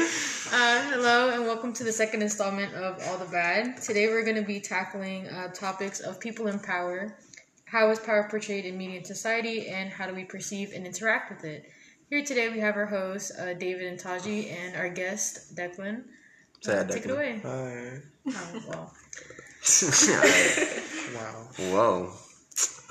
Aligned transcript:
Uh, 0.52 0.82
hello 0.92 1.32
and 1.32 1.42
welcome 1.42 1.74
to 1.74 1.84
the 1.84 1.92
second 1.92 2.22
installment 2.22 2.72
of 2.76 3.02
All 3.08 3.18
the 3.18 3.26
Bad. 3.26 3.78
Today 3.82 4.06
we're 4.08 4.24
going 4.24 4.36
to 4.36 4.44
be 4.44 4.60
tackling 4.60 5.28
uh, 5.30 5.48
topics 5.48 6.00
of 6.00 6.20
people 6.20 6.46
in 6.46 6.60
power, 6.60 7.18
how 7.66 7.90
is 7.90 7.98
power 7.98 8.28
portrayed 8.30 8.66
in 8.66 8.78
media 8.78 8.98
and 8.98 9.08
society, 9.08 9.68
and 9.68 9.90
how 9.90 10.06
do 10.06 10.14
we 10.14 10.26
perceive 10.26 10.74
and 10.76 10.86
interact 10.86 11.32
with 11.32 11.44
it. 11.44 11.72
Here 12.12 12.24
today 12.24 12.50
we 12.50 12.60
have 12.60 12.76
our 12.76 12.86
hosts, 12.86 13.32
uh, 13.40 13.56
David 13.58 13.88
and 13.88 13.98
Taji, 14.00 14.52
and 14.52 14.76
our 14.76 14.90
guest, 14.90 15.56
Declan. 15.56 16.04
Say 16.62 16.74
hi, 16.74 16.80
Uh, 16.82 16.84
take 16.84 17.06
it 17.06 17.10
away. 17.12 17.40
Hi. 17.44 18.00
Oh, 18.28 18.62
well. 18.68 18.94
Wow. 21.16 21.48
Whoa. 21.58 22.14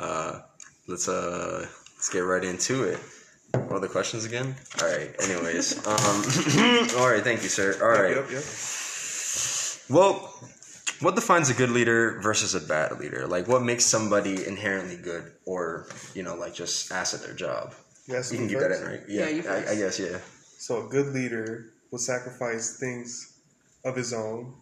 Uh, 0.01 0.41
let's 0.89 1.09
uh, 1.09 1.65
let's 1.95 2.09
get 2.09 2.21
right 2.21 2.43
into 2.43 2.83
it. 2.83 2.99
What 3.55 3.73
are 3.73 3.81
the 3.81 3.89
questions 3.89 4.25
again? 4.25 4.55
All 4.81 4.89
right. 4.89 5.11
Anyways, 5.23 5.87
um, 5.87 6.23
all 7.01 7.09
right. 7.09 7.23
Thank 7.23 7.43
you, 7.43 7.49
sir. 7.49 7.77
All 7.83 7.89
right. 8.03 8.17
Yep, 8.17 8.31
yep. 8.31 8.45
Well, 9.91 10.15
what 11.01 11.15
defines 11.15 11.51
a 11.51 11.55
good 11.55 11.71
leader 11.71 12.21
versus 12.23 12.55
a 12.55 12.61
bad 12.61 12.99
leader? 12.99 13.27
Like, 13.27 13.49
what 13.49 13.63
makes 13.63 13.85
somebody 13.85 14.47
inherently 14.47 14.97
good, 14.97 15.33
or 15.47 15.89
you 16.15 16.23
know, 16.23 16.35
like 16.35 16.55
just 16.55 16.91
ass 16.93 17.15
at 17.15 17.21
their 17.23 17.35
job? 17.35 17.75
Yes, 18.07 18.33
You 18.33 18.39
can 18.39 18.49
keep 18.49 18.59
that 18.59 18.73
in, 18.73 18.85
right? 18.85 19.01
Yeah, 19.09 19.29
you 19.29 19.45
I, 19.49 19.73
I 19.73 19.75
guess. 19.77 19.99
Yeah. 19.99 20.19
So 20.59 20.87
a 20.87 20.89
good 20.89 21.09
leader 21.15 21.67
will 21.91 21.99
sacrifice 21.99 22.79
things 22.79 23.39
of 23.85 23.97
his 23.97 24.13
own, 24.13 24.55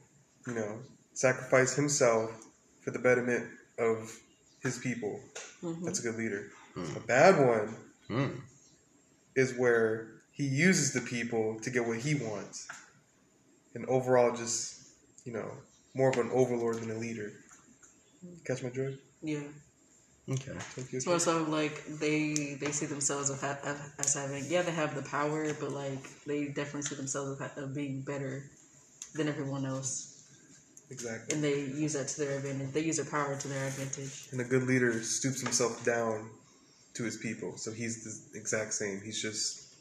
you 0.47 0.55
know, 0.55 0.79
sacrifice 1.15 1.75
himself 1.75 2.31
for 2.83 2.91
the 2.91 2.99
betterment 2.99 3.47
of 3.79 4.11
his 4.63 4.79
people. 4.79 5.21
That's 5.85 6.01
a 6.01 6.03
good 6.03 6.17
leader. 6.17 6.51
A 6.97 7.01
bad 7.01 7.39
one 7.45 7.77
Hmm. 8.09 8.41
Is 9.41 9.55
where 9.57 10.23
he 10.33 10.45
uses 10.45 10.93
the 10.93 11.01
people 11.01 11.59
to 11.63 11.71
get 11.71 11.87
what 11.87 11.99
he 11.99 12.15
wants. 12.15 12.69
And 13.75 13.85
overall 13.87 14.35
just, 14.37 14.63
you 15.25 15.33
know, 15.33 15.51
more 15.95 16.11
of 16.11 16.19
an 16.19 16.31
overlord 16.33 16.77
than 16.81 16.91
a 16.91 16.99
leader. 16.99 17.33
Catch 18.47 18.63
my 18.63 18.69
drift? 18.69 18.99
Yeah, 19.23 19.41
Okay. 20.31 20.53
Thank 20.77 20.93
you. 20.93 20.99
it's 20.99 21.07
more 21.07 21.19
so 21.19 21.43
like 21.45 21.85
they 21.99 22.57
they 22.61 22.71
see 22.73 22.87
themselves 22.87 23.31
as, 23.31 23.79
as 23.99 24.15
having 24.15 24.45
yeah 24.49 24.63
they 24.63 24.71
have 24.71 24.95
the 24.95 25.03
power, 25.03 25.53
but 25.61 25.73
like 25.73 26.05
they 26.27 26.47
definitely 26.49 26.83
see 26.83 26.95
themselves 26.95 27.41
as 27.41 27.57
of 27.59 27.75
being 27.75 28.03
better 28.03 28.45
than 29.15 29.27
everyone 29.29 29.65
else, 29.67 30.23
Exactly. 30.91 31.35
and 31.35 31.43
they 31.43 31.59
use 31.85 31.95
that 31.95 32.09
to 32.09 32.21
their 32.21 32.37
advantage. 32.39 32.73
They 32.73 32.83
use 32.83 32.97
their 32.99 33.11
power 33.11 33.35
to 33.37 33.49
their 33.49 33.67
advantage. 33.67 34.29
And 34.31 34.41
a 34.41 34.45
good 34.45 34.65
leader 34.65 35.03
stoops 35.03 35.41
himself 35.41 35.85
down 35.85 36.31
to 36.95 37.03
his 37.05 37.17
people. 37.17 37.57
So 37.57 37.73
he's 37.73 38.05
the 38.33 38.39
exact 38.39 38.75
same. 38.75 39.01
He's 39.05 39.21
just 39.21 39.75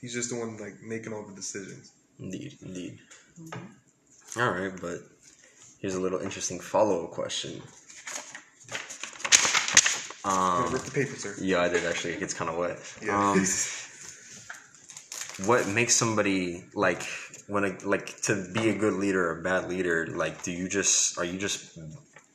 he's 0.00 0.12
just 0.12 0.30
the 0.30 0.36
one 0.36 0.56
like 0.58 0.82
making 0.82 1.12
all 1.12 1.24
the 1.24 1.34
decisions. 1.34 1.92
Indeed. 2.18 2.56
Indeed. 2.62 2.98
All 4.36 4.50
right, 4.50 4.72
but 4.80 5.00
here's 5.80 5.94
a 5.94 6.00
little 6.00 6.20
interesting 6.20 6.60
follow-up 6.60 7.10
question. 7.10 7.62
Yeah, 10.24 10.64
Um, 10.64 10.72
rip 10.72 10.82
the 10.82 10.90
paper, 10.90 11.16
sir. 11.16 11.34
Yeah, 11.40 11.60
I 11.60 11.68
did 11.68 11.84
actually. 11.84 12.14
It 12.14 12.20
gets 12.20 12.34
kind 12.34 12.50
of 12.50 12.56
wet. 12.56 12.78
Yeah. 13.02 13.30
Um, 13.32 13.38
what 15.46 15.66
makes 15.68 15.94
somebody 15.94 16.64
like 16.74 17.02
when 17.46 17.64
a 17.64 17.76
like 17.84 18.20
to 18.22 18.46
be 18.52 18.70
a 18.70 18.74
good 18.74 18.94
leader 18.94 19.28
or 19.30 19.40
a 19.40 19.42
bad 19.42 19.68
leader? 19.68 20.06
Like, 20.06 20.42
do 20.42 20.52
you 20.52 20.68
just 20.68 21.18
are 21.18 21.24
you 21.24 21.38
just 21.38 21.78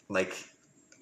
like 0.09 0.35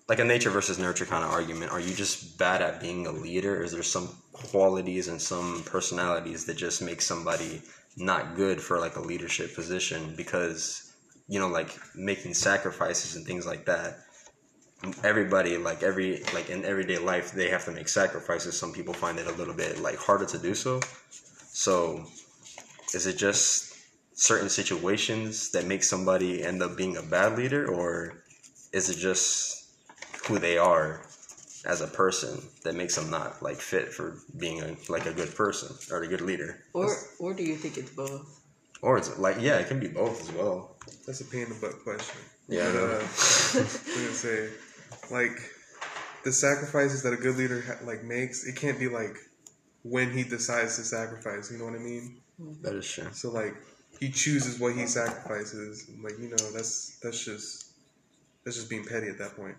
like 0.08 0.20
a 0.20 0.24
nature 0.24 0.50
versus 0.50 0.80
nurture 0.80 1.06
kind 1.06 1.24
of 1.24 1.32
argument? 1.32 1.72
Are 1.72 1.80
you 1.80 1.94
just 1.94 2.38
bad 2.38 2.62
at 2.62 2.80
being 2.80 3.08
a 3.08 3.12
leader? 3.12 3.62
Is 3.62 3.72
there 3.72 3.84
some 3.84 4.10
qualities 4.32 5.08
and 5.08 5.22
some 5.22 5.64
personalities 5.66 6.46
that 6.46 6.56
just 6.56 6.82
make 6.82 7.02
somebody 7.02 7.62
not 7.98 8.36
good 8.36 8.62
for 8.62 8.80
like 8.80 8.96
a 8.96 9.02
leadership 9.02 9.56
position 9.56 10.14
because 10.16 10.94
you 11.28 11.40
know 11.40 11.48
like 11.48 11.76
making 11.96 12.34
sacrifices 12.34 13.16
and 13.16 13.26
things 13.26 13.46
like 13.46 13.66
that 13.66 13.98
everybody 15.04 15.58
like 15.58 15.82
every 15.82 16.24
like 16.34 16.52
in 16.52 16.64
everyday 16.64 17.00
life 17.00 17.32
they 17.32 17.50
have 17.50 17.66
to 17.66 17.72
make 17.72 17.90
sacrifices 17.90 18.58
some 18.58 18.72
people 18.72 18.94
find 18.94 19.18
it 19.18 19.26
a 19.26 19.32
little 19.32 19.54
bit 19.54 19.80
like 19.80 19.98
harder 19.98 20.26
to 20.26 20.38
do 20.38 20.54
so 20.54 20.80
so 21.52 22.06
is 22.94 23.08
it 23.08 23.18
just 23.18 23.76
certain 24.14 24.50
situations 24.50 25.50
that 25.52 25.66
make 25.66 25.84
somebody 25.84 26.44
end 26.44 26.62
up 26.62 26.78
being 26.78 26.98
a 26.98 27.02
bad 27.02 27.36
leader 27.36 27.68
or 27.68 28.24
is 28.72 28.90
it 28.92 28.98
just 28.98 29.67
who 30.28 30.40
they 30.40 30.58
are 30.58 31.02
as 31.66 31.82
a 31.82 31.88
person 31.88 32.40
that 32.64 32.76
makes 32.76 32.96
them 32.96 33.10
not 33.10 33.42
like 33.42 33.58
fit 33.58 33.92
for 33.94 34.18
being 34.40 34.62
a 34.62 34.76
like 34.90 35.06
a 35.06 35.14
good 35.14 35.34
person 35.36 35.76
or 35.92 36.04
a 36.04 36.08
good 36.08 36.22
leader 36.22 36.60
Or 36.74 36.96
or 37.20 37.34
do 37.34 37.44
you 37.44 37.56
think 37.56 37.78
it's 37.78 37.92
both? 37.92 38.26
or 38.82 38.98
it's 38.98 39.18
like 39.18 39.38
yeah 39.40 39.58
it 39.58 39.68
can 39.68 39.80
be 39.80 39.88
both 39.88 40.22
as 40.22 40.32
well 40.32 40.76
That's 41.06 41.22
a 41.22 41.26
pain 41.26 41.44
in 41.44 41.50
the 41.50 41.60
butt 41.60 41.84
question. 41.84 42.20
Yeah, 42.48 42.68
I 42.70 42.72
But, 42.72 42.74
know. 42.74 42.86
uh, 42.86 43.00
I'm 43.60 44.04
gonna 44.04 44.24
say, 44.28 44.50
like, 45.12 45.38
the 46.24 46.32
sacrifices 46.32 47.04
that 47.04 47.12
a 47.14 47.18
good 47.18 47.36
leader 47.38 47.60
ha- 47.68 47.84
like 47.86 48.04
makes, 48.04 48.46
it 48.48 48.56
can't 48.56 48.80
be 48.80 48.88
like 48.88 49.16
when 49.84 50.12
he 50.18 50.24
decides 50.24 50.76
to 50.78 50.84
sacrifice. 50.84 51.52
You 51.52 51.58
know 51.60 51.66
what 51.66 51.76
I 51.76 51.84
mean? 51.92 52.06
that 52.62 52.76
is 52.76 52.88
true 52.90 53.10
So 53.12 53.32
like, 53.32 53.56
he 54.00 54.10
chooses 54.10 54.60
what 54.60 54.76
he 54.76 54.86
sacrifices. 54.88 55.90
Like 56.04 56.18
you 56.20 56.30
know, 56.30 56.52
that's 56.56 57.00
that's 57.04 57.24
just 57.26 57.48
that's 58.44 58.58
just 58.58 58.70
being 58.70 58.86
petty 58.86 59.08
at 59.08 59.18
that 59.24 59.36
point. 59.36 59.58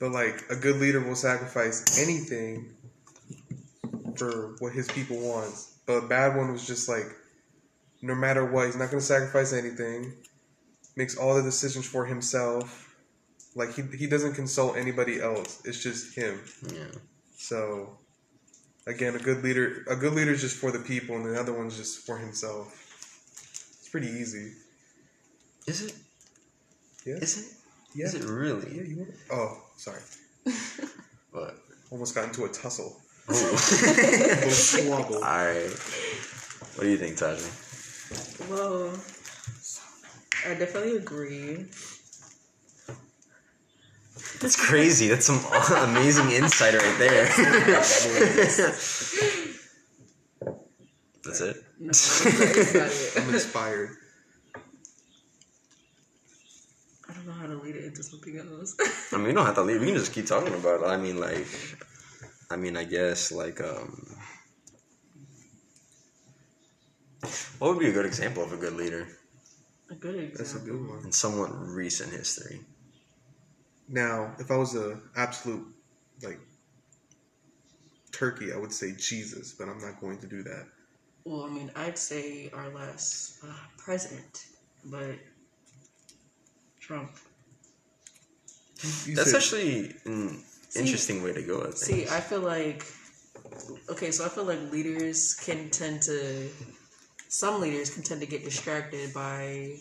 But 0.00 0.12
like, 0.12 0.44
a 0.50 0.56
good 0.56 0.76
leader 0.76 1.00
will 1.00 1.16
sacrifice 1.16 1.98
anything 2.00 2.70
for 4.16 4.54
what 4.58 4.72
his 4.72 4.88
people 4.88 5.18
wants. 5.18 5.78
But 5.86 6.04
a 6.04 6.06
bad 6.06 6.36
one 6.36 6.52
was 6.52 6.66
just 6.66 6.88
like, 6.88 7.06
no 8.02 8.14
matter 8.14 8.44
what, 8.44 8.66
he's 8.66 8.76
not 8.76 8.90
going 8.90 9.00
to 9.00 9.04
sacrifice 9.06 9.52
anything. 9.52 10.12
Makes 10.96 11.16
all 11.16 11.34
the 11.34 11.42
decisions 11.42 11.86
for 11.86 12.04
himself. 12.06 12.94
Like 13.54 13.74
he 13.74 13.82
he 13.96 14.06
doesn't 14.06 14.34
consult 14.34 14.76
anybody 14.76 15.20
else. 15.20 15.62
It's 15.64 15.82
just 15.82 16.14
him. 16.14 16.40
yeah 16.72 16.84
So 17.36 17.98
again, 18.86 19.14
a 19.16 19.18
good 19.18 19.42
leader 19.42 19.84
a 19.88 19.96
good 19.96 20.12
leader 20.12 20.32
is 20.32 20.40
just 20.40 20.56
for 20.56 20.70
the 20.70 20.78
people, 20.80 21.16
and 21.16 21.24
the 21.24 21.38
other 21.40 21.52
one's 21.52 21.76
just 21.76 22.04
for 22.06 22.18
himself. 22.18 22.68
It's 23.80 23.88
pretty 23.88 24.08
easy. 24.08 24.52
is 25.66 25.82
it 25.82 25.94
Yeah. 27.04 27.16
is 27.16 27.38
it 27.38 27.54
Yeah. 27.94 28.06
is 28.06 28.14
it 28.14 28.24
really 28.24 28.76
Yeah. 28.76 28.82
You 28.82 28.96
want? 28.98 29.14
Oh, 29.32 29.62
sorry. 29.78 30.02
But 31.32 31.56
Almost 31.90 32.14
got 32.14 32.24
into 32.24 32.44
a 32.44 32.48
tussle. 32.48 33.00
Ooh. 33.30 33.34
Little 33.34 34.50
squabble. 34.50 35.16
All 35.16 35.20
right. 35.22 35.70
What 36.74 36.84
do 36.84 36.88
you 36.90 36.98
think, 36.98 37.16
Taji? 37.16 37.42
Well, 38.50 38.92
I 40.46 40.54
definitely 40.54 40.96
agree. 40.96 41.64
That's 44.40 44.56
crazy. 44.56 45.08
That's 45.08 45.26
some 45.26 45.40
amazing 45.88 46.30
insight 46.30 46.74
right 46.74 46.98
there. 46.98 47.24
That's 51.24 51.40
it. 51.40 51.56
No, 51.78 51.88
that's 51.88 52.24
it. 52.24 53.22
I'm 53.22 53.34
inspired. 53.34 53.90
I 57.48 57.52
don't 57.52 57.58
know 57.58 57.64
how 57.64 57.70
to 57.70 57.72
lead 57.72 57.76
it 57.76 57.84
into 57.86 58.02
something 58.02 58.36
else. 58.36 58.76
I 59.12 59.16
mean, 59.16 59.26
we 59.28 59.32
don't 59.32 59.46
have 59.46 59.54
to 59.54 59.62
leave. 59.62 59.80
We 59.80 59.86
can 59.86 59.96
just 59.96 60.12
keep 60.12 60.26
talking 60.26 60.52
about 60.52 60.82
it. 60.82 60.86
I 60.86 60.98
mean, 60.98 61.18
like, 61.18 61.46
I 62.50 62.56
mean, 62.56 62.76
I 62.76 62.84
guess, 62.84 63.32
like, 63.32 63.60
um, 63.60 64.16
what 67.58 67.70
would 67.70 67.78
be 67.78 67.88
a 67.88 67.92
good 67.92 68.06
example 68.06 68.42
of 68.42 68.52
a 68.52 68.56
good 68.56 68.74
leader 68.74 69.08
a 69.90 69.94
good 69.94 70.14
example. 70.16 70.38
That's 70.38 70.54
a 70.54 70.58
good 70.58 70.88
one. 70.88 71.04
in 71.04 71.12
somewhat 71.12 71.50
recent 71.52 72.12
history? 72.12 72.60
Now, 73.88 74.34
if 74.38 74.50
I 74.50 74.56
was 74.56 74.76
a 74.76 75.00
absolute 75.16 75.66
like 76.22 76.38
turkey, 78.12 78.52
I 78.52 78.58
would 78.58 78.72
say 78.72 78.92
Jesus, 78.92 79.54
but 79.58 79.68
I'm 79.68 79.80
not 79.80 80.00
going 80.02 80.18
to 80.18 80.26
do 80.26 80.42
that. 80.42 80.66
Well, 81.24 81.44
I 81.44 81.48
mean, 81.48 81.70
I'd 81.74 81.96
say 81.96 82.50
our 82.52 82.68
last 82.68 83.42
uh, 83.42 83.54
president, 83.78 84.44
but 84.84 85.16
Trump. 86.88 87.10
You 89.06 89.14
That's 89.16 89.30
said- 89.32 89.36
actually 89.42 89.96
an 90.04 90.44
See- 90.68 90.80
interesting 90.80 91.22
way 91.22 91.32
to 91.32 91.42
go. 91.42 91.66
I 91.66 91.70
See. 91.70 92.06
I 92.08 92.20
feel 92.20 92.40
like 92.40 92.84
okay, 93.90 94.10
so 94.10 94.24
I 94.24 94.28
feel 94.28 94.44
like 94.44 94.70
leaders 94.70 95.34
can 95.34 95.70
tend 95.70 96.02
to 96.02 96.48
some 97.28 97.60
leaders 97.60 97.90
can 97.90 98.02
tend 98.02 98.20
to 98.20 98.26
get 98.26 98.44
distracted 98.44 99.12
by 99.12 99.74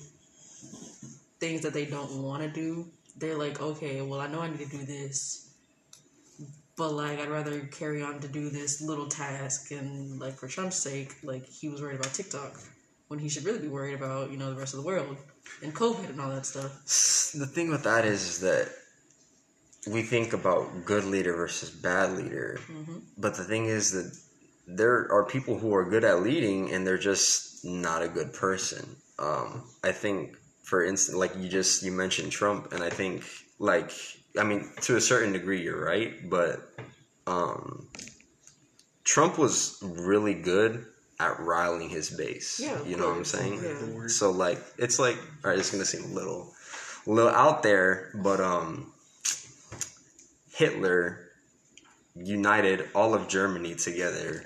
things 1.39 1.61
that 1.61 1.73
they 1.73 1.85
don't 1.85 2.23
want 2.23 2.41
to 2.43 2.49
do. 2.49 2.87
They're 3.17 3.37
like, 3.37 3.61
okay, 3.61 4.01
well, 4.01 4.19
I 4.19 4.27
know 4.27 4.41
I 4.41 4.49
need 4.49 4.59
to 4.59 4.65
do 4.77 4.83
this, 4.85 5.49
but 6.75 6.91
like, 6.91 7.19
I'd 7.19 7.29
rather 7.29 7.61
carry 7.67 8.01
on 8.03 8.19
to 8.19 8.27
do 8.27 8.49
this 8.49 8.81
little 8.81 9.07
task. 9.07 9.71
And 9.71 10.19
like, 10.19 10.35
for 10.35 10.47
Trump's 10.47 10.75
sake, 10.77 11.15
like, 11.23 11.45
he 11.47 11.69
was 11.69 11.81
worried 11.81 11.99
about 11.99 12.13
TikTok 12.13 12.59
when 13.07 13.19
he 13.19 13.29
should 13.29 13.45
really 13.45 13.59
be 13.59 13.67
worried 13.69 13.93
about, 13.95 14.29
you 14.31 14.37
know, 14.37 14.49
the 14.53 14.59
rest 14.59 14.73
of 14.73 14.81
the 14.81 14.85
world 14.85 15.17
and 15.63 15.73
COVID 15.73 16.09
and 16.09 16.19
all 16.21 16.29
that 16.29 16.45
stuff. 16.45 16.71
the 17.39 17.45
thing 17.47 17.69
with 17.69 17.83
that 17.83 18.03
is, 18.05 18.21
is 18.27 18.39
that 18.41 18.69
we 19.85 20.01
think 20.01 20.33
about 20.33 20.85
good 20.85 21.03
leader 21.05 21.35
versus 21.35 21.69
bad 21.69 22.13
leader, 22.17 22.59
Mm-hmm. 22.71 22.97
but 23.17 23.35
the 23.35 23.43
thing 23.43 23.65
is 23.65 23.91
that 23.91 24.17
there 24.67 25.09
are 25.11 25.23
people 25.25 25.57
who 25.59 25.73
are 25.75 25.85
good 25.89 26.03
at 26.03 26.21
leading 26.21 26.71
and 26.73 26.85
they're 26.85 26.97
just 26.97 27.63
not 27.63 28.01
a 28.01 28.07
good 28.09 28.33
person. 28.33 28.85
Um, 29.19 29.63
I 29.83 29.91
think, 29.93 30.35
for 30.63 30.83
instance, 30.83 31.17
like 31.17 31.31
you 31.37 31.47
just 31.47 31.83
you 31.83 31.91
mentioned 31.91 32.31
Trump, 32.31 32.73
and 32.73 32.83
I 32.83 32.89
think 32.89 33.23
like 33.59 33.91
I 34.37 34.43
mean 34.43 34.69
to 34.81 34.97
a 34.97 35.01
certain 35.01 35.31
degree 35.33 35.61
you're 35.63 35.83
right, 35.83 36.29
but 36.29 36.59
um, 37.25 37.87
Trump 39.03 39.37
was 39.37 39.77
really 39.81 40.33
good 40.33 40.85
at 41.19 41.39
riling 41.39 41.89
his 41.89 42.09
base. 42.11 42.59
Yeah, 42.59 42.77
you 42.83 42.97
know 42.97 43.07
what 43.07 43.17
I'm 43.17 43.25
saying? 43.25 43.61
Yeah. 43.63 44.07
So 44.07 44.31
like 44.31 44.59
it's 44.77 44.99
like 44.99 45.17
all 45.43 45.49
right, 45.51 45.59
it's 45.59 45.71
gonna 45.71 45.85
seem 45.85 46.03
a 46.11 46.13
little, 46.13 46.53
a 47.07 47.09
little 47.09 47.31
out 47.31 47.63
there, 47.63 48.11
but 48.21 48.39
um, 48.41 48.91
Hitler 50.57 51.19
united 52.15 52.89
all 52.95 53.13
of 53.13 53.27
Germany 53.27 53.75
together. 53.75 54.43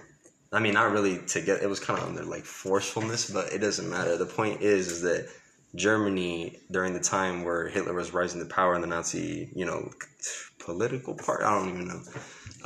I 0.52 0.60
mean, 0.60 0.74
not 0.74 0.92
really 0.92 1.19
together. 1.19 1.62
It 1.63 1.69
was 1.69 1.80
kind 1.80 1.98
of 1.98 2.10
under 2.10 2.24
like 2.24 2.44
forcefulness, 2.44 3.30
but 3.30 3.54
it 3.54 3.60
doesn't 3.60 3.90
matter. 3.90 4.18
The 4.18 4.25
point 4.25 4.62
is, 4.62 4.92
is 4.92 5.02
that 5.04 5.30
Germany 5.74 6.60
during 6.69 6.94
the 6.94 7.00
time 7.00 7.46
where 7.46 7.69
Hitler 7.69 7.94
was 7.94 8.13
rising 8.13 8.42
to 8.42 8.54
power 8.54 8.75
in 8.75 8.81
the 8.81 8.88
Nazi, 8.88 9.50
you 9.56 9.63
know, 9.63 9.90
political 10.60 11.16
part. 11.16 11.44
I 11.44 11.58
don't 11.58 11.69
even 11.69 11.88
know. 11.88 12.02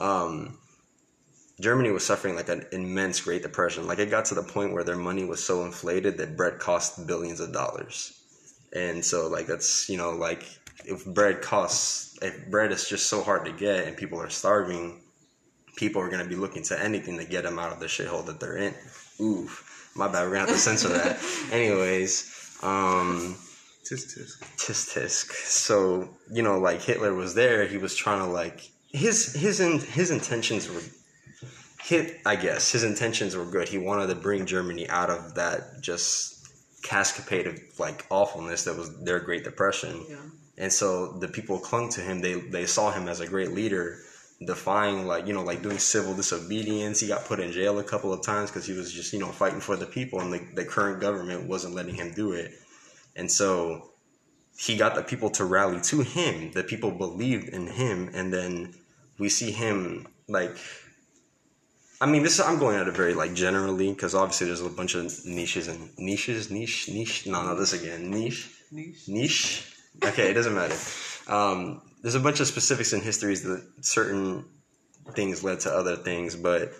Um, 0.03 0.57
Germany 1.62 1.91
was 1.91 2.03
suffering 2.03 2.36
like 2.36 2.50
an 2.50 2.65
immense 2.71 3.21
Great 3.21 3.44
Depression. 3.44 3.86
Like 3.86 4.00
it 4.00 4.09
got 4.09 4.25
to 4.25 4.36
the 4.36 4.41
point 4.41 4.74
where 4.74 4.83
their 4.83 4.98
money 4.98 5.24
was 5.24 5.44
so 5.44 5.63
inflated 5.65 6.18
that 6.18 6.36
bread 6.36 6.57
cost 6.57 7.06
billions 7.06 7.39
of 7.39 7.53
dollars. 7.53 8.19
And 8.74 9.06
so 9.06 9.27
like 9.27 9.45
that's 9.45 9.88
you 9.88 9.98
know 9.98 10.09
like 10.09 10.44
if 10.87 11.05
bread 11.05 11.41
costs 11.41 12.17
if 12.21 12.47
bread 12.49 12.71
is 12.71 12.87
just 12.87 13.07
so 13.09 13.21
hard 13.21 13.45
to 13.45 13.51
get 13.51 13.87
and 13.87 13.97
people 13.97 14.21
are 14.21 14.29
starving, 14.29 15.01
people 15.75 16.01
are 16.01 16.09
gonna 16.09 16.27
be 16.27 16.35
looking 16.35 16.63
to 16.63 16.81
anything 16.81 17.17
to 17.17 17.25
get 17.25 17.43
them 17.43 17.59
out 17.59 17.71
of 17.71 17.79
the 17.79 17.87
shithole 17.87 18.25
that 18.25 18.39
they're 18.39 18.57
in. 18.57 18.73
Ooh, 19.19 19.49
my 19.95 20.07
bad. 20.07 20.23
We're 20.23 20.35
gonna 20.35 20.39
have 20.41 20.49
to 20.49 20.57
censor 20.57 20.89
that. 20.89 21.19
Anyways, 21.51 22.57
um, 22.63 23.35
Tisk 23.85 24.17
tisk. 24.17 24.39
tisk 24.57 24.93
tisk. 24.97 25.31
So 25.31 26.09
you 26.31 26.41
know, 26.41 26.57
like 26.57 26.81
Hitler 26.81 27.13
was 27.13 27.35
there. 27.35 27.65
He 27.67 27.77
was 27.77 27.95
trying 27.95 28.19
to 28.19 28.25
like 28.25 28.61
his 28.91 29.33
his 29.33 29.59
in, 29.59 29.79
his 29.79 30.09
intentions 30.09 30.69
were 30.69 30.81
hit. 31.83 32.19
I 32.25 32.35
guess 32.35 32.71
his 32.71 32.83
intentions 32.83 33.35
were 33.35 33.45
good. 33.45 33.69
He 33.69 33.77
wanted 33.77 34.07
to 34.07 34.15
bring 34.15 34.45
Germany 34.45 34.89
out 34.89 35.09
of 35.09 35.35
that 35.35 35.81
just 35.81 36.47
cascade 36.81 37.47
of 37.47 37.59
like 37.77 38.05
awfulness 38.09 38.63
that 38.63 38.75
was 38.75 39.03
their 39.03 39.19
Great 39.19 39.43
Depression. 39.43 40.03
Yeah. 40.09 40.17
And 40.57 40.71
so 40.71 41.13
the 41.13 41.27
people 41.27 41.59
clung 41.59 41.89
to 41.89 42.01
him. 42.01 42.21
They 42.21 42.35
they 42.35 42.65
saw 42.65 42.91
him 42.91 43.07
as 43.07 43.19
a 43.19 43.27
great 43.27 43.51
leader, 43.51 43.99
defying 44.45 45.05
like 45.05 45.27
you 45.27 45.33
know 45.33 45.43
like 45.43 45.61
doing 45.61 45.79
civil 45.79 46.13
disobedience. 46.13 46.99
He 46.99 47.07
got 47.07 47.25
put 47.25 47.39
in 47.39 47.51
jail 47.51 47.79
a 47.79 47.83
couple 47.83 48.13
of 48.13 48.21
times 48.21 48.49
because 48.51 48.65
he 48.65 48.73
was 48.73 48.91
just 48.91 49.11
you 49.11 49.19
know 49.19 49.31
fighting 49.31 49.59
for 49.59 49.75
the 49.75 49.85
people, 49.85 50.21
and 50.21 50.31
the, 50.31 50.39
the 50.53 50.65
current 50.65 51.01
government 51.01 51.47
wasn't 51.47 51.75
letting 51.75 51.95
him 51.95 52.11
do 52.13 52.31
it. 52.31 52.53
And 53.17 53.29
so 53.29 53.89
he 54.57 54.77
got 54.77 54.95
the 54.95 55.03
people 55.03 55.29
to 55.31 55.45
rally 55.45 55.81
to 55.81 56.01
him. 56.01 56.51
The 56.51 56.63
people 56.63 56.91
believed 56.91 57.49
in 57.49 57.67
him, 57.67 58.09
and 58.13 58.33
then 58.33 58.73
we 59.19 59.29
see 59.29 59.51
him 59.51 60.07
like. 60.27 60.55
I 62.01 62.05
mean, 62.07 62.23
this 62.23 62.41
I'm 62.41 62.59
going 62.59 62.77
at 62.77 62.87
it 62.87 62.95
very 62.95 63.13
like 63.13 63.33
generally 63.33 63.89
because 63.89 64.15
obviously 64.15 64.47
there's 64.47 64.61
a 64.61 64.69
bunch 64.69 64.95
of 64.95 65.03
niches 65.25 65.67
and 65.67 65.89
niches, 65.97 66.51
niche, 66.51 66.89
niche. 66.89 67.25
No, 67.25 67.43
no, 67.45 67.55
this 67.57 67.71
again, 67.73 68.11
niche 68.11 68.51
Niche. 68.71 69.07
niche. 69.07 69.75
Okay, 70.03 70.30
it 70.30 70.33
doesn't 70.33 70.53
matter. 70.53 70.75
Um, 71.27 71.81
there's 72.01 72.15
a 72.15 72.19
bunch 72.19 72.39
of 72.39 72.47
specifics 72.47 72.94
in 72.94 73.01
histories 73.01 73.44
that 73.44 73.65
certain 73.81 74.45
things 75.13 75.44
led 75.44 75.59
to 75.62 75.71
other 75.71 75.95
things, 75.95 76.36
but 76.36 76.71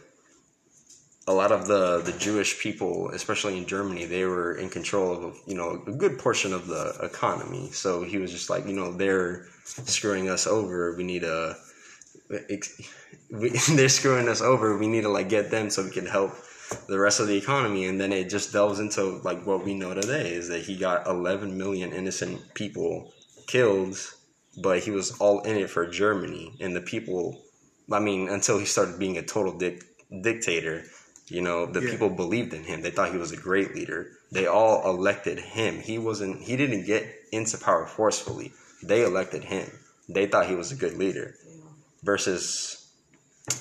a 1.28 1.34
lot 1.34 1.52
of 1.52 1.68
the 1.68 2.02
the 2.02 2.12
Jewish 2.14 2.60
people, 2.60 3.10
especially 3.10 3.58
in 3.58 3.66
Germany, 3.66 4.06
they 4.06 4.26
were 4.26 4.56
in 4.56 4.70
control 4.70 5.26
of 5.26 5.38
you 5.48 5.56
know 5.56 5.82
a 5.88 5.92
good 5.92 6.20
portion 6.20 6.54
of 6.54 6.68
the 6.68 6.96
economy. 7.02 7.72
So 7.72 8.04
he 8.04 8.18
was 8.18 8.32
just 8.32 8.50
like, 8.50 8.68
you 8.68 8.74
know, 8.74 8.92
they're 8.92 9.48
screwing 9.64 10.30
us 10.30 10.46
over. 10.46 10.96
We 10.96 11.04
need 11.04 11.24
a 11.24 11.56
we, 12.30 13.50
they're 13.72 13.90
screwing 13.90 14.28
us 14.28 14.42
over. 14.42 14.78
We 14.78 14.88
need 14.88 15.02
to 15.02 15.10
like 15.10 15.30
get 15.30 15.50
them 15.50 15.70
so 15.70 15.84
we 15.84 15.92
can 15.92 16.06
help 16.06 16.36
the 16.88 17.00
rest 17.00 17.20
of 17.20 17.28
the 17.28 17.38
economy. 17.38 17.86
And 17.86 18.00
then 18.00 18.12
it 18.12 18.30
just 18.30 18.54
delves 18.54 18.80
into 18.80 19.04
like 19.24 19.46
what 19.46 19.64
we 19.64 19.74
know 19.74 19.94
today 19.94 20.34
is 20.34 20.48
that 20.50 20.62
he 20.64 20.76
got 20.78 21.08
11 21.08 21.58
million 21.58 21.94
innocent 21.94 22.54
people 22.54 23.14
killed, 23.48 23.98
but 24.62 24.80
he 24.80 24.92
was 24.92 25.12
all 25.20 25.42
in 25.42 25.58
it 25.58 25.70
for 25.70 25.86
Germany 25.88 26.54
and 26.60 26.76
the 26.76 26.82
people. 26.82 27.42
I 27.92 28.00
mean, 28.00 28.30
until 28.30 28.58
he 28.58 28.66
started 28.66 28.98
being 29.00 29.18
a 29.18 29.22
total 29.22 29.58
dic- 29.58 29.84
dictator, 30.22 30.84
you 31.28 31.42
know, 31.42 31.66
the 31.66 31.82
Yeah. 31.82 31.92
people 31.92 32.10
believed 32.10 32.54
in 32.54 32.64
him. 32.64 32.82
They 32.82 32.92
thought 32.92 33.12
he 33.12 33.18
was 33.18 33.32
a 33.32 33.38
great 33.38 33.76
leader. 33.76 34.12
They 34.32 34.48
all 34.48 34.88
elected 34.90 35.40
him. 35.40 35.80
He 35.80 35.98
wasn't. 35.98 36.42
He 36.42 36.56
didn't 36.56 36.86
get 36.86 37.06
into 37.32 37.58
power 37.58 37.86
forcefully. 37.86 38.54
They 38.84 39.04
elected 39.04 39.44
him. 39.44 39.70
They 40.10 40.26
thought 40.28 40.48
he 40.48 40.56
was 40.56 40.72
a 40.72 40.76
good 40.76 40.98
leader. 40.98 41.36
Versus, 42.04 42.85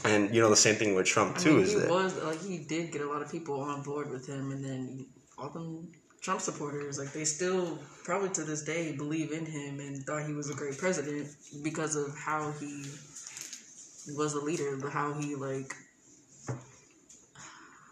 and 0.04 0.34
you 0.34 0.40
know, 0.40 0.50
the 0.50 0.56
same 0.56 0.76
thing 0.76 0.94
with 0.94 1.06
Trump 1.06 1.36
I 1.36 1.40
too. 1.40 1.56
mean, 1.56 1.62
is 1.64 1.72
he 1.72 1.78
that 1.80 1.90
was 1.90 2.22
like 2.22 2.42
he 2.42 2.58
did 2.58 2.92
get 2.92 3.02
a 3.02 3.08
lot 3.08 3.22
of 3.22 3.30
people 3.30 3.60
on 3.60 3.82
board 3.82 4.10
with 4.10 4.26
him, 4.26 4.50
and 4.52 4.64
then 4.64 5.06
all 5.38 5.50
them 5.50 5.92
Trump 6.22 6.40
supporters, 6.40 6.98
like 6.98 7.12
they 7.12 7.24
still 7.24 7.78
probably 8.04 8.30
to 8.30 8.44
this 8.44 8.62
day 8.62 8.92
believe 8.96 9.30
in 9.32 9.44
him 9.44 9.80
and 9.80 10.02
thought 10.04 10.26
he 10.26 10.32
was 10.32 10.50
a 10.50 10.54
great 10.54 10.78
president 10.78 11.28
because 11.62 11.96
of 11.96 12.16
how 12.16 12.50
he 12.52 12.84
was 14.16 14.34
a 14.34 14.40
leader, 14.40 14.78
but 14.80 14.90
how 14.90 15.12
he 15.14 15.34
like 15.34 15.74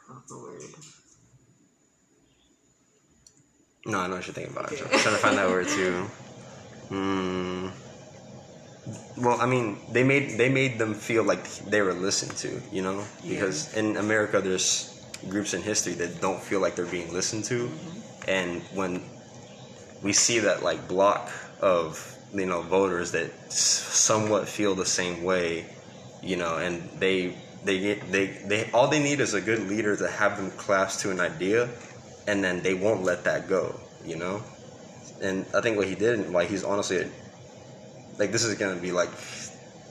what's 0.09 0.29
the 0.29 0.39
word? 0.39 0.63
no, 3.85 3.99
I 3.99 4.07
know 4.07 4.15
what 4.15 4.27
you're 4.27 4.35
thinking 4.35 4.53
about. 4.57 4.73
Okay. 4.73 4.83
I'm 4.83 4.99
trying 5.01 5.15
to 5.15 5.21
find 5.21 5.37
that 5.37 5.49
word 5.49 5.69
too. 5.77 6.07
Hmm. 6.89 7.69
Well, 9.17 9.41
I 9.41 9.47
mean, 9.47 9.79
they 9.93 10.03
made 10.03 10.39
they 10.39 10.49
made 10.49 10.79
them 10.79 10.95
feel 10.95 11.23
like 11.23 11.45
they 11.71 11.83
were 11.83 11.95
listened 11.95 12.37
to, 12.39 12.61
you 12.73 12.83
know, 12.83 13.05
because 13.23 13.73
in 13.77 13.97
America 13.97 14.41
there's 14.41 14.91
groups 15.29 15.55
in 15.55 15.63
history 15.63 15.95
that 15.95 16.21
don't 16.21 16.43
feel 16.43 16.61
like 16.61 16.75
they're 16.75 16.87
being 16.87 17.13
listened 17.13 17.45
to, 17.45 17.69
mm-hmm. 17.69 18.29
and 18.29 18.63
when 18.75 19.03
we 20.03 20.13
see 20.13 20.41
that 20.41 20.63
like 20.63 20.89
block 20.89 21.31
of 21.61 21.95
you 22.35 22.47
know 22.47 22.63
voters 22.63 23.13
that 23.13 23.31
s- 23.47 23.55
somewhat 23.55 24.49
feel 24.49 24.75
the 24.75 24.87
same 24.87 25.23
way, 25.23 25.67
you 26.23 26.37
know, 26.37 26.57
and 26.59 26.83
they 26.99 27.37
they 27.65 27.79
get 27.79 28.11
they 28.11 28.27
they 28.27 28.71
all 28.73 28.89
they 28.89 29.03
need 29.03 29.21
is 29.21 29.35
a 29.35 29.41
good 29.41 29.61
leader 29.69 29.97
to 29.97 30.09
have 30.09 30.37
them 30.37 30.51
clasp 30.53 31.01
to 31.03 31.11
an 31.11 31.21
idea, 31.21 31.69
and 32.27 32.43
then 32.43 32.63
they 32.63 32.75
won't 32.75 33.05
let 33.05 33.23
that 33.25 33.49
go, 33.49 33.79
you 34.05 34.17
know. 34.17 34.43
And 35.23 35.47
I 35.55 35.61
think 35.61 35.77
what 35.77 35.87
he 35.87 35.95
did, 35.95 36.31
like 36.31 36.49
he's 36.49 36.65
honestly, 36.65 37.07
like 38.23 38.31
this 38.31 38.45
is 38.45 38.55
gonna 38.55 38.81
be 38.81 38.93
like 38.93 39.11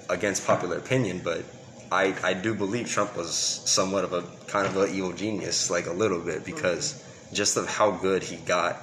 against 0.09 0.47
popular 0.47 0.77
opinion, 0.77 1.19
but 1.21 1.43
I 1.91 2.15
I 2.23 2.33
do 2.33 2.55
believe 2.55 2.87
Trump 2.87 3.17
was 3.17 3.29
somewhat 3.77 4.05
of 4.05 4.13
a 4.13 4.23
kind 4.47 4.65
of 4.65 4.77
an 4.77 4.95
evil 4.95 5.11
genius, 5.11 5.69
like 5.69 5.87
a 5.87 5.91
little 5.91 6.21
bit, 6.21 6.45
because 6.45 7.03
just 7.33 7.57
of 7.57 7.67
how 7.67 7.91
good 7.91 8.23
he 8.23 8.37
got 8.37 8.77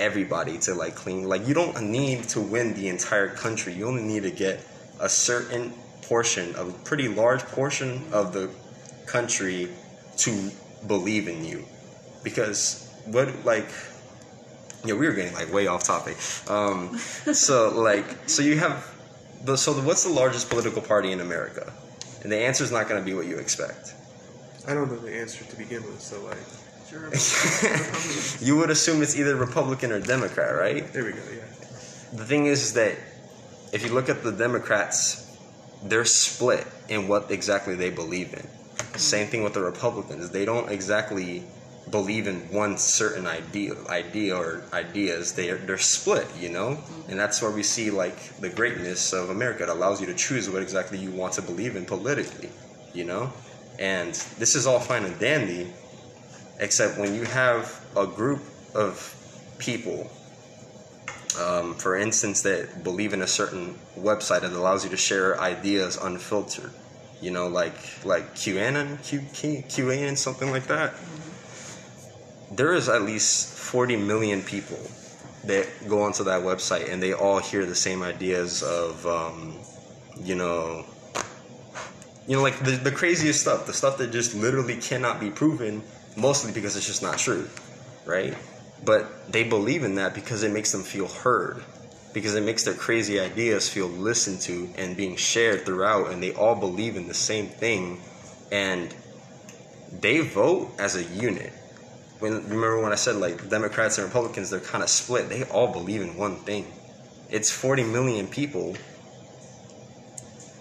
everybody 0.00 0.58
to 0.66 0.74
like 0.74 0.96
clean. 0.96 1.28
Like 1.28 1.46
you 1.46 1.54
don't 1.54 1.80
need 1.80 2.24
to 2.34 2.40
win 2.40 2.74
the 2.74 2.88
entire 2.88 3.28
country. 3.28 3.72
You 3.72 3.86
only 3.86 4.02
need 4.02 4.24
to 4.24 4.32
get 4.32 4.66
a 4.98 5.08
certain 5.08 5.72
portion, 6.02 6.56
a 6.56 6.64
pretty 6.88 7.06
large 7.06 7.44
portion 7.58 8.02
of 8.12 8.32
the 8.32 8.50
country 9.06 9.68
to 10.24 10.50
believe 10.88 11.28
in 11.28 11.44
you. 11.44 11.64
Because 12.24 12.88
what 13.04 13.28
like 13.44 13.70
yeah, 14.84 14.94
we 14.94 15.06
were 15.06 15.12
getting 15.12 15.34
like 15.34 15.52
way 15.52 15.66
off 15.66 15.84
topic. 15.84 16.16
Um, 16.50 16.98
so 16.98 17.70
like 17.70 18.28
so 18.28 18.42
you 18.42 18.58
have 18.58 18.88
the 19.44 19.56
so 19.56 19.74
the, 19.74 19.82
what's 19.82 20.04
the 20.04 20.12
largest 20.12 20.48
political 20.48 20.82
party 20.82 21.12
in 21.12 21.20
America? 21.20 21.72
And 22.22 22.30
the 22.30 22.38
answer 22.38 22.62
is 22.64 22.70
not 22.70 22.88
going 22.88 23.00
to 23.00 23.04
be 23.04 23.14
what 23.14 23.26
you 23.26 23.38
expect. 23.38 23.94
I 24.66 24.74
don't 24.74 24.88
know 24.88 24.96
the 24.96 25.12
answer 25.12 25.44
to 25.44 25.56
begin 25.56 25.82
with, 25.82 26.00
so 26.00 26.22
like, 26.22 26.38
you 28.40 28.56
would 28.56 28.70
assume 28.70 29.02
it's 29.02 29.16
either 29.16 29.34
Republican 29.34 29.90
or 29.90 29.98
Democrat, 29.98 30.54
right? 30.54 30.92
there 30.92 31.04
we 31.04 31.12
go. 31.12 31.22
Yeah. 31.34 31.40
The 32.12 32.24
thing 32.24 32.46
is 32.46 32.74
that 32.74 32.96
if 33.72 33.84
you 33.84 33.92
look 33.92 34.08
at 34.08 34.22
the 34.22 34.30
Democrats, 34.30 35.36
they're 35.82 36.04
split 36.04 36.66
in 36.88 37.08
what 37.08 37.30
exactly 37.30 37.74
they 37.74 37.90
believe 37.90 38.34
in. 38.34 38.46
Same 38.98 39.26
thing 39.26 39.42
with 39.42 39.54
the 39.54 39.62
Republicans. 39.62 40.30
They 40.30 40.44
don't 40.44 40.70
exactly 40.70 41.44
believe 41.92 42.26
in 42.26 42.40
one 42.50 42.76
certain 42.78 43.26
idea, 43.28 43.74
idea 43.88 44.34
or 44.36 44.64
ideas. 44.72 45.34
They 45.34 45.50
are, 45.50 45.58
they're 45.58 45.78
split, 45.78 46.26
you 46.40 46.48
know, 46.48 46.82
and 47.08 47.20
that's 47.20 47.40
where 47.42 47.52
we 47.52 47.62
see 47.62 47.90
like 47.92 48.36
the 48.40 48.50
greatness 48.50 49.12
of 49.12 49.30
America. 49.30 49.62
It 49.62 49.68
allows 49.68 50.00
you 50.00 50.08
to 50.08 50.14
choose 50.14 50.50
what 50.50 50.62
exactly 50.62 50.98
you 50.98 51.12
want 51.12 51.34
to 51.34 51.42
believe 51.42 51.76
in 51.76 51.86
politically, 51.86 52.50
you 52.94 53.04
know. 53.04 53.32
And 53.78 54.14
this 54.38 54.56
is 54.56 54.66
all 54.66 54.80
fine 54.80 55.04
and 55.04 55.18
dandy, 55.20 55.72
except 56.58 56.98
when 56.98 57.14
you 57.14 57.24
have 57.26 57.80
a 57.96 58.06
group 58.06 58.42
of 58.74 59.14
people 59.58 60.10
um, 61.40 61.74
for 61.74 61.96
instance, 61.96 62.42
that 62.42 62.84
believe 62.84 63.14
in 63.14 63.22
a 63.22 63.26
certain 63.26 63.78
website 63.96 64.42
that 64.42 64.52
allows 64.52 64.84
you 64.84 64.90
to 64.90 64.98
share 64.98 65.40
ideas 65.40 65.96
unfiltered. 65.96 66.72
you 67.22 67.30
know, 67.30 67.46
like 67.46 67.78
like 68.04 68.34
QAnon, 68.34 69.02
Q, 69.04 69.22
Q, 69.32 69.62
QAnon, 69.68 70.18
something 70.18 70.50
like 70.50 70.66
that. 70.66 70.92
There 72.52 72.74
is 72.74 72.88
at 72.88 73.02
least 73.02 73.54
40 73.54 73.96
million 73.96 74.42
people 74.42 74.78
that 75.44 75.66
go 75.88 76.02
onto 76.02 76.24
that 76.24 76.42
website 76.42 76.92
and 76.92 77.02
they 77.02 77.12
all 77.12 77.38
hear 77.38 77.66
the 77.66 77.74
same 77.74 78.02
ideas 78.02 78.62
of, 78.62 79.06
um, 79.06 79.56
you 80.22 80.34
know, 80.34 80.84
you 82.26 82.36
know, 82.36 82.42
like 82.42 82.58
the, 82.60 82.72
the 82.72 82.92
craziest 82.92 83.40
stuff, 83.40 83.66
the 83.66 83.72
stuff 83.72 83.98
that 83.98 84.12
just 84.12 84.34
literally 84.34 84.76
cannot 84.76 85.18
be 85.18 85.30
proven, 85.30 85.82
mostly 86.16 86.52
because 86.52 86.76
it's 86.76 86.86
just 86.86 87.02
not 87.02 87.18
true, 87.18 87.48
right? 88.04 88.36
But 88.84 89.32
they 89.32 89.44
believe 89.44 89.82
in 89.82 89.96
that 89.96 90.14
because 90.14 90.42
it 90.42 90.52
makes 90.52 90.70
them 90.72 90.82
feel 90.82 91.08
heard, 91.08 91.64
because 92.12 92.34
it 92.34 92.42
makes 92.42 92.64
their 92.64 92.74
crazy 92.74 93.18
ideas 93.18 93.68
feel 93.68 93.88
listened 93.88 94.40
to 94.42 94.68
and 94.76 94.96
being 94.96 95.16
shared 95.16 95.64
throughout, 95.64 96.12
and 96.12 96.22
they 96.22 96.32
all 96.32 96.54
believe 96.54 96.96
in 96.96 97.08
the 97.08 97.14
same 97.14 97.46
thing, 97.46 98.00
and 98.52 98.94
they 100.00 100.20
vote 100.20 100.72
as 100.78 100.96
a 100.96 101.02
unit. 101.02 101.52
When 102.22 102.34
remember 102.44 102.80
when 102.80 102.92
I 102.92 102.96
said 102.96 103.16
like 103.16 103.48
Democrats 103.50 103.98
and 103.98 104.06
Republicans, 104.06 104.50
they're 104.50 104.60
kind 104.60 104.82
of 104.82 104.88
split. 104.88 105.28
They 105.28 105.42
all 105.44 105.72
believe 105.72 106.00
in 106.00 106.16
one 106.16 106.36
thing. 106.36 106.72
It's 107.30 107.50
40 107.50 107.84
million 107.84 108.26
people 108.26 108.76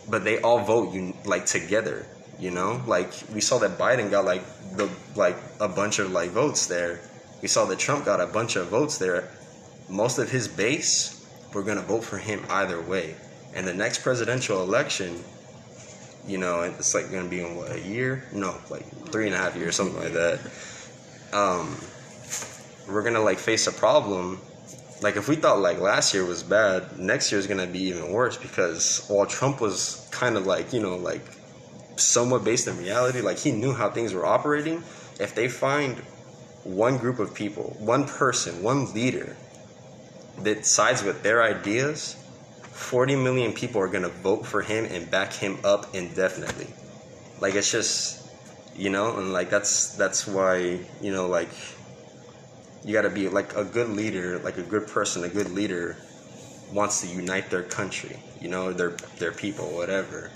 but 0.10 0.26
they 0.26 0.42
all 0.42 0.60
vote 0.60 0.94
you 0.94 1.14
like 1.24 1.46
together 1.46 2.06
you 2.42 2.52
know? 2.52 2.82
Like 2.88 3.14
we 3.34 3.40
saw 3.40 3.60
that 3.60 3.78
biden 3.78 4.12
got 4.12 4.26
like 4.26 4.44
the 4.76 4.90
like 5.16 5.38
a 5.60 5.70
bunch 5.70 6.00
of 6.00 6.12
like 6.12 6.32
votes 6.32 6.66
there. 6.66 7.00
We 7.42 7.48
saw 7.48 7.66
that 7.66 7.80
trump 7.80 8.04
got 8.04 8.20
a 8.20 8.26
bunch 8.26 8.56
of 8.56 8.68
votes 8.68 8.98
there. 8.98 9.30
Most 9.88 10.18
of 10.18 10.30
his 10.30 10.48
base 10.48 11.26
were 11.54 11.64
going 11.64 11.78
to 11.78 11.84
vote 11.84 12.04
for 12.04 12.18
him 12.18 12.44
either 12.50 12.82
way. 12.82 13.16
And 13.54 13.68
the 13.68 13.74
next 13.74 14.00
presidential 14.00 14.62
election 14.64 15.24
you 16.28 16.38
know 16.38 16.62
it's 16.62 16.94
like 16.94 17.10
going 17.10 17.24
to 17.24 17.30
be 17.30 17.42
in 17.42 17.56
what 17.56 17.72
a 17.72 17.80
year? 17.80 18.26
No 18.34 18.58
like 18.70 18.86
three 19.12 19.28
and 19.28 19.36
a 19.36 19.38
half 19.38 19.56
years 19.56 19.76
something 19.76 19.98
like 20.02 20.14
that 20.14 20.40
um 21.34 21.78
we're 22.88 23.04
going 23.04 23.14
to 23.14 23.22
like 23.22 23.38
face 23.38 23.68
a 23.68 23.72
problem 23.72 24.42
like 25.02 25.16
if 25.16 25.28
we 25.28 25.36
thought 25.36 25.60
like 25.60 25.80
last 25.80 26.14
year 26.14 26.24
was 26.24 26.44
bad, 26.44 27.00
next 27.00 27.32
year 27.32 27.40
is 27.40 27.48
gonna 27.48 27.68
be 27.68 27.80
even 27.86 28.12
worse 28.12 28.38
because 28.38 29.04
while 29.08 29.26
Trump 29.26 29.60
was 29.60 30.08
kind 30.12 30.38
of 30.38 30.46
like 30.46 30.74
you 30.74 30.80
know 30.80 30.96
like 30.96 31.24
somewhat 31.96 32.44
based 32.44 32.68
in 32.68 32.78
reality, 32.78 33.22
like 33.22 33.40
he 33.40 33.52
knew 33.52 33.74
how 33.74 33.90
things 33.90 34.14
were 34.14 34.26
operating. 34.26 34.84
If 35.20 35.34
they 35.34 35.48
find 35.48 35.98
one 36.64 36.98
group 36.98 37.20
of 37.20 37.34
people, 37.34 37.76
one 37.80 38.06
person, 38.06 38.62
one 38.62 38.94
leader 38.94 39.36
that 40.44 40.66
sides 40.66 41.04
with 41.04 41.24
their 41.24 41.42
ideas, 41.42 42.16
40 42.72 43.16
million 43.16 43.54
people 43.54 43.82
are 43.82 43.88
gonna 43.88 44.10
vote 44.10 44.46
for 44.46 44.62
him 44.62 44.86
and 44.86 45.10
back 45.10 45.34
him 45.34 45.58
up 45.64 45.96
indefinitely. 45.96 46.68
Like 47.40 47.56
it's 47.56 47.72
just 47.72 48.21
you 48.76 48.90
know, 48.90 49.18
and 49.18 49.34
like 49.34 49.50
that's 49.50 49.96
that's 49.96 50.28
why 50.28 50.80
you 51.02 51.12
know 51.12 51.28
like 51.28 51.50
you 52.84 52.94
got 52.94 53.04
to 53.04 53.10
be 53.10 53.30
like 53.30 53.56
a 53.56 53.64
good 53.64 53.90
leader, 53.90 54.40
like 54.40 54.58
a 54.58 54.64
good 54.64 54.88
person, 54.88 55.24
a 55.24 55.30
good 55.30 55.52
leader 55.52 55.98
wants 56.74 57.02
to 57.02 57.08
unite 57.08 57.50
their 57.50 57.64
country, 57.64 58.16
you 58.40 58.50
know, 58.50 58.72
their 58.72 58.96
their 59.20 59.32
people, 59.32 59.66
whatever. 59.66 60.32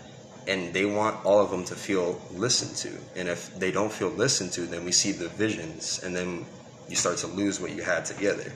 And 0.47 0.73
they 0.73 0.85
want 0.85 1.25
all 1.25 1.39
of 1.39 1.49
them 1.49 1.63
to 1.65 1.75
feel 1.75 2.21
listened 2.35 2.75
to. 2.77 3.19
And 3.19 3.27
if 3.27 3.51
they 3.55 3.71
don't 3.71 3.91
feel 3.91 4.09
listened 4.09 4.51
to, 4.53 4.61
then 4.61 4.85
we 4.85 4.91
see 4.91 5.11
divisions 5.11 6.03
and 6.03 6.15
then 6.15 6.45
you 6.87 6.95
start 6.95 7.17
to 7.17 7.27
lose 7.27 7.59
what 7.59 7.71
you 7.71 7.81
had 7.81 8.05
together. 8.05 8.51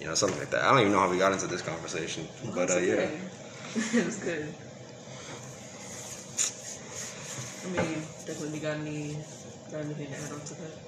You 0.00 0.06
know, 0.06 0.14
something 0.14 0.38
like 0.38 0.50
that. 0.50 0.64
I 0.64 0.70
don't 0.70 0.80
even 0.80 0.92
know 0.92 1.00
how 1.00 1.10
we 1.10 1.18
got 1.18 1.32
into 1.32 1.46
this 1.46 1.60
conversation, 1.60 2.26
but 2.54 2.70
uh, 2.70 2.78
yeah. 2.78 3.10
it 3.76 4.06
was 4.06 4.16
good. 4.16 4.54
I 7.64 7.68
mean, 7.68 8.02
definitely 8.26 8.58
got 8.58 8.76
any 8.76 9.16
got 9.70 9.80
anything 9.80 10.08
to 10.08 10.12
add 10.12 10.32
on 10.32 10.40
to 10.40 10.54
that? 10.54 10.78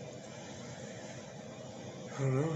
I 2.17 2.21
don't 2.21 2.37
know. 2.37 2.53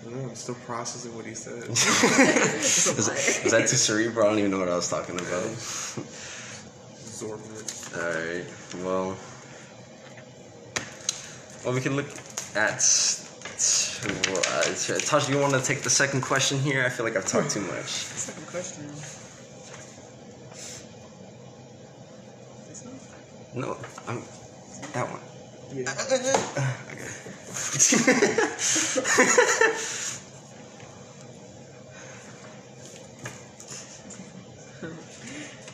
I 0.00 0.04
don't 0.04 0.22
know. 0.22 0.28
I'm 0.28 0.34
still 0.34 0.54
processing 0.66 1.14
what 1.16 1.26
he 1.26 1.34
said. 1.34 1.68
was, 1.68 3.40
was 3.44 3.52
that 3.52 3.68
too 3.68 3.76
cerebral? 3.76 4.26
I 4.26 4.30
don't 4.30 4.38
even 4.38 4.50
know 4.50 4.58
what 4.58 4.68
I 4.68 4.76
was 4.76 4.88
talking 4.88 5.16
about. 5.18 5.44
Absorbing 7.14 7.52
it. 7.56 7.88
All 7.94 8.02
right. 8.02 8.44
Well, 8.84 9.16
well, 11.64 11.74
we 11.74 11.80
can 11.80 11.96
look 11.96 12.08
at. 12.56 12.82
Well, 14.04 14.36
uh, 14.36 14.64
Tasha, 14.74 15.30
you 15.30 15.38
want 15.38 15.54
to 15.54 15.62
take 15.62 15.80
the 15.80 15.88
second 15.88 16.20
question 16.20 16.58
here? 16.58 16.84
I 16.84 16.90
feel 16.90 17.06
like 17.06 17.16
I've 17.16 17.24
talked 17.24 17.50
too 17.50 17.60
much. 17.60 17.86
Second 17.86 18.46
question. 18.48 18.86
This 22.68 22.84
one? 22.84 22.98
No, 23.54 23.76
I'm 24.08 24.20
that 24.92 25.06
one. 25.08 25.20
Yeah. 25.72 25.90
Uh, 25.90 25.94
uh, 26.10 26.18
uh, 26.58 26.74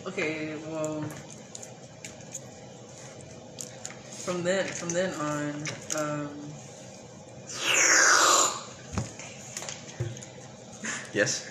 okay, 0.08 0.56
well, 0.68 1.00
from 4.24 4.42
then 4.42 4.66
from 4.66 4.90
then 4.90 5.14
on, 5.14 5.64
um, 5.96 6.28
yes. 11.14 11.48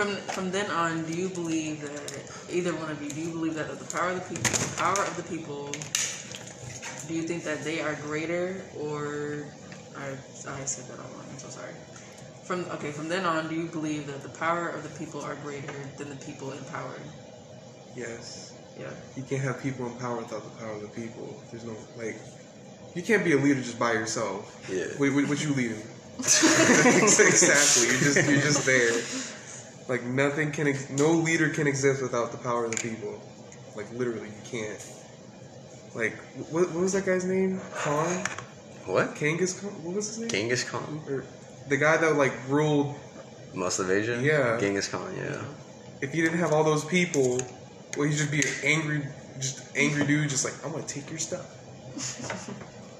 From 0.00 0.16
from 0.32 0.50
then 0.50 0.70
on, 0.70 1.04
do 1.04 1.12
you 1.12 1.28
believe 1.28 1.82
that 1.82 2.32
either 2.50 2.72
one 2.72 2.90
of 2.90 3.02
you 3.02 3.10
do 3.10 3.20
you 3.20 3.32
believe 3.32 3.54
that 3.54 3.68
the 3.68 3.92
power 3.92 4.10
of 4.10 4.16
the 4.16 4.34
people, 4.34 4.50
the 4.50 4.76
power 4.78 5.02
of 5.04 5.16
the 5.16 5.22
people, 5.24 5.68
do 7.06 7.12
you 7.14 7.22
think 7.28 7.44
that 7.44 7.62
they 7.64 7.82
are 7.82 7.94
greater 8.08 8.64
or 8.78 9.44
I 9.96 10.16
I 10.48 10.64
said 10.64 10.86
that 10.88 11.04
all 11.04 11.10
wrong. 11.12 11.26
I'm 11.30 11.38
so 11.38 11.48
sorry. 11.48 11.74
From 12.44 12.64
okay, 12.76 12.92
from 12.92 13.08
then 13.10 13.26
on, 13.26 13.48
do 13.48 13.54
you 13.54 13.66
believe 13.66 14.06
that 14.06 14.22
the 14.22 14.32
power 14.38 14.68
of 14.70 14.82
the 14.82 14.98
people 14.98 15.20
are 15.20 15.34
greater 15.44 15.76
than 15.98 16.08
the 16.08 16.20
people 16.24 16.52
in 16.52 16.64
power? 16.72 16.96
Yes. 17.94 18.54
Yeah. 18.78 18.88
You 19.16 19.22
can't 19.22 19.42
have 19.42 19.62
people 19.62 19.84
in 19.86 19.94
power 19.98 20.16
without 20.16 20.42
the 20.42 20.56
power 20.64 20.72
of 20.72 20.80
the 20.80 20.88
people. 20.88 21.42
There's 21.50 21.64
no 21.64 21.76
like. 21.98 22.16
You 22.94 23.02
can't 23.02 23.22
be 23.22 23.32
a 23.32 23.36
leader 23.36 23.60
just 23.60 23.78
by 23.78 23.92
yourself. 23.92 24.66
Yeah. 24.72 24.86
Wait, 24.98 25.12
what, 25.12 25.28
what 25.28 25.44
you 25.44 25.52
leading? 25.52 25.82
exactly. 26.18 27.86
You're 27.92 28.04
just 28.08 28.30
you're 28.30 28.40
just 28.40 28.64
there. 28.64 29.36
Like 29.90 30.04
nothing 30.04 30.52
can. 30.52 30.68
Ex- 30.68 30.88
no 30.90 31.10
leader 31.10 31.48
can 31.48 31.66
exist 31.66 32.00
without 32.00 32.30
the 32.30 32.38
power 32.38 32.64
of 32.64 32.70
the 32.70 32.76
people. 32.80 33.20
Like 33.74 33.92
literally, 33.92 34.28
you 34.28 34.42
can't. 34.44 34.80
Like 35.96 36.14
what, 36.52 36.70
what 36.70 36.80
was 36.80 36.92
that 36.92 37.04
guy's 37.04 37.24
name? 37.24 37.60
Khan? 37.74 38.24
What? 38.86 39.16
Kangas 39.16 39.60
Khan? 39.60 39.70
What 39.84 39.96
was 39.96 40.06
his 40.06 40.18
name? 40.20 40.28
Genghis 40.28 40.62
Khan? 40.62 41.02
Or 41.08 41.24
the 41.68 41.76
guy 41.76 41.96
that 41.96 42.14
like 42.14 42.32
ruled. 42.48 42.94
Most 43.52 43.80
of 43.80 43.90
Asia? 43.90 44.20
Yeah. 44.22 44.60
Genghis 44.60 44.86
Khan, 44.86 45.12
yeah. 45.16 45.42
If 46.00 46.14
you 46.14 46.22
didn't 46.22 46.38
have 46.38 46.52
all 46.52 46.62
those 46.62 46.84
people, 46.84 47.40
well, 47.96 48.06
he'd 48.08 48.16
just 48.16 48.30
be 48.30 48.38
an 48.38 48.54
angry, 48.62 49.08
just 49.40 49.76
angry 49.76 50.06
dude. 50.06 50.30
Just 50.30 50.44
like 50.44 50.54
I'm 50.64 50.70
gonna 50.70 50.84
take 50.84 51.10
your 51.10 51.18
stuff. 51.18 51.46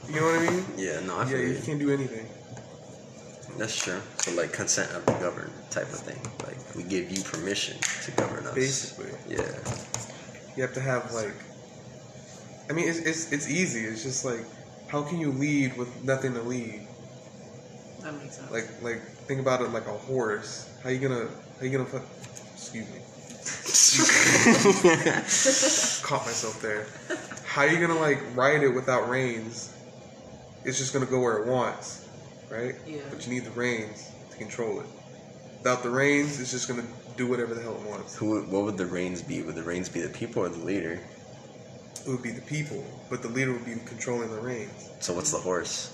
You 0.08 0.16
know 0.16 0.26
what 0.26 0.40
I 0.40 0.50
mean? 0.50 0.64
Yeah, 0.76 0.98
no, 1.06 1.18
I 1.18 1.30
Yeah, 1.30 1.36
you 1.36 1.48
you. 1.50 1.60
can't 1.64 1.78
do 1.78 1.92
anything. 1.92 2.26
That's 3.60 3.76
true. 3.76 4.00
So, 4.20 4.32
like, 4.32 4.54
consent 4.54 4.90
of 4.92 5.04
the 5.04 5.12
governed 5.12 5.52
type 5.68 5.92
of 5.92 5.98
thing. 6.00 6.18
Like, 6.46 6.56
we 6.74 6.82
give 6.82 7.10
you 7.10 7.22
permission 7.22 7.76
to 8.04 8.10
govern 8.12 8.46
us. 8.46 8.54
Basically, 8.54 9.10
Yeah. 9.28 9.42
you 10.56 10.62
have 10.62 10.72
to 10.72 10.80
have 10.80 11.12
like. 11.12 11.34
I 12.70 12.72
mean, 12.72 12.88
it's 12.88 13.00
it's 13.00 13.30
it's 13.30 13.50
easy. 13.50 13.84
It's 13.84 14.02
just 14.02 14.24
like, 14.24 14.46
how 14.88 15.02
can 15.02 15.20
you 15.20 15.30
lead 15.30 15.76
with 15.76 16.02
nothing 16.02 16.32
to 16.34 16.40
lead? 16.40 16.88
That 18.00 18.14
makes 18.14 18.36
sense. 18.38 18.50
Like 18.50 18.66
like 18.80 19.02
think 19.28 19.40
about 19.40 19.60
it 19.60 19.68
like 19.72 19.86
a 19.88 19.98
horse. 20.08 20.66
How 20.82 20.88
you 20.88 20.98
gonna 20.98 21.28
how 21.58 21.66
you 21.66 21.70
gonna 21.70 21.84
put? 21.84 22.00
Excuse 22.54 22.88
me. 22.88 22.96
Caught 26.02 26.24
myself 26.24 26.62
there. 26.62 26.86
How 27.44 27.64
you 27.64 27.78
gonna 27.78 28.00
like 28.00 28.22
ride 28.34 28.62
it 28.62 28.70
without 28.70 29.10
reins? 29.10 29.74
It's 30.64 30.78
just 30.78 30.94
gonna 30.94 31.04
go 31.04 31.20
where 31.20 31.36
it 31.42 31.46
wants, 31.46 32.06
right? 32.50 32.74
Yeah. 32.86 32.98
But 33.10 33.26
you 33.26 33.32
need 33.32 33.44
the 33.44 33.50
reins 33.52 34.10
to 34.30 34.36
control 34.36 34.80
it. 34.80 34.86
Without 35.58 35.82
the 35.82 35.90
reins, 35.90 36.40
it's 36.40 36.50
just 36.50 36.68
gonna 36.68 36.84
do 37.16 37.26
whatever 37.26 37.54
the 37.54 37.62
hell 37.62 37.74
it 37.76 37.88
wants. 37.88 38.16
Who? 38.16 38.30
would- 38.30 38.48
What 38.48 38.64
would 38.64 38.76
the 38.76 38.86
reins 38.86 39.22
be? 39.22 39.42
Would 39.42 39.54
the 39.54 39.62
reins 39.62 39.88
be 39.88 40.00
the 40.00 40.08
people 40.08 40.42
or 40.42 40.48
the 40.48 40.64
leader? 40.64 40.98
It 42.06 42.08
would 42.08 42.22
be 42.22 42.30
the 42.32 42.40
people, 42.42 42.82
but 43.10 43.20
the 43.22 43.28
leader 43.28 43.52
would 43.52 43.66
be 43.66 43.74
controlling 43.84 44.30
the 44.30 44.40
reins. 44.40 44.88
So, 45.00 45.12
what's 45.12 45.30
the 45.32 45.38
horse? 45.38 45.92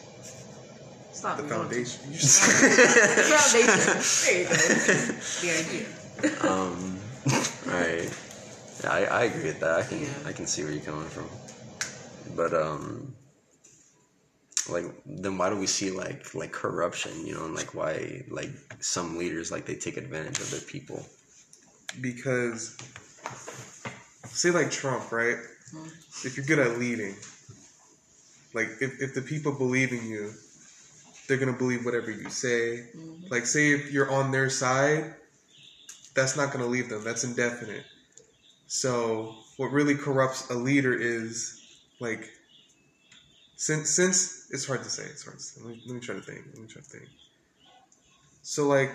Stop. 1.12 1.36
The 1.38 1.42
we 1.42 1.48
to- 1.48 1.54
foundation. 1.54 2.00
You 2.12 2.18
just, 2.18 2.40
The 2.62 3.22
foundation. 3.34 4.24
There 4.24 4.42
you 4.42 4.48
go. 4.48 4.56
The 5.42 5.50
idea. 5.60 5.86
um, 6.50 6.98
alright. 7.66 8.18
Yeah, 8.84 8.92
I, 8.92 9.04
I 9.04 9.24
agree 9.24 9.44
with 9.44 9.60
that. 9.60 9.80
I 9.80 9.82
can 9.82 10.00
Yeah. 10.02 10.08
I 10.26 10.32
can 10.32 10.46
see 10.46 10.62
where 10.62 10.72
you're 10.72 10.82
coming 10.82 11.08
from. 11.08 11.28
But 12.36 12.52
um 12.54 13.14
like 14.68 14.84
then 15.04 15.38
why 15.38 15.50
do 15.50 15.56
we 15.56 15.66
see 15.66 15.90
like 15.90 16.34
like 16.34 16.52
corruption, 16.52 17.26
you 17.26 17.34
know, 17.34 17.44
and 17.44 17.54
like 17.54 17.74
why 17.74 18.24
like 18.28 18.50
some 18.80 19.16
leaders 19.16 19.50
like 19.50 19.66
they 19.66 19.74
take 19.74 19.96
advantage 19.96 20.38
of 20.38 20.50
their 20.50 20.60
people? 20.60 21.04
because 22.00 22.76
say 24.24 24.50
like 24.50 24.70
Trump, 24.70 25.12
right? 25.12 25.36
if 26.24 26.36
you're 26.36 26.46
good 26.46 26.58
at 26.58 26.78
leading, 26.78 27.14
like 28.54 28.68
if, 28.80 29.00
if 29.00 29.14
the 29.14 29.22
people 29.22 29.52
believe 29.52 29.92
in 29.92 30.06
you, 30.06 30.32
they're 31.26 31.38
gonna 31.38 31.52
believe 31.52 31.84
whatever 31.84 32.10
you 32.10 32.30
say. 32.30 32.86
Mm-hmm. 32.96 33.24
Like 33.30 33.46
say 33.46 33.72
if 33.72 33.90
you're 33.92 34.10
on 34.10 34.30
their 34.30 34.48
side, 34.50 35.14
that's 36.14 36.36
not 36.36 36.52
gonna 36.52 36.66
leave 36.66 36.88
them. 36.88 37.02
That's 37.04 37.24
indefinite. 37.24 37.84
So 38.66 39.34
what 39.56 39.72
really 39.72 39.94
corrupts 39.94 40.50
a 40.50 40.54
leader 40.54 40.94
is 40.94 41.60
like 42.00 42.28
since 43.56 43.90
since 43.90 44.35
it's 44.50 44.66
hard 44.66 44.82
to 44.84 44.90
say. 44.90 45.04
It's 45.04 45.24
hard 45.24 45.38
to 45.38 45.42
say. 45.42 45.60
Let 45.62 45.70
me, 45.70 45.82
let 45.86 45.94
me 45.94 46.00
try 46.00 46.14
to 46.14 46.20
think. 46.20 46.42
Let 46.52 46.62
me 46.62 46.68
try 46.68 46.82
to 46.82 46.88
think. 46.88 47.08
So 48.42 48.66
like 48.68 48.92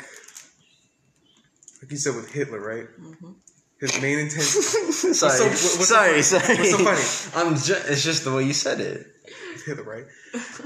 like 1.81 1.91
you 1.91 1.97
said 1.97 2.15
with 2.15 2.31
Hitler, 2.31 2.59
right? 2.59 2.87
Mhm. 2.99 3.35
His 3.79 3.99
main 4.01 4.19
intent 4.19 4.43
sorry, 4.43 5.13
so- 5.15 5.27
what- 5.43 5.49
what's 5.51 5.61
so 5.61 5.83
sorry, 5.83 6.21
sorry. 6.21 6.55
What's 6.57 6.71
so 6.71 6.77
funny? 6.77 7.47
I'm 7.47 7.55
just. 7.55 7.89
It's 7.89 8.03
just 8.03 8.23
the 8.23 8.31
way 8.33 8.43
you 8.43 8.53
said 8.53 8.79
it. 8.79 9.07
Hitler, 9.65 9.83
right? 9.83 10.05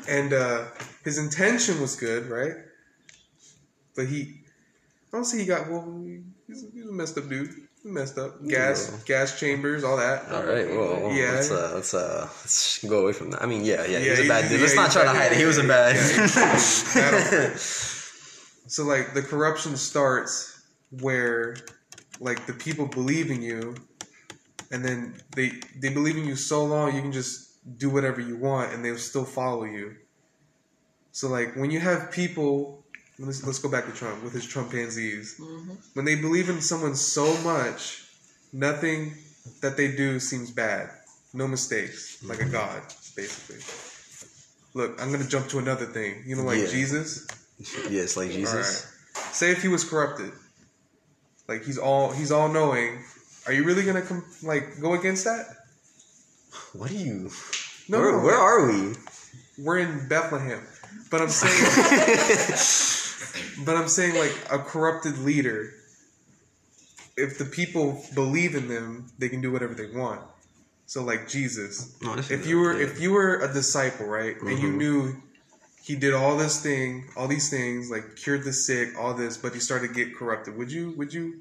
And 0.07 0.33
uh, 0.33 0.65
his 1.03 1.17
intention 1.17 1.81
was 1.81 1.95
good, 1.95 2.27
right? 2.27 2.53
But 3.95 4.07
he, 4.07 4.41
I 5.11 5.17
don't 5.17 5.25
see 5.25 5.39
he 5.39 5.45
got 5.45 5.69
well. 5.69 6.03
He's, 6.47 6.65
he's 6.73 6.85
a 6.87 6.91
messed 6.91 7.17
up 7.17 7.27
dude. 7.29 7.49
Messed 7.87 8.17
up. 8.17 8.43
Gas, 8.47 8.89
Yeah. 8.91 8.97
gas 9.05 9.39
chambers, 9.39 9.83
all 9.83 9.97
that. 9.97 10.27
All 10.31 10.43
right. 10.43 10.67
Well, 10.67 11.11
Yeah. 11.13 11.33
let's 11.33 11.51
uh, 11.51 11.71
let's 11.75 11.93
uh, 11.93 12.27
let's 12.41 12.83
go 12.83 13.01
away 13.03 13.13
from 13.13 13.29
that. 13.29 13.43
I 13.43 13.45
mean, 13.45 13.63
yeah, 13.63 13.85
yeah, 13.85 13.99
he 13.99 14.09
was 14.09 14.19
a 14.21 14.27
bad 14.27 14.49
dude. 14.49 14.53
yeah, 14.59 14.65
Let's 14.65 14.75
not 14.75 14.91
try 14.91 15.03
to 15.03 15.09
hide 15.09 15.31
it. 15.33 15.37
He 15.37 15.45
was 15.45 15.59
a 15.59 15.63
bad. 15.63 15.95
yeah, 15.95 16.27
bad 16.95 17.13
on 17.13 17.51
him. 17.51 17.57
So 18.67 18.83
like 18.85 19.13
the 19.13 19.21
corruption 19.21 19.77
starts 19.77 20.63
where 21.01 21.55
like 22.19 22.47
the 22.47 22.53
people 22.53 22.87
believe 22.87 23.29
in 23.29 23.43
you, 23.43 23.75
and 24.71 24.83
then 24.83 25.21
they 25.35 25.51
they 25.79 25.89
believe 25.89 26.17
in 26.17 26.25
you 26.25 26.35
so 26.35 26.65
long 26.65 26.95
you 26.95 27.01
can 27.03 27.11
just 27.11 27.59
do 27.77 27.89
whatever 27.91 28.19
you 28.19 28.35
want 28.37 28.73
and 28.73 28.83
they'll 28.83 28.97
still 28.97 29.25
follow 29.25 29.63
you. 29.65 29.95
So 31.11 31.27
like 31.27 31.55
when 31.55 31.69
you 31.69 31.79
have 31.81 32.11
people, 32.11 32.83
let's 33.19 33.43
let's 33.45 33.59
go 33.59 33.69
back 33.69 33.85
to 33.85 33.91
Trump 33.91 34.23
with 34.23 34.33
his 34.33 34.45
Trumpanzees. 34.45 35.39
Mhm. 35.39 35.77
When 35.93 36.05
they 36.05 36.15
believe 36.15 36.49
in 36.49 36.61
someone 36.61 36.95
so 36.95 37.35
much, 37.41 38.03
nothing 38.51 39.15
that 39.61 39.77
they 39.77 39.89
do 39.95 40.19
seems 40.19 40.51
bad. 40.51 40.89
No 41.33 41.47
mistakes, 41.47 42.17
like 42.23 42.41
a 42.41 42.45
god, 42.45 42.81
basically. 43.15 43.61
Look, 44.73 45.01
I'm 45.01 45.11
gonna 45.11 45.27
jump 45.27 45.47
to 45.49 45.59
another 45.59 45.85
thing. 45.85 46.23
You 46.25 46.35
know, 46.35 46.43
like 46.43 46.59
Yeah. 46.59 46.67
Jesus. 46.67 47.25
yes, 47.89 48.15
like 48.17 48.31
Jesus. 48.31 48.53
right. 49.15 49.25
Say 49.33 49.51
if 49.51 49.61
he 49.61 49.67
was 49.69 49.83
corrupted, 49.83 50.31
like 51.47 51.63
he's 51.63 51.77
all 51.77 52.11
he's 52.11 52.31
all 52.31 52.47
knowing. 52.49 53.03
Are 53.47 53.53
you 53.53 53.63
really 53.63 53.83
gonna 53.83 54.01
com- 54.01 54.25
like 54.43 54.79
go 54.81 54.93
against 54.93 55.23
that? 55.25 55.45
What 56.73 56.91
are 56.91 56.95
you? 56.95 57.31
No, 57.87 57.99
where, 57.99 58.11
no, 58.11 58.19
where 58.19 58.35
are 58.37 58.65
we? 58.67 58.95
We're 59.57 59.77
in 59.79 60.07
Bethlehem, 60.09 60.61
but 61.11 61.21
I'm 61.21 61.29
saying, 61.41 61.55
but 63.65 63.75
I'm 63.75 63.87
saying 63.87 64.15
like 64.15 64.35
a 64.51 64.59
corrupted 64.59 65.17
leader. 65.19 65.71
If 67.17 67.37
the 67.37 67.45
people 67.45 68.03
believe 68.13 68.55
in 68.55 68.67
them, 68.67 69.07
they 69.19 69.29
can 69.29 69.41
do 69.41 69.51
whatever 69.51 69.73
they 69.73 69.87
want. 69.87 70.21
So 70.85 71.03
like 71.03 71.27
Jesus, 71.27 71.95
No, 72.01 72.15
if 72.15 72.45
you 72.45 72.59
were 72.59 72.77
yeah. 72.79 72.85
if 72.87 72.99
you 73.01 73.11
were 73.11 73.39
a 73.39 73.51
disciple, 73.51 74.05
right, 74.05 74.35
and 74.41 74.59
you 74.59 74.69
Mhm. 74.69 74.77
knew 74.77 75.21
he 75.81 75.95
did 75.95 76.13
all 76.13 76.37
this 76.37 76.61
thing, 76.61 77.09
all 77.15 77.27
these 77.27 77.49
things, 77.49 77.89
like 77.89 78.15
cured 78.15 78.43
the 78.43 78.53
sick, 78.53 78.89
all 78.97 79.13
this, 79.13 79.37
but 79.37 79.53
he 79.53 79.59
started 79.59 79.87
to 79.89 79.93
get 79.93 80.15
corrupted, 80.15 80.55
would 80.57 80.71
you 80.71 80.91
would 80.97 81.13
you 81.13 81.39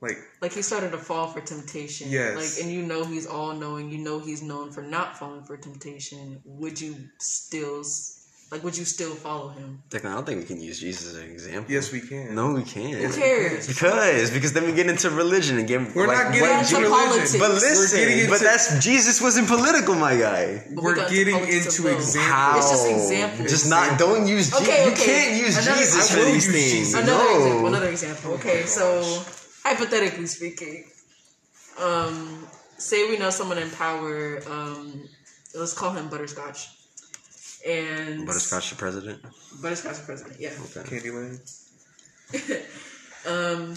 like 0.00 0.18
Like 0.42 0.52
he 0.52 0.62
started 0.62 0.90
to 0.92 0.98
fall 0.98 1.32
for 1.32 1.40
temptation. 1.40 2.10
Yes. 2.10 2.36
Like, 2.36 2.64
and 2.64 2.72
you 2.72 2.82
know 2.82 3.04
he's 3.04 3.26
all 3.26 3.54
knowing. 3.54 3.90
You 3.90 3.98
know 3.98 4.18
he's 4.20 4.42
known 4.42 4.70
for 4.70 4.82
not 4.82 5.18
falling 5.18 5.44
for 5.44 5.56
temptation. 5.56 6.40
Would 6.44 6.80
you 6.80 7.08
still, 7.18 7.80
s- 7.80 8.17
like, 8.50 8.64
would 8.64 8.76
you 8.78 8.86
still 8.86 9.14
follow 9.14 9.48
him? 9.48 9.82
Declan, 9.90 10.06
I 10.10 10.14
don't 10.14 10.24
think 10.26 10.40
we 10.40 10.46
can 10.46 10.60
use 10.60 10.80
Jesus 10.80 11.08
as 11.14 11.16
an 11.20 11.30
example. 11.30 11.70
yes 11.70 11.92
we 11.92 12.00
can. 12.00 12.34
No, 12.34 12.52
we 12.54 12.62
can't. 12.62 12.96
Who 13.04 13.12
cares? 13.12 13.66
Because 13.68 14.30
because 14.30 14.52
then 14.54 14.64
we 14.64 14.72
get 14.72 14.86
into 14.88 15.10
religion 15.10 15.58
and 15.58 15.68
get 15.68 15.94
We're 15.94 16.06
like, 16.06 16.16
not 16.16 16.32
getting 16.32 16.58
into 16.58 16.76
into 16.76 16.88
politics. 16.88 17.34
religion. 17.34 17.40
But 17.40 17.50
listen, 17.60 17.98
getting 17.98 18.30
but 18.30 18.40
that's 18.40 18.82
Jesus 18.82 19.20
wasn't 19.20 19.48
political, 19.48 19.94
my 19.96 20.16
guy. 20.16 20.64
But 20.74 20.82
we 20.82 20.92
We're 20.92 21.08
getting 21.10 21.36
into 21.36 21.52
as 21.58 21.84
examples. 21.84 22.16
How? 22.16 22.56
It's 22.58 22.70
just 22.70 22.88
examples. 22.90 23.50
Just 23.50 23.68
not. 23.68 23.98
Don't 23.98 24.26
use. 24.26 24.50
Je- 24.50 24.56
Okay, 24.56 24.84
You 24.86 24.92
okay. 24.92 25.04
can't 25.04 25.34
use 25.44 25.56
Another- 25.58 25.78
Jesus 25.80 26.10
for 26.14 26.24
these 26.24 26.46
use 26.46 26.54
things. 26.56 26.70
Jesus. 26.72 26.94
Another 27.02 27.12
no. 27.24 27.36
example. 27.36 27.66
Another 27.68 27.88
example. 27.90 28.30
Okay, 28.40 28.62
Oh 28.62 28.66
so 28.66 29.22
hypothetically 29.64 30.26
speaking, 30.26 30.84
um, 31.78 32.46
say 32.78 33.08
we 33.10 33.18
know 33.18 33.28
someone 33.30 33.58
in 33.58 33.70
power. 33.70 34.40
Um, 34.48 35.06
let's 35.54 35.74
call 35.74 35.92
him 35.92 36.08
Butterscotch. 36.08 36.68
And 37.68 38.26
Butterscotch 38.26 38.70
the 38.70 38.76
president. 38.76 39.22
Butterscotch 39.62 39.92
is 39.92 40.00
president. 40.00 40.40
Yeah. 40.40 40.50
Okay. 40.76 40.98
Candyland. 40.98 41.40
um, 43.28 43.74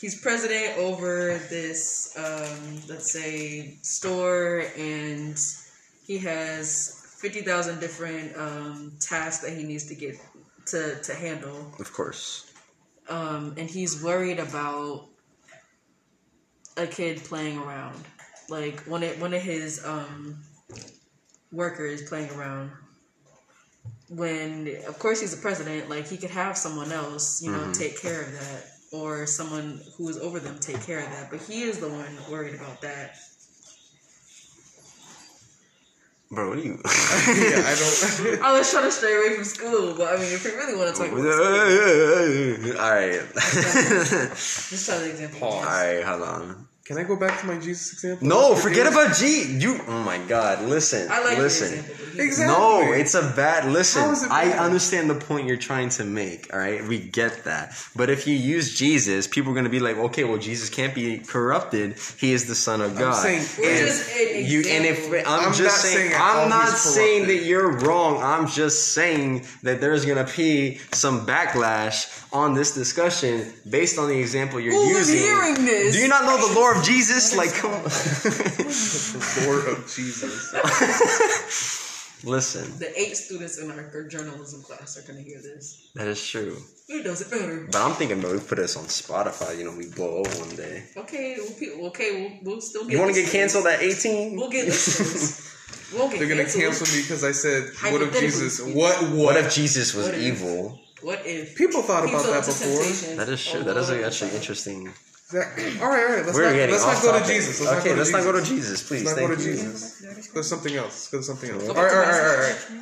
he's 0.00 0.20
president 0.20 0.78
over 0.78 1.38
this, 1.50 2.14
um, 2.16 2.80
let's 2.88 3.12
say, 3.12 3.76
store, 3.82 4.64
and 4.78 5.38
he 6.06 6.18
has 6.18 7.16
fifty 7.20 7.42
thousand 7.42 7.80
different 7.80 8.36
um, 8.36 8.92
tasks 9.00 9.44
that 9.44 9.56
he 9.56 9.64
needs 9.64 9.84
to 9.86 9.94
get 9.94 10.16
to 10.66 10.96
to 11.02 11.14
handle. 11.14 11.72
Of 11.78 11.92
course. 11.92 12.46
um, 13.08 13.54
and 13.58 13.68
he's 13.70 14.02
worried 14.02 14.38
about 14.38 15.06
a 16.76 16.86
kid 16.86 17.24
playing 17.24 17.58
around, 17.58 18.04
like 18.48 18.80
one 18.86 19.02
of 19.02 19.20
one 19.20 19.34
of 19.34 19.42
his 19.42 19.84
um, 19.84 20.38
workers 21.52 22.08
playing 22.08 22.30
around. 22.32 22.70
When 24.10 24.74
of 24.86 24.98
course 24.98 25.20
he's 25.20 25.34
the 25.34 25.40
president, 25.42 25.90
like 25.90 26.08
he 26.08 26.16
could 26.16 26.30
have 26.30 26.56
someone 26.56 26.92
else, 26.92 27.42
you 27.42 27.50
know, 27.50 27.58
mm-hmm. 27.58 27.72
take 27.72 28.00
care 28.00 28.22
of 28.22 28.32
that, 28.32 28.64
or 28.92 29.26
someone 29.26 29.80
who 29.96 30.08
is 30.08 30.18
over 30.18 30.40
them 30.40 30.58
take 30.60 30.80
care 30.82 31.00
of 31.00 31.10
that. 31.10 31.30
But 31.30 31.40
he 31.42 31.62
is 31.62 31.78
the 31.78 31.88
one 31.88 32.16
worried 32.30 32.54
about 32.54 32.80
that. 32.80 33.16
Bro, 36.30 36.50
what 36.50 36.58
are 36.58 36.60
you? 36.60 36.72
yeah, 36.84 37.64
I 37.64 37.74
don't. 37.74 38.42
I 38.42 38.52
was 38.52 38.70
trying 38.70 38.84
to 38.84 38.92
stray 38.92 39.16
away 39.16 39.34
from 39.36 39.44
school, 39.44 39.94
but 39.96 40.14
I 40.14 40.16
mean, 40.20 40.30
if 40.30 40.44
you 40.44 40.54
really 40.56 40.76
want 40.76 40.94
to 40.94 41.02
talk 41.02 41.10
about 41.10 41.24
school, 41.24 42.78
All 42.80 42.90
right. 42.90 43.22
just 43.34 44.86
try 44.86 44.98
the 44.98 45.10
example. 45.10 45.40
Pause. 45.40 45.54
All 45.54 45.62
right, 45.64 46.04
hold 46.04 46.22
on. 46.22 46.67
Can 46.88 46.96
I 46.96 47.02
go 47.02 47.16
back 47.16 47.38
to 47.40 47.46
my 47.46 47.58
Jesus 47.58 47.92
example? 47.92 48.26
No, 48.26 48.54
forget 48.54 48.86
was- 48.86 48.94
about 48.94 49.14
G. 49.14 49.42
You. 49.58 49.78
Oh 49.88 50.02
my 50.04 50.16
God. 50.16 50.64
Listen. 50.64 51.06
I 51.10 51.22
like 51.22 51.36
listen. 51.36 51.68
your 51.68 51.80
example. 51.80 51.94
but 51.98 52.14
he- 52.14 52.18
Exactly. 52.18 52.56
No, 52.58 52.92
it's 52.92 53.14
a 53.14 53.22
bad. 53.36 53.70
Listen, 53.70 54.10
it 54.10 54.30
I 54.30 54.52
understand 54.52 55.08
the 55.08 55.14
point 55.14 55.46
you're 55.46 55.56
trying 55.56 55.90
to 55.90 56.04
make. 56.04 56.52
All 56.52 56.58
right, 56.58 56.82
we 56.82 56.98
get 56.98 57.44
that. 57.44 57.76
But 57.94 58.10
if 58.10 58.26
you 58.26 58.34
use 58.34 58.74
Jesus, 58.74 59.26
people 59.26 59.52
are 59.52 59.54
going 59.54 59.64
to 59.64 59.70
be 59.70 59.78
like, 59.80 59.96
okay, 59.96 60.24
well, 60.24 60.38
Jesus 60.38 60.68
can't 60.68 60.94
be 60.94 61.18
corrupted. 61.18 61.96
He 62.16 62.32
is 62.32 62.46
the 62.46 62.54
Son 62.54 62.80
of 62.80 62.98
God. 62.98 63.22
saying 63.22 63.44
We're 63.58 63.70
and 63.70 63.78
just 63.86 64.16
an 64.16 64.44
you 64.46 64.58
and 64.66 64.84
if. 64.84 65.26
I'm, 65.28 65.46
I'm 65.48 65.52
just 65.52 65.62
not 65.62 65.70
saying, 65.72 66.10
saying 66.10 66.20
I'm 66.20 66.48
not 66.48 66.68
saying 66.70 67.24
corrupted. 67.24 67.40
that 67.40 67.44
you're 67.46 67.72
wrong. 67.78 68.22
I'm 68.22 68.48
just 68.48 68.94
saying 68.94 69.46
that 69.62 69.80
there's 69.80 70.04
going 70.04 70.24
to 70.24 70.36
be 70.36 70.78
some 70.92 71.26
backlash 71.26 72.24
on 72.32 72.54
this 72.54 72.74
discussion 72.74 73.52
based 73.68 73.98
on 73.98 74.08
the 74.08 74.18
example 74.18 74.58
you're 74.58 74.72
using. 74.72 74.88
Who 74.92 74.96
is 74.98 75.10
using. 75.10 75.26
hearing 75.26 75.64
this? 75.66 75.94
Do 75.94 76.02
you 76.02 76.08
not 76.08 76.24
know 76.24 76.48
the 76.48 76.54
lore 76.54 76.77
of 76.78 76.84
Jesus? 76.84 77.36
Like, 77.36 77.52
come 77.54 77.72
on. 77.72 77.82
the 77.84 79.44
Lord 79.46 79.68
of 79.68 79.92
Jesus. 79.94 80.54
Listen, 82.24 82.76
The 82.80 82.90
eight 83.00 83.16
students 83.16 83.58
in 83.58 83.70
our 83.70 84.08
journalism 84.08 84.62
class 84.62 84.98
are 84.98 85.02
going 85.02 85.22
to 85.22 85.28
hear 85.28 85.40
this. 85.40 85.88
that 85.94 86.08
is 86.08 86.26
true. 86.26 86.56
Who 86.88 87.02
does 87.04 87.20
it 87.20 87.30
matter. 87.30 87.68
But 87.70 87.80
I'm 87.80 87.92
thinking, 87.92 88.20
bro, 88.20 88.32
we 88.32 88.40
put 88.40 88.56
this 88.58 88.76
on 88.76 88.84
Spotify. 88.84 89.56
You 89.56 89.64
know, 89.64 89.76
we 89.76 89.86
blow 89.86 90.22
up 90.22 90.34
one 90.38 90.56
day. 90.56 90.82
Okay, 90.96 91.36
we'll, 91.38 91.86
okay, 91.88 92.40
we'll, 92.42 92.54
we'll 92.54 92.60
still 92.60 92.82
get 92.82 92.92
You 92.92 92.98
want 92.98 93.14
to 93.14 93.22
get 93.22 93.30
canceled 93.30 93.66
at 93.66 93.80
18? 93.80 94.36
We'll 94.36 94.50
get 94.50 94.66
listeners. 94.66 95.44
We'll 95.94 96.08
get 96.10 96.18
They're 96.18 96.28
gonna 96.28 96.44
cancel 96.44 96.86
me 96.94 97.02
because 97.02 97.24
I 97.24 97.32
said, 97.32 97.70
"What 97.92 98.02
if 98.02 98.18
Jesus? 98.18 98.60
What? 98.60 98.74
What? 98.74 99.12
What 99.12 99.36
if 99.36 99.54
Jesus 99.54 99.94
was 99.94 100.06
What 100.06 100.14
if- 100.14 100.22
evil? 100.22 100.78
What 101.00 101.22
if 101.24 101.54
People 101.56 101.82
thought 101.82 102.02
about 102.08 102.26
that 102.26 102.44
before. 102.44 103.16
That 103.16 103.28
is 103.28 103.46
true. 103.46 103.62
That 103.62 103.76
is 103.76 103.90
actually 103.90 104.32
interesting. 104.34 104.92
Exactly. 105.30 105.78
All 105.80 105.88
right, 105.88 106.02
all 106.04 106.08
right. 106.16 106.24
Let's 106.24 106.36
We're 106.38 106.50
not, 106.50 106.70
let's 106.70 106.84
not 106.86 107.02
go 107.02 107.18
to. 107.20 107.26
Jesus. 107.26 107.60
Let's 107.60 107.72
okay, 107.80 107.88
not 107.90 107.94
go 107.94 107.98
let's 107.98 108.10
to 108.10 108.16
not 108.16 108.24
go 108.24 108.32
to 108.32 108.38
Jesus. 108.40 108.80
Jesus, 108.80 108.88
please. 108.88 109.04
Let's 109.04 109.20
not 109.20 109.28
Thank 109.28 109.38
go 109.38 109.44
to 109.44 109.50
you. 109.50 109.56
Jesus. 109.56 110.02
Let's 110.06 110.28
go 110.28 110.40
to 110.40 110.44
something 110.44 110.74
else. 110.76 110.84
Let's 110.86 111.08
go 111.10 111.18
to 111.18 111.24
something 111.24 111.50
else. 111.50 111.62
Go 111.64 111.68
All 111.68 111.74
back 111.74 111.84
right, 111.84 111.90
to 111.92 111.96
all 111.96 112.02
right, 112.02 112.14
all 112.14 112.20
right, 112.20 112.28
all 112.28 112.36
Butterscotch. 112.36 112.70
right. 112.70 112.78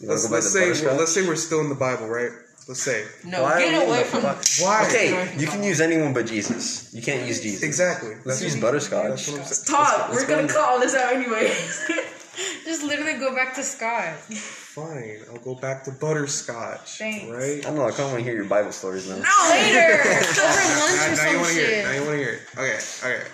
You 0.00 0.08
wanna 0.08 0.20
Let's, 0.20 0.30
let's 0.30 0.52
say 0.52 0.60
butterscotch? 0.68 0.98
let's 0.98 1.12
say 1.12 1.26
we're 1.26 1.36
still 1.36 1.60
in 1.60 1.68
the 1.68 1.74
Bible, 1.74 2.06
right? 2.08 2.30
Let's 2.68 2.80
say 2.82 3.04
No, 3.24 3.42
Why 3.42 3.52
are 3.54 3.56
we 3.58 3.64
get 3.64 3.82
in 3.82 3.88
away 3.88 4.04
from. 4.04 4.20
fuck- 4.22 4.44
why? 4.60 4.86
Okay, 4.86 5.34
you 5.36 5.46
can 5.48 5.64
use 5.64 5.80
anyone 5.80 6.12
but 6.14 6.26
Jesus. 6.26 6.94
You 6.94 7.02
can't 7.02 7.26
use 7.26 7.40
Jesus. 7.40 7.64
Exactly. 7.64 8.10
Let's 8.24 8.38
That's 8.38 8.42
use 8.42 8.60
butterscotch. 8.60 9.08
That's 9.08 9.28
what 9.28 9.40
I'm 9.40 9.44
saying. 9.46 9.76
Talk. 9.76 10.08
let's 10.10 10.22
We're 10.22 10.28
gonna 10.28 10.46
to- 10.48 10.54
call 10.54 10.78
this 10.78 10.94
out 10.94 11.12
anyway. 11.14 11.52
Just 12.64 12.82
literally 12.82 13.18
go 13.18 13.34
back 13.34 13.54
to 13.56 13.62
Scott. 13.62 14.14
Fine. 14.16 15.18
I'll 15.30 15.38
go 15.40 15.54
back 15.54 15.84
to 15.84 15.90
butterscotch. 15.92 16.98
Thanks. 16.98 17.30
Right. 17.30 17.58
I 17.58 17.68
don't 17.68 17.76
know. 17.76 17.84
I 17.84 17.90
kind 17.90 18.00
of 18.04 18.12
want 18.12 18.18
to 18.18 18.24
hear 18.24 18.34
your 18.34 18.44
Bible 18.46 18.72
stories 18.72 19.08
now. 19.08 19.16
no, 19.16 19.50
Later, 19.50 20.00
over 20.00 20.16
lunch 20.16 20.38
now, 20.40 21.12
or 21.12 21.16
now 21.16 21.30
you 21.30 21.36
want 21.38 21.48
to 21.48 21.54
hear 21.54 21.68
it. 21.70 21.84
Now 21.84 21.92
you 21.92 22.00
want 22.00 22.10
to 22.12 22.16
hear 22.16 22.32
it. 22.32 22.42
Okay. 22.56 22.78
Okay. 23.04 23.24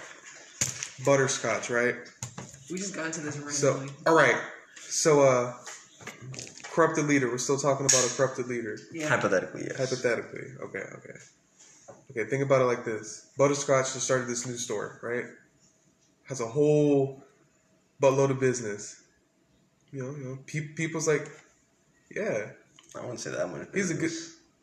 Butterscotch, 1.05 1.71
right? 1.71 1.95
We 2.71 2.79
just 2.79 2.95
got 2.95 3.07
into 3.07 3.21
this 3.21 3.57
So, 3.59 3.87
all 4.07 4.15
right. 4.17 4.37
So, 4.81 5.23
uh, 5.23 5.55
corrupted 6.65 7.07
leader. 7.07 7.29
We're 7.31 7.39
still 7.39 7.57
talking 7.59 7.87
about 7.87 8.05
a 8.05 8.15
corrupted 8.17 8.47
leader. 8.49 8.79
yeah. 8.93 9.09
Hypothetically, 9.09 9.63
yes. 9.69 9.77
Hypothetically. 9.79 10.49
Okay, 10.63 10.79
okay. 10.97 11.19
Okay, 12.11 12.25
think 12.29 12.43
about 12.43 12.63
it 12.63 12.65
like 12.65 12.85
this. 12.85 13.31
Butterscotch 13.39 13.93
just 13.93 14.03
started 14.05 14.27
this 14.29 14.47
new 14.47 14.57
store, 14.57 14.99
right? 15.03 15.27
Has 16.29 16.41
a 16.41 16.47
whole 16.47 17.23
buttload 18.03 18.31
of 18.31 18.41
business. 18.41 19.03
You 19.93 20.03
know, 20.03 20.11
you 20.11 20.25
know, 20.25 20.39
pe- 20.47 20.69
people's 20.75 21.09
like, 21.09 21.29
yeah, 22.15 22.51
I 22.97 23.01
wouldn't 23.01 23.21
say 23.21 23.31
that 23.31 23.49
much. 23.49 23.69
He's 23.75 23.91
a 23.91 23.95
good- 23.95 24.13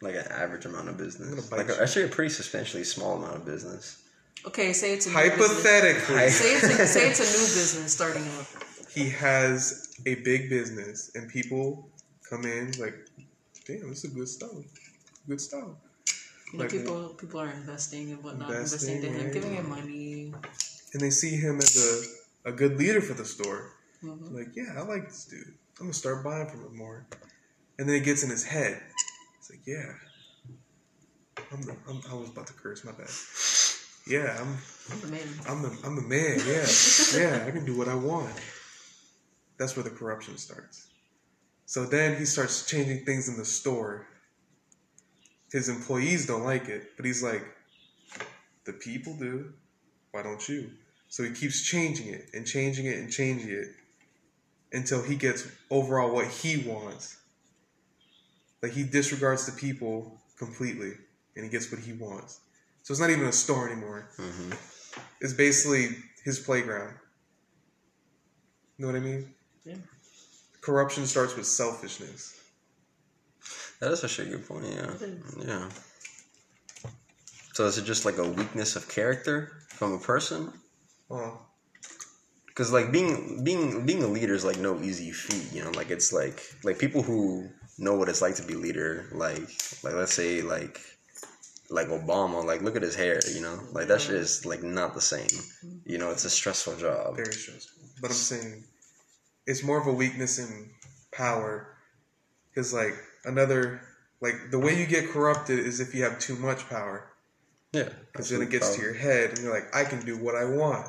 like 0.02 0.16
an 0.16 0.28
average 0.30 0.66
amount 0.66 0.90
of 0.90 0.98
business. 0.98 1.52
Like 1.52 1.68
you. 1.68 1.74
a, 1.74 1.82
actually, 1.82 2.06
a 2.06 2.08
pretty 2.10 2.30
substantially 2.30 2.84
small 2.84 3.18
amount 3.18 3.38
of 3.38 3.46
business. 3.46 4.04
Okay, 4.46 4.74
say 4.74 4.94
it's 4.94 5.08
a 5.08 5.10
new 5.10 5.16
business. 5.16 5.40
hypothetically, 5.40 6.30
Say 6.30 6.54
it's 6.56 6.64
a, 6.64 6.86
say 6.88 7.10
it's 7.10 7.20
a 7.20 7.24
new 7.24 7.48
business 7.62 7.94
starting 7.94 8.24
up. 8.38 8.46
he 8.94 9.10
has 9.10 9.96
a 10.06 10.16
big 10.16 10.50
business 10.50 11.12
and 11.16 11.28
people 11.30 11.90
come 12.30 12.44
in 12.46 12.72
like, 12.80 12.94
damn, 13.66 13.90
this 13.90 14.04
is 14.04 14.12
good 14.14 14.28
stuff. 14.28 14.52
Good 15.28 15.42
stuff. 15.42 15.70
Like- 16.54 16.70
people 16.70 17.10
people 17.18 17.40
are 17.40 17.50
investing 17.50 18.12
and 18.12 18.24
whatnot, 18.24 18.52
Investing, 18.52 18.98
investing, 18.98 19.14
to 19.14 19.18
him, 19.18 19.26
right. 19.26 19.34
giving 19.34 19.54
him 19.56 19.70
money. 19.70 20.34
And 20.94 21.02
they 21.02 21.10
see 21.10 21.36
him 21.38 21.58
as 21.60 21.76
a, 21.78 22.25
a 22.46 22.52
good 22.52 22.78
leader 22.78 23.02
for 23.02 23.14
the 23.14 23.26
store. 23.26 23.72
Mhm. 24.04 24.34
Like, 24.34 24.56
yeah, 24.56 24.74
I 24.78 24.82
like 24.82 25.08
this 25.08 25.26
dude. 25.26 25.48
I'm 25.80 25.88
gonna 25.88 25.94
start 25.94 26.24
buying 26.24 26.48
from 26.48 26.62
him 26.66 26.78
more. 26.78 27.06
And 27.78 27.90
then 27.90 27.96
it 27.96 28.06
gets 28.06 28.24
in 28.24 28.30
his 28.30 28.44
head. 28.44 28.82
It's 29.40 29.50
like, 29.50 29.66
yeah, 29.66 29.92
I'm 31.52 31.62
the. 31.62 31.76
I'm, 31.90 32.02
I 32.10 32.14
was 32.16 32.30
about 32.30 32.48
to 32.48 32.54
curse. 32.54 32.84
My 32.86 32.92
bad. 32.92 33.10
Yeah, 34.08 34.38
I'm. 34.40 34.58
I'm 34.92 35.02
the 35.02 35.08
man. 35.08 35.28
I'm 35.48 35.62
the. 35.62 35.78
I'm 35.84 35.96
the 35.96 36.02
man. 36.02 36.40
Yeah, 36.48 36.66
yeah. 37.20 37.46
I 37.48 37.52
can 37.52 37.66
do 37.66 37.78
what 37.78 37.88
I 37.88 37.96
want. 37.96 38.34
That's 39.58 39.76
where 39.76 39.84
the 39.84 39.90
corruption 39.90 40.38
starts. 40.38 40.88
So 41.66 41.86
then 41.86 42.18
he 42.18 42.26
starts 42.26 42.66
changing 42.70 43.06
things 43.06 43.28
in 43.28 43.38
the 43.38 43.46
store. 43.46 44.08
His 45.52 45.70
employees 45.70 46.26
don't 46.28 46.44
like 46.44 46.68
it, 46.68 46.92
but 46.98 47.06
he's 47.06 47.24
like, 47.24 47.44
the 48.66 48.74
people 48.74 49.16
do. 49.18 49.54
Why 50.12 50.22
don't 50.24 50.48
you? 50.48 50.72
So 51.16 51.24
he 51.24 51.32
keeps 51.32 51.62
changing 51.62 52.08
it 52.08 52.26
and 52.34 52.46
changing 52.46 52.88
it 52.88 52.98
and 52.98 53.10
changing 53.10 53.50
it 53.50 53.70
until 54.74 55.02
he 55.02 55.16
gets 55.16 55.48
overall 55.72 56.14
what 56.14 56.28
he 56.28 56.58
wants. 56.70 57.16
Like 58.62 58.74
he 58.74 58.84
disregards 58.84 59.46
the 59.46 59.54
people 59.54 60.20
completely 60.38 60.92
and 61.38 61.46
he 61.46 61.50
gets 61.50 61.72
what 61.72 61.80
he 61.80 61.94
wants. 61.94 62.42
So 62.84 62.92
it's 62.92 63.00
not 63.00 63.12
even 63.12 63.28
a 63.28 63.32
store 63.32 63.70
anymore. 63.70 64.10
hmm 64.18 64.52
It's 65.22 65.32
basically 65.32 65.96
his 66.26 66.38
playground. 66.38 66.96
You 68.78 68.86
know 68.86 68.92
what 68.92 68.98
I 68.98 69.06
mean? 69.06 69.34
Yeah. 69.64 69.76
Corruption 70.60 71.06
starts 71.06 71.34
with 71.38 71.48
selfishness. 71.48 72.38
That 73.80 73.94
is 73.94 74.04
actually 74.04 74.28
a 74.28 74.32
good 74.32 74.48
point. 74.50 74.66
Yeah, 74.66 74.92
yeah. 75.48 75.70
So 77.54 77.68
is 77.68 77.78
it 77.78 77.86
just 77.86 78.04
like 78.04 78.18
a 78.18 78.28
weakness 78.28 78.76
of 78.76 78.90
character 78.90 79.54
from 79.70 79.94
a 79.94 80.00
person? 80.00 80.52
Oh, 81.10 81.40
Because 82.48 82.72
like 82.72 82.92
being 82.92 83.44
being 83.44 83.86
being 83.86 84.04
a 84.04 84.08
leader 84.08 84.34
is 84.34 84.46
like 84.46 84.58
no 84.58 84.80
easy 84.82 85.12
feat. 85.12 85.54
You 85.54 85.64
know, 85.64 85.72
like 85.72 85.92
it's 85.92 86.12
like 86.12 86.42
like 86.64 86.80
people 86.80 87.04
who 87.04 87.50
know 87.78 87.96
what 87.96 88.10
it's 88.10 88.22
like 88.22 88.36
to 88.36 88.44
be 88.44 88.56
leader. 88.56 89.08
Like 89.12 89.48
like 89.84 89.94
let's 89.94 90.14
say 90.14 90.42
like 90.42 90.80
like 91.70 91.88
Obama. 91.88 92.44
Like 92.44 92.62
look 92.62 92.76
at 92.76 92.82
his 92.82 92.96
hair. 92.96 93.20
You 93.34 93.42
know, 93.42 93.60
like 93.72 93.88
that 93.88 94.02
shit 94.02 94.16
is 94.16 94.46
like 94.46 94.64
not 94.64 94.94
the 94.94 95.02
same. 95.02 95.28
You 95.86 95.98
know, 95.98 96.12
it's 96.12 96.26
a 96.26 96.30
stressful 96.30 96.78
job. 96.78 97.16
very 97.18 97.32
stressful. 97.34 97.84
But 98.02 98.10
I'm 98.12 98.16
saying 98.18 98.64
it's 99.46 99.64
more 99.64 99.80
of 99.80 99.88
a 99.88 99.94
weakness 99.94 100.40
in 100.40 100.70
power. 101.12 101.72
Because, 102.50 102.74
like, 102.74 102.94
another, 103.26 103.82
like, 104.22 104.36
the 104.50 104.58
way 104.58 104.80
you 104.80 104.86
get 104.86 105.10
corrupted 105.10 105.60
is 105.60 105.82
if 105.82 105.94
you 105.94 106.04
have 106.04 106.20
too 106.20 106.36
much 106.38 106.70
power. 106.70 107.12
Yeah, 107.74 107.90
Because 108.14 108.30
then 108.30 108.42
it 108.42 108.50
gets 108.50 108.76
to 108.78 108.82
your 108.82 108.94
head 108.94 109.32
and 109.32 109.40
you're 109.40 109.54
like, 109.54 109.76
I 109.76 109.84
can 109.84 110.06
do 110.06 110.18
what 110.18 110.36
I 110.36 110.46
want. 110.46 110.88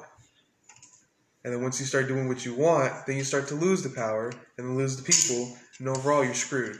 And 1.47 1.55
then 1.55 1.63
once 1.63 1.79
you 1.79 1.87
start 1.87 2.09
doing 2.09 2.27
what 2.27 2.45
you 2.45 2.55
want, 2.55 3.07
then 3.07 3.17
you 3.17 3.23
start 3.23 3.47
to 3.49 3.55
lose 3.55 3.81
the 3.85 3.91
power 3.91 4.31
and 4.59 4.67
then 4.67 4.77
lose 4.77 4.97
the 4.97 5.05
people. 5.05 5.57
And 5.79 5.89
overall, 5.89 6.25
you're 6.25 6.35
screwed. 6.35 6.77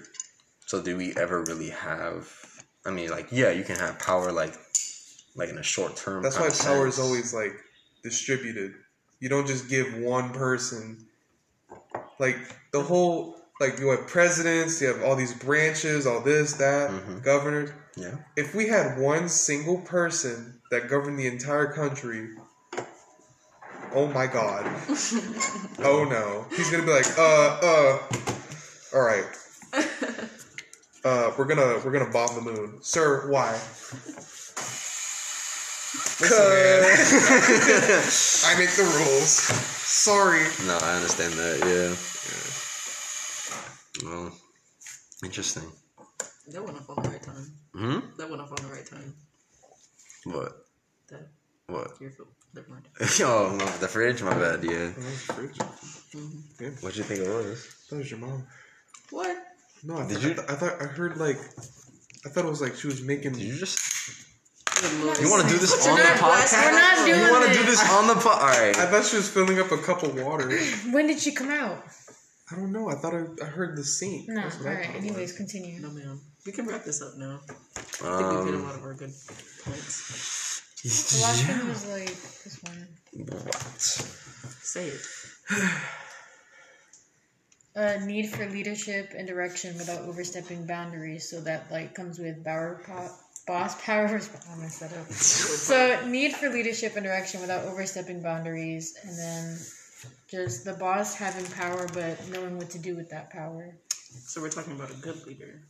So 0.67 0.83
do 0.83 0.97
we 0.97 1.15
ever 1.15 1.45
really 1.45 1.71
have? 1.71 2.29
I 2.85 2.91
mean, 2.91 3.09
like 3.11 3.29
yeah, 3.31 3.51
you 3.51 3.63
can 3.63 3.77
have 3.77 4.01
power 4.01 4.33
like 4.33 4.55
like 5.37 5.51
in 5.51 5.59
a 5.59 5.63
short 5.63 5.95
term. 5.97 6.21
That's 6.21 6.41
why 6.41 6.51
power 6.51 6.89
is 6.89 6.99
always 6.99 7.33
like 7.33 7.53
distributed. 8.03 8.73
You 9.21 9.29
don't 9.29 9.47
just 9.47 9.69
give 9.69 9.95
one 9.99 10.31
person 10.33 11.07
like 12.19 12.37
the 12.73 12.83
whole 12.83 13.37
like 13.61 13.79
you 13.79 13.91
have 13.91 14.09
presidents, 14.09 14.81
you 14.81 14.89
have 14.89 15.01
all 15.05 15.15
these 15.15 15.33
branches, 15.33 16.09
all 16.09 16.21
this, 16.23 16.55
that, 16.55 16.91
Mhm. 16.91 17.23
governors. 17.23 17.71
yeah. 17.95 18.17
If 18.37 18.53
we 18.53 18.67
had 18.67 18.99
one 18.99 19.29
single 19.29 19.79
person 19.83 20.61
that 20.73 20.89
governed 20.91 21.21
the 21.21 21.29
entire 21.29 21.73
country, 21.73 22.31
oh 23.95 24.07
my 24.09 24.27
god. 24.27 24.65
oh 25.81 26.05
no. 26.09 26.47
He's 26.57 26.71
gonna 26.71 26.85
be 26.85 26.93
like, 26.93 27.07
uh, 27.19 27.59
uh, 27.63 27.99
alright. 28.95 29.25
Uh, 31.05 31.31
we're 31.39 31.45
gonna 31.45 31.79
we're 31.85 31.93
gonna 31.93 32.11
bomb 32.11 32.35
the 32.35 32.41
moon, 32.41 32.79
sir. 32.83 33.31
Why? 33.31 33.53
Cause 36.19 36.33
I 38.45 38.59
make 38.59 38.71
the 38.75 38.83
rules. 38.83 39.31
Sorry. 39.31 40.43
No, 40.67 40.77
I 40.83 40.97
understand 40.97 41.35
that. 41.35 41.61
Yeah. 44.03 44.11
Well, 44.11 44.33
interesting. 45.23 45.71
That 46.49 46.65
went 46.65 46.77
off 46.77 46.91
on 46.91 46.97
the 47.05 47.09
right 47.09 47.23
time. 47.23 47.53
Hmm. 47.73 48.01
That 48.19 48.29
went 48.29 48.43
off 48.43 48.51
on 48.51 48.57
the 48.67 48.73
right 48.75 48.87
time. 48.87 49.15
What? 50.25 50.67
That 51.09 51.29
What? 51.69 52.01
your 52.01 52.11
foot. 52.11 52.27
Never 52.57 52.69
mind. 52.71 52.89
oh, 53.21 53.57
no, 53.59 53.65
the 53.79 53.89
fridge. 53.89 54.23
My 54.23 54.35
bad. 54.35 54.65
Yeah. 54.65 54.91
Oh, 54.97 55.01
that's 55.01 55.23
fridge. 55.37 55.59
Mhm. 56.17 56.83
What'd 56.83 56.97
you 56.97 57.05
think 57.05 57.21
it 57.21 57.29
was? 57.29 57.69
that 57.91 57.97
was 57.97 58.11
your 58.11 58.21
mom. 58.21 58.47
What? 59.11 59.37
No, 59.85 59.99
I 59.99 60.09
Did 60.09 60.19
thought, 60.19 60.25
you- 60.25 60.43
I 60.49 60.55
thought 60.57 60.83
I 60.83 60.87
heard 60.87 61.17
like 61.19 61.37
I 62.25 62.29
thought 62.31 62.45
it 62.45 62.49
was 62.49 62.61
like 62.63 62.75
she 62.77 62.87
was 62.89 63.03
making. 63.03 63.33
Did 63.33 63.43
you 63.43 63.57
just? 63.59 63.79
You 64.83 65.31
want 65.31 65.43
to 65.47 65.49
do 65.49 65.57
this 65.59 65.73
We're 65.87 65.93
on 65.93 65.97
the 65.99 66.03
podcast? 66.05 66.53
we're 66.65 66.73
not 66.73 67.07
doing 67.07 67.21
You 67.21 67.31
want 67.33 67.47
to 67.47 67.53
do 67.53 67.63
this. 67.65 67.81
this 67.81 67.91
on 67.93 68.09
the 68.09 68.15
pod? 68.15 68.41
All 68.43 68.49
right. 68.49 68.77
I 68.77 68.87
thought 68.87 69.05
she 69.07 69.17
was 69.17 69.29
filling 69.29 69.59
up 69.59 69.71
a 69.73 69.79
cup 69.79 70.03
of 70.03 70.15
water. 70.23 70.51
When 70.93 71.07
did 71.07 71.19
she 71.21 71.33
come 71.33 71.51
out? 71.51 71.83
I 72.53 72.57
don't 72.57 72.73
know. 72.73 72.89
I 72.91 72.95
thought 72.97 73.15
I, 73.15 73.25
I 73.43 73.47
heard 73.47 73.77
the 73.77 73.83
sink. 73.85 74.29
No. 74.29 74.35
That's 74.43 74.59
what 74.59 74.67
I 74.69 74.75
right. 74.75 74.87
thought 74.87 74.95
it 74.97 74.99
Anyways, 74.99 75.31
was. 75.31 75.37
continue. 75.37 75.81
No, 75.81 75.91
ma'am. 75.91 76.21
We 76.45 76.53
can 76.53 76.67
wrap 76.67 76.85
this 76.85 77.01
up 77.03 77.17
now. 77.17 77.41
I 77.47 77.81
think 77.81 78.31
we've 78.33 78.45
hit 78.47 78.55
a 78.55 78.59
Um, 78.59 78.65
lot 78.67 78.75
of 78.77 78.83
our 78.83 78.95
good 78.95 79.13
points. 79.65 80.46
The 80.83 81.21
last 81.23 81.49
one 81.49 81.69
was 81.69 81.87
like 81.87 82.07
this 82.45 82.59
one. 82.63 82.89
what? 83.45 83.81
Say 83.81 84.89
it. 84.89 85.01
Uh, 87.77 87.99
need 88.07 88.31
for 88.31 88.49
leadership 88.49 89.13
and 89.15 89.29
direction 89.29 89.77
without 89.77 90.01
overstepping 90.01 90.67
boundaries. 90.67 91.29
So 91.29 91.43
that 91.43 91.71
like 91.71 91.95
comes 91.95 92.19
with 92.19 92.43
power, 92.43 92.81
po- 92.87 93.11
boss 93.47 93.79
power. 93.85 94.09
resp- 94.09 94.51
I 94.51 94.57
messed 94.57 94.81
that 94.81 94.93
up. 94.95 95.07
So 95.11 96.07
need 96.07 96.33
for 96.33 96.49
leadership 96.49 96.97
and 96.97 97.05
direction 97.05 97.43
without 97.43 97.67
overstepping 97.67 98.23
boundaries, 98.23 98.97
and 99.03 99.19
then 99.19 99.59
just 100.31 100.65
the 100.65 100.73
boss 100.73 101.15
having 101.15 101.45
power 101.53 101.87
but 101.93 102.17
knowing 102.31 102.57
what 102.57 102.71
to 102.71 102.79
do 102.79 102.97
with 102.97 103.11
that 103.11 103.29
power. 103.29 103.77
So 104.25 104.41
we're 104.41 104.49
talking 104.49 104.73
about 104.73 104.91
a 104.91 104.95
good 104.95 105.27
leader. 105.27 105.61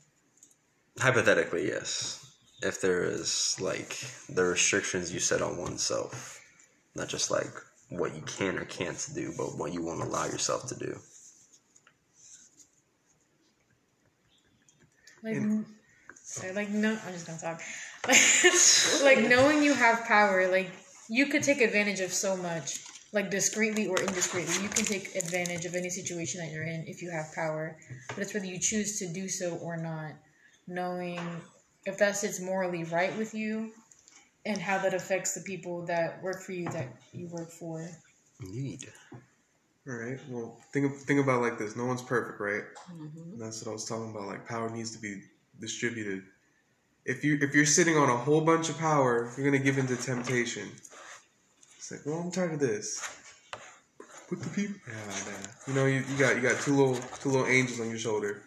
Hypothetically, 1.01 1.67
yes. 1.67 2.26
If 2.63 2.81
there 2.81 3.05
is 3.05 3.57
like 3.61 3.99
the 4.29 4.45
restrictions 4.45 5.13
you 5.13 5.21
set 5.21 5.43
on 5.43 5.59
oneself, 5.59 6.41
not 6.95 7.09
just 7.09 7.31
like 7.31 7.53
what 7.91 8.15
you 8.15 8.23
can 8.23 8.59
or 8.59 8.65
can't 8.65 9.09
do, 9.15 9.33
but 9.37 9.57
what 9.57 9.73
you 9.73 9.83
won't 9.83 10.03
allow 10.03 10.25
yourself 10.25 10.67
to 10.69 10.75
do. 10.75 10.99
Like, 15.23 15.43
sorry, 16.15 16.53
like 16.53 16.69
no, 16.71 16.99
I'm 17.07 17.13
just 17.13 17.27
gonna 17.27 17.39
talk. 17.39 17.61
like 19.03 19.29
knowing 19.29 19.63
you 19.63 19.75
have 19.75 20.05
power, 20.05 20.49
like 20.49 20.71
you 21.09 21.27
could 21.27 21.43
take 21.43 21.61
advantage 21.61 22.01
of 22.01 22.13
so 22.13 22.37
much, 22.37 22.81
like 23.13 23.31
discreetly 23.31 23.89
or 23.89 23.97
indiscreetly. 23.97 24.63
You 24.63 24.69
can 24.69 24.85
take 24.85 25.15
advantage 25.17 25.65
of 25.65 25.75
any 25.75 25.91
situation 25.91 26.41
that 26.41 26.53
you're 26.53 26.65
in 26.65 26.85
if 26.87 27.03
you 27.03 27.11
have 27.11 27.35
power, 27.35 27.77
but 28.09 28.19
it's 28.19 28.35
whether 28.35 28.47
you 28.47 28.59
choose 28.59 28.99
to 29.01 29.13
do 29.13 29.29
so 29.29 29.57
or 29.57 29.77
not. 29.77 30.13
Knowing 30.69 31.21
if 31.87 31.99
that 31.99 32.17
sits 32.17 32.41
morally 32.41 32.85
right 32.85 33.17
with 33.17 33.35
you, 33.35 33.73
and 34.45 34.59
how 34.59 34.79
that 34.79 34.95
affects 34.95 35.35
the 35.35 35.41
people 35.41 35.85
that 35.87 36.23
work 36.23 36.41
for 36.41 36.53
you 36.53 36.69
that 36.71 36.89
you 37.13 37.29
work 37.29 37.51
for. 37.51 37.89
Indeed. 38.41 38.89
All 39.89 39.95
right. 39.95 40.19
Well, 40.29 40.61
think 40.73 40.95
think 40.97 41.21
about 41.21 41.39
it 41.39 41.49
like 41.49 41.59
this. 41.59 41.77
No 41.77 41.87
one's 41.87 42.03
perfect, 42.03 42.41
right? 42.41 42.65
Mm-hmm. 42.93 43.33
And 43.33 43.41
that's 43.41 43.65
what 43.65 43.71
I 43.71 43.73
was 43.73 43.85
talking 43.85 44.11
about. 44.11 44.27
Like 44.27 44.47
power 44.47 44.69
needs 44.69 44.91
to 44.97 44.99
be 45.01 45.23
distributed. 45.61 46.23
If 47.05 47.25
you 47.25 47.39
if 47.41 47.55
you're 47.55 47.67
sitting 47.67 47.97
on 47.97 48.09
a 48.09 48.17
whole 48.17 48.41
bunch 48.41 48.69
of 48.69 48.79
power, 48.79 49.33
you're 49.37 49.47
gonna 49.47 49.63
give 49.63 49.79
into 49.79 49.97
temptation. 49.97 50.69
It's 51.77 51.91
like, 51.91 52.01
well, 52.05 52.19
I'm 52.19 52.33
tired 52.33 52.55
of 52.55 52.61
this. 52.61 53.01
Put 54.29 54.43
the 54.43 54.49
people. 54.49 54.75
Yeah, 54.89 54.95
nah. 54.95 55.69
You 55.69 55.75
know, 55.75 55.87
you, 55.87 56.03
you 56.11 56.19
got 56.19 56.35
you 56.35 56.43
got 56.43 56.61
two 56.61 56.75
little 56.75 56.97
two 57.21 57.31
little 57.31 57.47
angels 57.47 57.81
on 57.81 57.89
your 57.89 57.99
shoulder. 57.99 58.43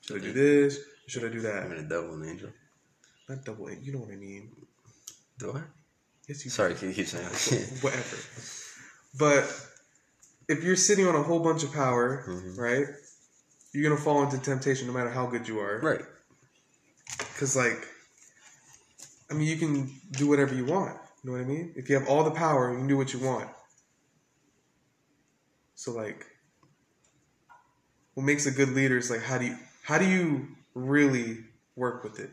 Should 0.00 0.22
I 0.22 0.24
do 0.24 0.32
this? 0.32 0.80
Should 1.08 1.24
I 1.24 1.28
do 1.32 1.40
that? 1.40 1.62
I'm 1.64 1.72
a 1.72 1.82
devil 1.82 2.14
and 2.14 2.24
angel. 2.26 2.50
Not 3.28 3.44
double. 3.44 3.68
A- 3.68 3.74
You 3.76 3.92
know 3.94 4.00
what 4.00 4.12
I 4.12 4.16
mean? 4.16 4.50
Do 5.38 5.52
I? 5.56 5.62
Yes, 6.28 6.44
you. 6.44 6.50
Sorry, 6.50 6.74
keep, 6.74 6.94
keep 6.94 7.06
saying. 7.06 7.24
whatever. 7.80 8.16
But 9.18 9.44
if 10.48 10.62
you're 10.62 10.76
sitting 10.76 11.06
on 11.06 11.14
a 11.16 11.22
whole 11.22 11.40
bunch 11.40 11.64
of 11.64 11.72
power, 11.72 12.24
Mhm. 12.28 12.58
right? 12.58 12.86
You're 13.72 13.88
gonna 13.88 14.00
fall 14.00 14.22
into 14.22 14.38
temptation 14.38 14.86
no 14.86 14.92
matter 14.92 15.10
how 15.10 15.26
good 15.26 15.48
you 15.48 15.58
are. 15.60 15.80
right. 15.80 16.04
Because 17.18 17.56
like, 17.56 17.86
I 19.30 19.34
mean, 19.34 19.46
you 19.48 19.56
can 19.56 19.90
do 20.12 20.26
whatever 20.28 20.54
you 20.54 20.64
want. 20.66 20.96
You 21.22 21.30
know 21.30 21.38
what 21.38 21.44
I 21.44 21.48
mean? 21.48 21.72
If 21.76 21.88
you 21.88 21.98
have 21.98 22.08
all 22.08 22.22
the 22.24 22.30
power, 22.30 22.70
you 22.72 22.78
can 22.78 22.86
do 22.86 22.96
what 22.96 23.12
you 23.12 23.20
want. 23.20 23.48
So 25.74 25.92
like, 25.92 26.26
what 28.14 28.24
makes 28.24 28.46
a 28.46 28.50
good 28.50 28.70
leader 28.70 28.98
is 28.98 29.10
like, 29.10 29.22
how 29.22 29.38
do 29.38 29.46
you 29.46 29.56
how 29.82 29.96
do 29.98 30.06
you 30.06 30.48
really 30.78 31.38
work 31.76 32.04
with 32.04 32.20
it? 32.20 32.30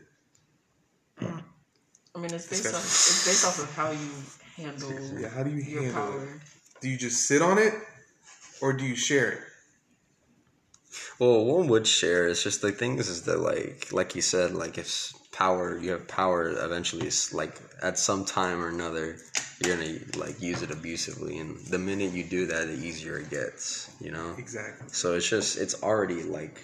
I 2.14 2.18
mean, 2.18 2.32
it's 2.32 2.48
based 2.48 2.62
Discussion. 2.62 2.76
off 2.78 2.84
it's 2.84 3.26
based 3.26 3.46
off 3.46 3.58
of 3.58 3.74
how 3.74 3.90
you 3.90 4.10
handle 4.56 5.20
Yeah, 5.20 5.28
how 5.28 5.42
do 5.42 5.50
you 5.50 5.62
your 5.62 5.82
handle 5.82 6.02
power. 6.02 6.22
it? 6.24 6.40
Do 6.80 6.88
you 6.88 6.96
just 6.96 7.26
sit 7.26 7.42
on 7.42 7.58
it, 7.58 7.74
or 8.62 8.72
do 8.72 8.84
you 8.84 8.96
share 8.96 9.32
it? 9.32 9.38
Well, 11.18 11.44
one 11.44 11.68
would 11.68 11.86
share. 11.86 12.28
It's 12.28 12.42
just 12.42 12.62
the 12.62 12.72
things 12.72 13.08
is 13.08 13.22
that 13.22 13.40
like 13.40 13.92
like 13.92 14.14
you 14.14 14.22
said, 14.22 14.52
like 14.52 14.78
if 14.78 15.12
power 15.32 15.76
you 15.78 15.90
have 15.90 16.08
power 16.08 16.48
eventually 16.48 17.06
it's 17.06 17.34
like 17.34 17.60
at 17.82 17.98
some 17.98 18.24
time 18.24 18.58
or 18.64 18.68
another 18.68 19.18
you're 19.60 19.76
gonna 19.76 19.98
like 20.16 20.40
use 20.40 20.62
it 20.62 20.70
abusively 20.70 21.38
and 21.38 21.58
the 21.66 21.78
minute 21.78 22.10
you 22.12 22.24
do 22.24 22.46
that 22.46 22.66
the 22.66 22.72
easier 22.72 23.18
it 23.18 23.28
gets, 23.28 23.90
you 24.00 24.10
know? 24.10 24.34
Exactly. 24.38 24.88
So 24.92 25.14
it's 25.14 25.28
just 25.28 25.58
it's 25.58 25.82
already 25.82 26.22
like 26.22 26.62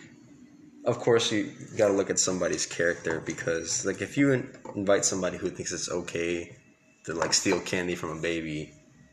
of 0.85 0.99
course 0.99 1.31
you 1.31 1.53
got 1.77 1.89
to 1.89 1.95
look 1.95 2.11
at 2.11 2.19
somebody's 2.19 2.67
character 2.67 3.21
because 3.21 3.87
like 3.87 4.01
if 4.01 4.17
you 4.17 4.33
invite 4.75 5.05
somebody 5.05 5.37
who 5.37 5.49
thinks 5.51 5.73
it's 5.73 5.91
okay 5.91 6.57
to 7.05 7.15
like 7.15 7.33
steal 7.33 7.61
candy 7.61 7.95
from 7.95 8.19
a 8.19 8.21
baby 8.21 8.73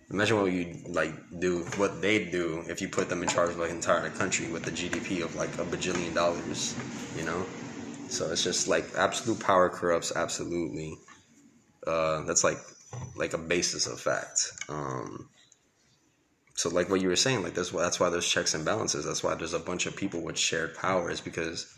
imagine 0.10 0.42
what 0.42 0.52
you 0.52 0.76
like 0.88 1.14
do 1.40 1.64
what 1.78 2.02
they 2.02 2.26
do 2.26 2.64
if 2.68 2.82
you 2.82 2.88
put 2.90 3.10
them 3.10 3.22
in 3.22 3.30
charge 3.30 3.52
of 3.52 3.58
like 3.60 3.70
entire 3.70 4.10
country 4.10 4.48
with 4.52 4.64
the 4.64 4.72
gdp 4.72 5.24
of 5.24 5.36
like 5.36 5.54
a 5.60 5.66
bajillion 5.66 6.14
dollars 6.14 6.76
you 7.16 7.24
know? 7.24 7.46
So 8.08 8.32
it's 8.32 8.44
just 8.44 8.68
like 8.68 8.86
absolute 8.98 9.40
power 9.40 9.70
corrupts 9.70 10.12
absolutely. 10.16 10.98
Uh, 11.86 12.24
that's 12.24 12.44
like 12.44 12.58
like 13.16 13.34
a 13.34 13.38
basis 13.38 13.88
of 13.88 14.00
fact. 14.00 14.52
Um, 14.68 15.30
so 16.60 16.68
like 16.68 16.90
what 16.90 17.00
you 17.00 17.08
were 17.08 17.16
saying, 17.16 17.42
like 17.42 17.54
that's 17.54 17.72
why 17.72 17.84
that's 17.84 18.02
why 18.02 18.10
there's 18.10 18.28
checks 18.28 18.54
and 18.54 18.66
balances. 18.66 19.06
That's 19.06 19.24
why 19.24 19.34
there's 19.34 19.54
a 19.54 19.60
bunch 19.60 19.86
of 19.86 19.96
people 19.96 20.20
with 20.22 20.38
shared 20.38 20.76
powers 20.76 21.22
because 21.22 21.74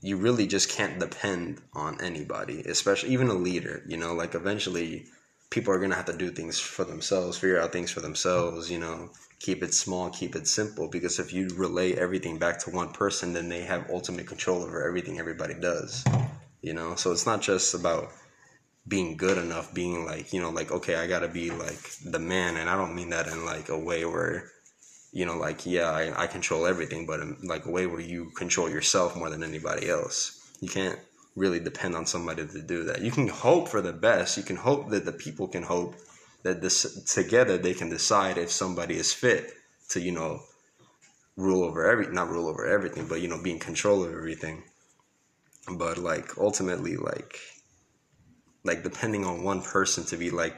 you 0.00 0.16
really 0.16 0.48
just 0.48 0.68
can't 0.70 0.98
depend 0.98 1.60
on 1.72 2.00
anybody, 2.00 2.62
especially 2.62 3.10
even 3.10 3.28
a 3.28 3.34
leader. 3.34 3.84
You 3.86 3.98
know, 3.98 4.12
like 4.12 4.34
eventually 4.34 5.04
people 5.50 5.72
are 5.72 5.78
gonna 5.78 5.94
have 5.94 6.06
to 6.06 6.16
do 6.16 6.32
things 6.32 6.58
for 6.58 6.82
themselves, 6.84 7.38
figure 7.38 7.60
out 7.60 7.70
things 7.70 7.92
for 7.92 8.00
themselves. 8.00 8.68
You 8.68 8.80
know, 8.80 9.10
keep 9.38 9.62
it 9.62 9.72
small, 9.72 10.10
keep 10.10 10.34
it 10.34 10.48
simple. 10.48 10.88
Because 10.88 11.20
if 11.20 11.32
you 11.32 11.50
relay 11.54 11.92
everything 11.92 12.38
back 12.38 12.58
to 12.64 12.70
one 12.70 12.90
person, 12.92 13.32
then 13.32 13.48
they 13.48 13.60
have 13.60 13.88
ultimate 13.88 14.26
control 14.26 14.64
over 14.64 14.84
everything 14.84 15.20
everybody 15.20 15.54
does. 15.54 16.04
You 16.60 16.74
know, 16.74 16.96
so 16.96 17.12
it's 17.12 17.24
not 17.24 17.40
just 17.40 17.72
about 17.72 18.10
being 18.86 19.16
good 19.16 19.38
enough, 19.38 19.72
being 19.72 20.04
like, 20.04 20.32
you 20.32 20.40
know, 20.40 20.50
like, 20.50 20.72
okay, 20.72 20.96
I 20.96 21.06
gotta 21.06 21.28
be 21.28 21.50
like 21.50 21.90
the 22.04 22.18
man. 22.18 22.56
And 22.56 22.68
I 22.68 22.76
don't 22.76 22.94
mean 22.94 23.10
that 23.10 23.28
in 23.28 23.44
like 23.44 23.68
a 23.68 23.78
way 23.78 24.04
where, 24.04 24.50
you 25.12 25.24
know, 25.24 25.36
like, 25.36 25.66
yeah, 25.66 25.90
I, 25.90 26.24
I 26.24 26.26
control 26.26 26.66
everything, 26.66 27.06
but 27.06 27.20
in 27.20 27.36
like 27.42 27.66
a 27.66 27.70
way 27.70 27.86
where 27.86 28.00
you 28.00 28.30
control 28.36 28.68
yourself 28.68 29.16
more 29.16 29.30
than 29.30 29.44
anybody 29.44 29.88
else. 29.88 30.38
You 30.60 30.68
can't 30.68 30.98
really 31.36 31.60
depend 31.60 31.94
on 31.94 32.06
somebody 32.06 32.46
to 32.46 32.62
do 32.62 32.84
that. 32.84 33.00
You 33.00 33.10
can 33.10 33.28
hope 33.28 33.68
for 33.68 33.80
the 33.80 33.92
best. 33.92 34.36
You 34.36 34.42
can 34.42 34.56
hope 34.56 34.90
that 34.90 35.04
the 35.04 35.12
people 35.12 35.48
can 35.48 35.62
hope 35.62 35.94
that 36.42 36.60
this 36.60 37.04
together 37.04 37.56
they 37.56 37.74
can 37.74 37.88
decide 37.88 38.36
if 38.36 38.50
somebody 38.50 38.96
is 38.96 39.12
fit 39.12 39.52
to, 39.90 40.00
you 40.00 40.12
know, 40.12 40.42
rule 41.36 41.62
over 41.62 41.88
every, 41.88 42.12
not 42.12 42.28
rule 42.28 42.48
over 42.48 42.66
everything, 42.66 43.06
but, 43.06 43.20
you 43.20 43.28
know, 43.28 43.40
be 43.40 43.52
in 43.52 43.58
control 43.58 44.02
of 44.04 44.12
everything. 44.12 44.64
But 45.70 45.98
like 45.98 46.36
ultimately, 46.36 46.96
like, 46.96 47.38
like 48.64 48.82
depending 48.82 49.24
on 49.24 49.42
one 49.42 49.62
person 49.62 50.04
to 50.06 50.16
be 50.16 50.30
like 50.30 50.54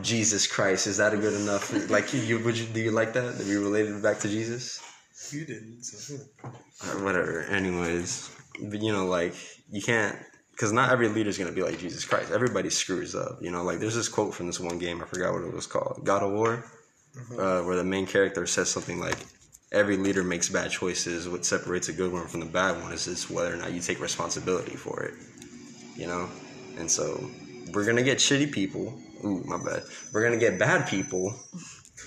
Jesus 0.00 0.46
Christ, 0.46 0.86
is 0.86 0.96
that 0.96 1.14
a 1.14 1.16
good 1.16 1.40
enough? 1.40 1.72
Like 1.90 2.12
you 2.12 2.38
would 2.40 2.58
you 2.58 2.66
do 2.66 2.80
you 2.80 2.90
like 2.90 3.12
that? 3.12 3.38
To 3.38 3.44
be 3.44 3.56
related 3.56 4.02
back 4.02 4.18
to 4.20 4.28
Jesus? 4.28 4.82
You 5.30 5.44
didn't. 5.46 5.82
So. 5.82 6.16
Or 6.90 7.04
whatever. 7.04 7.42
Anyways, 7.42 8.30
but 8.60 8.82
you 8.82 8.92
know, 8.92 9.06
like 9.06 9.34
you 9.70 9.80
can't 9.80 10.16
because 10.50 10.72
not 10.72 10.90
every 10.90 11.08
leader 11.08 11.28
is 11.28 11.38
gonna 11.38 11.52
be 11.52 11.62
like 11.62 11.78
Jesus 11.78 12.04
Christ. 12.04 12.32
Everybody 12.32 12.70
screws 12.70 13.14
up. 13.14 13.38
You 13.40 13.50
know, 13.50 13.62
like 13.62 13.78
there's 13.78 13.94
this 13.94 14.08
quote 14.08 14.34
from 14.34 14.46
this 14.46 14.60
one 14.60 14.78
game. 14.78 15.00
I 15.00 15.04
forgot 15.04 15.32
what 15.32 15.42
it 15.42 15.52
was 15.52 15.66
called. 15.66 16.00
God 16.04 16.22
of 16.22 16.32
War, 16.32 16.64
uh, 17.38 17.62
where 17.62 17.76
the 17.76 17.84
main 17.84 18.06
character 18.06 18.46
says 18.46 18.68
something 18.68 18.98
like, 18.98 19.18
"Every 19.72 19.96
leader 19.96 20.24
makes 20.24 20.48
bad 20.48 20.70
choices. 20.70 21.28
What 21.28 21.44
separates 21.44 21.88
a 21.88 21.92
good 21.92 22.12
one 22.12 22.26
from 22.26 22.40
the 22.40 22.46
bad 22.46 22.82
one 22.82 22.92
is 22.92 23.04
just 23.04 23.30
whether 23.30 23.52
or 23.52 23.56
not 23.56 23.72
you 23.72 23.80
take 23.80 24.00
responsibility 24.00 24.76
for 24.76 25.02
it." 25.02 25.14
You 25.96 26.08
know, 26.08 26.28
and 26.76 26.90
so 26.90 27.30
we're 27.72 27.84
gonna 27.84 28.02
get 28.02 28.18
shitty 28.18 28.52
people. 28.52 28.94
Ooh, 29.24 29.42
my 29.44 29.58
bad. 29.58 29.84
We're 30.12 30.22
gonna 30.22 30.38
get 30.38 30.58
bad 30.58 30.88
people 30.88 31.34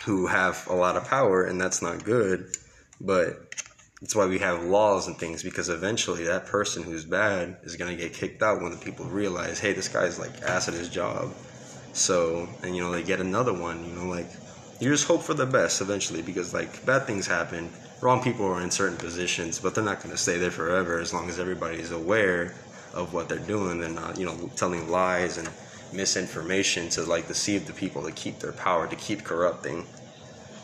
who 0.06 0.28
have 0.28 0.66
a 0.70 0.76
lot 0.76 0.96
of 0.96 1.06
power, 1.06 1.46
and 1.46 1.60
that's 1.60 1.82
not 1.82 2.04
good. 2.04 2.56
But 3.02 3.56
that's 4.02 4.16
why 4.16 4.28
we 4.28 4.40
have 4.40 4.64
laws 4.64 5.08
and 5.08 5.18
things 5.18 5.44
because 5.44 5.70
eventually 5.70 6.26
that 6.26 6.46
person 6.46 6.84
who's 6.84 7.06
bad 7.06 7.58
is 7.64 7.76
gonna 7.76 7.96
get 7.96 8.14
kicked 8.14 8.44
out 8.44 8.62
when 8.62 8.72
the 8.72 8.78
people 8.78 9.06
realize, 9.06 9.60
hey, 9.60 9.74
this 9.74 9.88
guy's 9.88 10.20
like 10.20 10.42
ass 10.44 10.68
at 10.68 10.74
his 10.74 10.90
job. 10.90 11.34
So, 11.94 12.48
and 12.62 12.76
you 12.76 12.84
know, 12.84 12.92
they 12.92 13.04
get 13.04 13.20
another 13.20 13.54
one. 13.54 13.84
You 13.88 13.96
know, 13.96 14.06
like 14.06 14.30
you 14.80 14.90
just 14.90 15.08
hope 15.08 15.24
for 15.24 15.34
the 15.34 15.46
best 15.46 15.82
eventually 15.82 16.22
because 16.22 16.54
like 16.54 16.86
bad 16.86 17.06
things 17.08 17.26
happen. 17.26 17.72
Wrong 18.00 18.22
people 18.22 18.46
are 18.46 18.62
in 18.62 18.70
certain 18.70 18.98
positions, 18.98 19.58
but 19.58 19.74
they're 19.74 19.84
not 19.84 20.04
gonna 20.04 20.18
stay 20.18 20.38
there 20.38 20.52
forever 20.52 21.00
as 21.00 21.14
long 21.14 21.28
as 21.30 21.40
everybody's 21.40 21.92
aware 21.92 22.54
of 22.98 23.14
what 23.14 23.30
they're 23.30 23.38
doing. 23.38 23.80
They're 23.80 23.90
not, 23.90 24.18
you 24.18 24.26
know, 24.26 24.50
telling 24.56 24.90
lies 24.90 25.38
and 25.38 25.48
misinformation 25.94 26.90
to 26.90 27.04
like 27.04 27.28
deceive 27.28 27.68
the 27.68 27.74
people 27.74 28.04
to 28.04 28.12
keep 28.12 28.40
their 28.40 28.52
power, 28.52 28.88
to 28.88 28.96
keep 28.96 29.24
corrupting. 29.24 29.86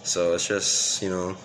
So 0.03 0.33
it's 0.33 0.47
just, 0.47 1.01
you 1.01 1.09
know, 1.09 1.37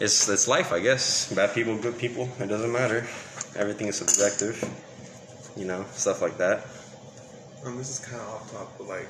it's 0.00 0.28
it's 0.28 0.48
life, 0.48 0.72
I 0.72 0.80
guess. 0.80 1.32
Bad 1.32 1.54
people, 1.54 1.76
good 1.76 1.98
people, 1.98 2.28
it 2.40 2.46
doesn't 2.46 2.72
matter. 2.72 3.06
Everything 3.54 3.86
is 3.86 3.98
subjective, 3.98 4.58
you 5.56 5.66
know, 5.66 5.84
stuff 5.92 6.22
like 6.22 6.38
that. 6.38 6.66
Um, 7.64 7.76
this 7.76 7.90
is 7.90 8.04
kind 8.04 8.20
of 8.20 8.28
off 8.28 8.52
top, 8.52 8.72
but 8.78 8.88
like 8.88 9.08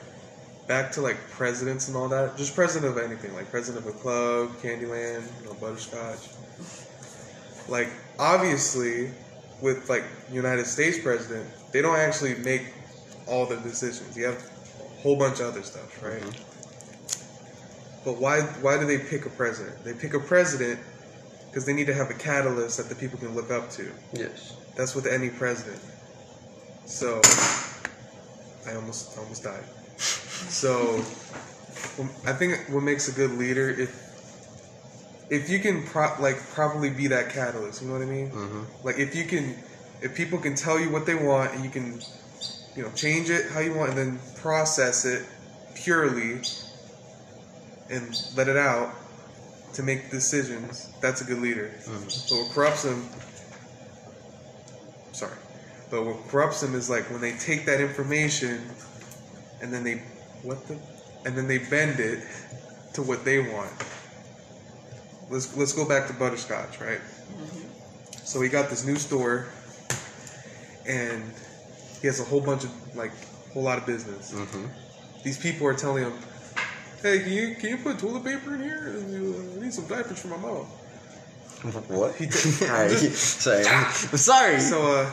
back 0.66 0.92
to 0.92 1.00
like 1.00 1.16
presidents 1.30 1.88
and 1.88 1.96
all 1.96 2.08
that. 2.08 2.36
Just 2.36 2.54
president 2.54 2.96
of 2.96 3.02
anything, 3.02 3.34
like 3.34 3.50
president 3.50 3.86
of 3.86 3.94
a 3.94 3.98
club, 3.98 4.50
Candyland, 4.62 5.24
you 5.40 5.46
know, 5.46 5.54
butterscotch. 5.54 6.28
Like 7.68 7.88
obviously, 8.18 9.10
with 9.60 9.88
like 9.88 10.04
United 10.30 10.66
States 10.66 10.98
president, 10.98 11.48
they 11.72 11.82
don't 11.82 11.98
actually 11.98 12.34
make 12.36 12.72
all 13.26 13.46
the 13.46 13.56
decisions. 13.56 14.16
You 14.16 14.26
have 14.26 14.36
a 14.36 15.00
whole 15.00 15.16
bunch 15.16 15.40
of 15.40 15.46
other 15.46 15.62
stuff, 15.62 16.02
right? 16.02 16.20
Mm-hmm. 16.20 16.50
But 18.04 18.20
why 18.20 18.42
why 18.60 18.78
do 18.78 18.86
they 18.86 18.98
pick 18.98 19.24
a 19.26 19.30
president? 19.30 19.82
They 19.84 19.94
pick 19.94 20.14
a 20.14 20.20
president 20.20 20.78
because 21.46 21.64
they 21.64 21.72
need 21.72 21.86
to 21.86 21.94
have 21.94 22.10
a 22.10 22.14
catalyst 22.14 22.76
that 22.78 22.88
the 22.88 22.94
people 22.94 23.18
can 23.18 23.34
look 23.34 23.50
up 23.50 23.70
to. 23.70 23.90
Yes. 24.12 24.56
That's 24.76 24.94
with 24.94 25.06
any 25.06 25.30
president. 25.30 25.80
So 26.84 27.20
I 28.66 28.74
almost 28.74 29.16
almost 29.16 29.44
died. 29.44 29.64
So 29.96 30.96
I 32.26 32.32
think 32.32 32.58
what 32.68 32.82
makes 32.82 33.08
a 33.08 33.12
good 33.12 33.32
leader 33.32 33.70
if 33.70 34.13
if 35.30 35.48
you 35.48 35.58
can 35.58 35.82
pro- 35.84 36.14
like 36.20 36.36
properly 36.50 36.90
be 36.90 37.06
that 37.08 37.30
catalyst. 37.30 37.82
You 37.82 37.88
know 37.88 37.94
what 37.94 38.02
I 38.02 38.06
mean? 38.06 38.30
Mm-hmm. 38.30 38.86
Like 38.86 38.98
if 38.98 39.14
you 39.14 39.24
can, 39.24 39.54
if 40.02 40.14
people 40.14 40.38
can 40.38 40.54
tell 40.54 40.78
you 40.78 40.90
what 40.90 41.06
they 41.06 41.14
want 41.14 41.54
and 41.54 41.64
you 41.64 41.70
can, 41.70 42.00
you 42.76 42.82
know, 42.82 42.90
change 42.92 43.30
it 43.30 43.50
how 43.50 43.60
you 43.60 43.74
want 43.74 43.90
and 43.90 43.98
then 43.98 44.20
process 44.36 45.04
it 45.04 45.24
purely 45.74 46.40
and 47.90 48.20
let 48.36 48.48
it 48.48 48.56
out 48.56 48.94
to 49.74 49.82
make 49.82 50.10
decisions. 50.10 50.90
That's 51.00 51.20
a 51.20 51.24
good 51.24 51.40
leader. 51.40 51.72
But 52.28 52.36
what 52.36 52.52
corrupts 52.52 52.82
them, 52.84 53.08
sorry, 55.12 55.36
but 55.90 56.04
what 56.04 56.28
corrupts 56.28 56.60
them 56.60 56.74
is 56.74 56.88
like 56.88 57.10
when 57.10 57.20
they 57.20 57.32
take 57.32 57.66
that 57.66 57.80
information 57.80 58.60
and 59.60 59.72
then 59.72 59.84
they, 59.84 60.02
what 60.42 60.66
the, 60.68 60.78
and 61.24 61.36
then 61.36 61.48
they 61.48 61.58
bend 61.58 61.98
it 62.00 62.24
to 62.94 63.02
what 63.02 63.24
they 63.24 63.40
want. 63.40 63.70
Let's 65.30 65.56
let's 65.56 65.72
go 65.72 65.86
back 65.88 66.06
to 66.08 66.12
butterscotch, 66.14 66.80
right? 66.80 67.00
So 68.24 68.40
he 68.40 68.48
got 68.48 68.70
this 68.70 68.84
new 68.84 68.96
store, 68.96 69.46
and 70.86 71.22
he 72.00 72.06
has 72.06 72.20
a 72.20 72.24
whole 72.24 72.40
bunch 72.40 72.64
of 72.64 72.96
like 72.96 73.12
a 73.12 73.52
whole 73.52 73.62
lot 73.62 73.78
of 73.78 73.86
business. 73.86 74.32
Mm-hmm. 74.32 74.66
These 75.24 75.38
people 75.38 75.66
are 75.66 75.74
telling 75.74 76.04
him, 76.04 76.12
Hey, 77.02 77.20
can 77.20 77.32
you 77.32 77.54
can 77.54 77.70
you 77.70 77.76
put 77.78 77.98
toilet 77.98 78.24
paper 78.24 78.54
in 78.54 78.62
here? 78.62 78.94
I 79.56 79.62
need 79.62 79.72
some 79.72 79.86
diapers 79.86 80.20
for 80.20 80.28
my 80.28 80.36
mom. 80.36 80.66
What? 81.88 82.14
He 82.16 82.26
t- 82.28 82.64
Alright, 82.66 82.90
sorry. 83.14 83.64
I'm 83.66 83.90
sorry. 84.18 84.60
So 84.60 84.82
uh, 84.82 85.10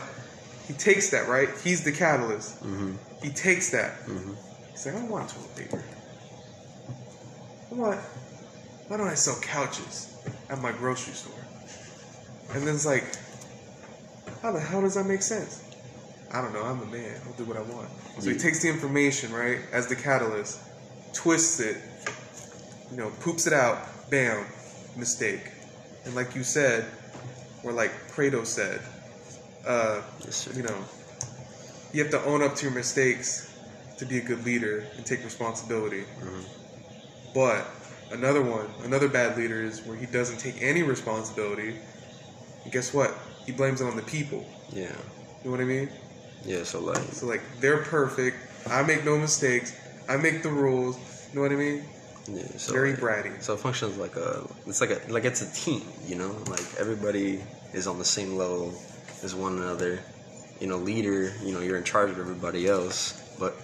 he 0.68 0.74
takes 0.74 1.10
that 1.10 1.26
right. 1.28 1.48
He's 1.64 1.82
the 1.84 1.92
catalyst. 1.92 2.62
Mhm. 2.62 2.96
He 3.22 3.30
takes 3.30 3.70
that. 3.70 3.98
Mhm. 4.06 4.36
He's 4.70 4.84
like, 4.86 4.94
I 4.96 4.98
don't 4.98 5.08
want 5.08 5.30
toilet 5.30 5.56
paper. 5.56 5.82
I 7.70 7.74
want. 7.74 8.00
Why 8.92 8.98
don't 8.98 9.08
I 9.08 9.14
sell 9.14 9.36
couches 9.40 10.14
at 10.50 10.60
my 10.60 10.70
grocery 10.70 11.14
store? 11.14 11.32
And 12.52 12.68
then 12.68 12.74
it's 12.74 12.84
like, 12.84 13.04
how 14.42 14.52
the 14.52 14.60
hell 14.60 14.82
does 14.82 14.96
that 14.96 15.06
make 15.06 15.22
sense? 15.22 15.64
I 16.30 16.42
don't 16.42 16.52
know. 16.52 16.62
I'm 16.62 16.82
a 16.82 16.84
man. 16.84 17.18
I'll 17.26 17.32
do 17.32 17.44
what 17.44 17.56
I 17.56 17.62
want. 17.62 17.88
So 18.18 18.28
he 18.28 18.36
takes 18.36 18.60
the 18.60 18.68
information 18.68 19.32
right 19.32 19.60
as 19.72 19.86
the 19.86 19.96
catalyst, 19.96 20.60
twists 21.14 21.58
it, 21.58 21.78
you 22.90 22.98
know, 22.98 23.10
poops 23.20 23.46
it 23.46 23.54
out. 23.54 24.10
Bam, 24.10 24.44
mistake. 24.94 25.50
And 26.04 26.14
like 26.14 26.34
you 26.34 26.42
said, 26.42 26.84
or 27.64 27.72
like 27.72 27.92
Kratos 28.10 28.48
said, 28.48 28.78
uh, 29.66 30.02
Yes, 30.22 30.50
you 30.54 30.64
know, 30.64 30.84
you 31.94 32.02
have 32.02 32.12
to 32.12 32.22
own 32.26 32.42
up 32.42 32.56
to 32.56 32.66
your 32.66 32.74
mistakes 32.74 33.50
to 33.96 34.04
be 34.04 34.18
a 34.18 34.22
good 34.22 34.44
leader 34.44 34.84
and 34.98 35.06
take 35.06 35.24
responsibility. 35.24 36.04
Mhm. 36.20 36.44
But 37.32 37.66
another 38.12 38.42
one, 38.42 38.66
another 38.84 39.08
bad 39.08 39.36
leader 39.36 39.62
is 39.62 39.80
where 39.82 39.96
he 39.96 40.06
doesn't 40.06 40.38
take 40.38 40.62
any 40.62 40.82
responsibility. 40.82 41.76
And 42.64 42.72
guess 42.72 42.92
what? 42.94 43.14
He 43.46 43.52
blames 43.52 43.80
it 43.80 43.86
on 43.86 43.96
the 43.96 44.02
people. 44.02 44.46
Yeah. 44.70 44.94
You 45.42 45.46
know 45.46 45.50
what 45.52 45.60
I 45.60 45.64
mean? 45.64 45.88
Yeah. 46.44 46.62
So 46.64 46.80
like. 46.80 46.98
So 47.12 47.26
like 47.26 47.42
they're 47.60 47.82
perfect. 47.82 48.36
I 48.68 48.82
make 48.82 49.04
no 49.04 49.18
mistakes. 49.18 49.74
I 50.08 50.16
make 50.16 50.42
the 50.42 50.50
rules. 50.50 50.96
You 51.30 51.36
know 51.36 51.42
what 51.42 51.52
I 51.52 51.56
mean? 51.56 51.84
Yeah, 52.28 52.46
so 52.56 52.72
Very 52.72 52.90
like- 52.92 53.00
bratty. 53.00 53.42
So 53.42 53.54
it 53.54 53.60
functions 53.60 53.96
like 53.96 54.14
a, 54.16 54.46
it's 54.66 54.80
like 54.80 54.90
a, 54.90 55.00
like 55.12 55.24
it's 55.24 55.42
a 55.42 55.52
team, 55.52 55.82
you 56.06 56.14
know, 56.14 56.30
like 56.48 56.62
everybody 56.78 57.42
is 57.72 57.88
on 57.88 57.98
the 57.98 58.04
same 58.04 58.36
level 58.36 58.72
as 59.24 59.34
one 59.34 59.58
another. 59.58 59.98
You 60.60 60.68
know, 60.68 60.76
leader, 60.76 61.32
you 61.42 61.52
know, 61.52 61.60
you're 61.60 61.78
in 61.78 61.82
charge 61.82 62.10
of 62.10 62.20
everybody 62.20 62.68
else, 62.68 63.34
but, 63.40 63.56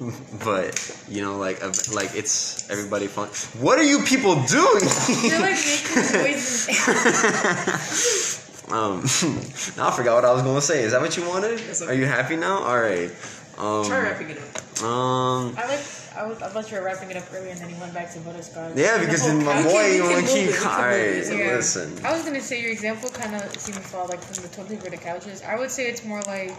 but 0.44 1.04
you 1.08 1.22
know, 1.22 1.38
like, 1.38 1.60
like 1.92 2.14
it's 2.14 2.68
everybody 2.70 3.06
fun. 3.08 3.28
What 3.60 3.78
are 3.78 3.82
you 3.84 4.00
people 4.02 4.34
doing? 4.44 4.82
You're 5.22 5.40
like 5.40 5.56
making 5.56 6.12
noises. 6.12 6.68
um, 8.70 9.00
now 9.76 9.88
I 9.88 9.90
forgot 9.90 10.14
what 10.14 10.24
I 10.24 10.32
was 10.32 10.42
gonna 10.42 10.60
say. 10.60 10.82
Is 10.84 10.92
that 10.92 11.00
what 11.00 11.16
you 11.16 11.26
wanted? 11.26 11.58
Yes, 11.60 11.82
Are 11.82 11.94
you 11.94 12.06
happy 12.06 12.36
now? 12.36 12.58
All 12.62 12.78
right. 12.78 13.10
Um, 13.58 13.84
Try 13.86 14.02
wrapping 14.02 14.30
it 14.30 14.38
up. 14.38 14.82
Um, 14.84 15.54
I 15.58 15.66
like. 15.66 15.80
I, 16.16 16.26
was, 16.26 16.40
I 16.42 16.48
thought 16.48 16.70
you 16.70 16.78
were 16.78 16.84
wrapping 16.84 17.10
it 17.10 17.16
up 17.16 17.24
earlier, 17.32 17.50
and 17.50 17.60
then 17.60 17.68
he 17.68 17.80
went 17.80 17.94
back 17.94 18.12
to 18.12 18.20
butterscotch. 18.20 18.76
yeah, 18.76 18.98
the 18.98 19.04
because 19.04 19.22
whole 19.22 19.30
then 19.30 19.44
my 19.44 19.62
boy, 19.62 19.94
you 19.94 20.02
want 20.02 20.26
to 20.26 20.32
keep. 20.32 20.48
it, 20.48 20.50
we 20.50 20.56
can 20.58 20.66
All 20.66 20.76
move 20.76 20.86
right, 20.86 20.98
it. 20.98 21.38
Yeah. 21.38 21.56
listen. 21.56 22.04
I 22.04 22.12
was 22.12 22.24
gonna 22.24 22.40
say 22.40 22.60
your 22.62 22.70
example 22.70 23.08
kind 23.10 23.34
of 23.34 23.56
seemed 23.56 23.76
to 23.78 23.82
fall 23.82 24.06
like 24.06 24.20
from 24.20 24.42
the 24.42 24.48
toilet 24.48 24.70
paper 24.80 24.90
to 24.90 24.96
couches. 24.96 25.42
I 25.42 25.56
would 25.56 25.70
say 25.70 25.88
it's 25.88 26.04
more 26.04 26.20
like 26.22 26.54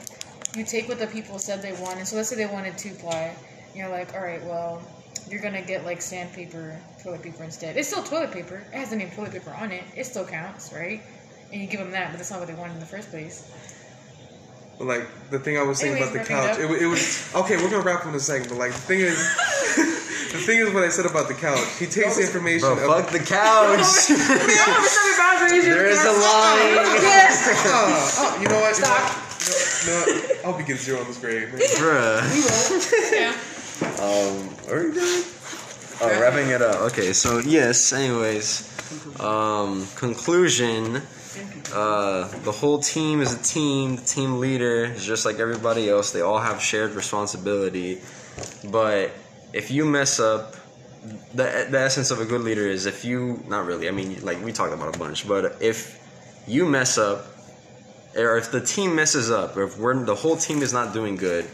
you 0.56 0.64
take 0.64 0.88
what 0.88 1.00
the 1.00 1.08
people 1.08 1.40
said 1.40 1.62
they 1.62 1.74
wanted. 1.74 2.08
So 2.08 2.16
let's 2.16 2.30
say 2.30 2.36
they 2.36 2.46
wanted 2.46 2.78
two 2.78 2.94
ply. 2.96 3.36
You're 3.76 3.90
like, 3.90 4.14
all 4.14 4.22
right, 4.22 4.44
well, 4.46 4.82
you're 5.30 5.42
gonna 5.42 5.62
get 5.62 5.86
like 5.86 6.02
sandpaper, 6.02 6.80
toilet 7.04 7.22
paper 7.22 7.44
instead. 7.44 7.78
It's 7.78 7.88
still 7.90 8.04
toilet 8.04 8.32
paper. 8.32 8.64
It 8.74 8.78
has 8.78 8.90
the 8.90 8.96
name 8.96 9.12
toilet 9.12 9.32
paper 9.32 9.52
on 9.60 9.72
it. 9.72 9.84
It 9.96 10.06
still 10.06 10.26
counts, 10.26 10.74
right? 10.74 11.02
And 11.52 11.62
you 11.62 11.68
give 11.68 11.80
them 11.80 11.92
that, 11.92 12.10
but 12.12 12.18
that's 12.18 12.32
not 12.32 12.40
what 12.40 12.48
they 12.48 12.56
wanted 12.56 12.74
in 12.74 12.80
the 12.80 12.86
first 12.86 13.10
place. 13.10 13.52
But 14.78 14.86
like 14.88 15.08
the 15.30 15.40
thing 15.40 15.58
I 15.58 15.64
was 15.64 15.78
saying 15.80 15.94
Anyways, 15.98 16.16
about 16.16 16.26
the 16.26 16.34
couch, 16.34 16.58
it 16.58 16.62
it, 16.62 16.66
up. 16.66 16.72
wa- 16.72 16.78
it 16.78 16.86
was 16.86 17.36
okay. 17.36 17.58
We're 17.58 17.70
gonna 17.70 17.84
wrap 17.84 18.02
up 18.02 18.08
in 18.08 18.16
a 18.16 18.20
second, 18.20 18.50
but 18.50 18.58
like 18.58 18.72
the 18.72 18.80
thing 18.80 19.00
is, 19.02 19.18
the 20.32 20.40
thing 20.40 20.60
is 20.60 20.74
what 20.74 20.84
I 20.84 20.90
said 20.90 21.06
about 21.06 21.28
the 21.28 21.34
couch. 21.34 21.60
He 21.78 21.86
takes 21.86 22.16
the 22.16 22.24
information. 22.24 22.74
Bro, 22.76 22.88
fuck 22.88 23.12
the 23.12 23.20
couch. 23.20 24.08
there 25.52 25.86
is 25.86 26.00
a 26.06 26.12
line. 26.16 26.80
Oh, 26.80 28.18
oh, 28.20 28.42
you 28.42 28.48
know 28.48 28.62
what? 28.62 28.76
Stop. 28.76 28.88
You 28.88 28.90
know, 28.90 29.16
what? 29.20 29.29
No, 29.88 30.06
no, 30.06 30.22
I 30.40 30.46
hope 30.46 30.60
he 30.60 30.66
gets 30.66 30.84
zero 30.84 31.00
on 31.00 31.08
this 31.08 31.18
grade. 31.20 31.50
man. 31.50 31.60
Bruh. 31.80 33.12
Yeah. 33.14 33.32
Um, 34.04 34.50
what 34.66 34.74
are 34.74 34.88
we 34.90 34.94
doing? 34.94 35.24
Oh, 36.02 36.20
wrapping 36.22 36.50
it 36.50 36.62
up. 36.62 36.82
Okay, 36.92 37.14
so 37.14 37.40
yes, 37.40 37.92
anyways. 37.94 38.66
Um, 39.20 39.86
conclusion. 39.96 41.02
Uh, 41.74 42.28
the 42.44 42.52
whole 42.52 42.80
team 42.80 43.22
is 43.22 43.34
a 43.34 43.44
team. 43.44 43.98
The 43.98 44.02
team 44.02 44.40
leader 44.40 44.86
is 44.86 45.06
just 45.06 45.26
like 45.26 45.40
everybody 45.40 45.90
else. 45.90 46.12
They 46.12 46.22
all 46.22 46.40
have 46.40 46.62
shared 46.62 46.92
responsibility. 46.92 48.02
But 48.72 49.12
if 49.54 49.72
you 49.72 49.86
mess 49.86 50.20
up, 50.20 50.56
the, 51.34 51.68
the 51.70 51.80
essence 51.80 52.12
of 52.12 52.20
a 52.20 52.26
good 52.26 52.42
leader 52.42 52.68
is 52.68 52.86
if 52.86 53.06
you, 53.06 53.44
not 53.48 53.66
really, 53.66 53.88
I 53.88 53.92
mean, 53.92 54.22
like 54.24 54.44
we 54.44 54.52
talked 54.52 54.74
about 54.74 54.96
a 54.96 55.00
bunch, 55.00 55.28
but 55.28 55.62
if 55.62 56.00
you 56.48 56.66
mess 56.66 56.98
up, 56.98 57.26
or 58.16 58.38
if 58.38 58.52
the 58.52 58.62
team 58.62 58.96
messes 58.96 59.30
up, 59.30 59.56
or 59.56 59.64
if 59.64 59.78
we're, 59.78 60.04
the 60.04 60.16
whole 60.16 60.36
team 60.36 60.62
is 60.62 60.74
not 60.74 60.94
doing 60.94 61.16
good, 61.16 61.46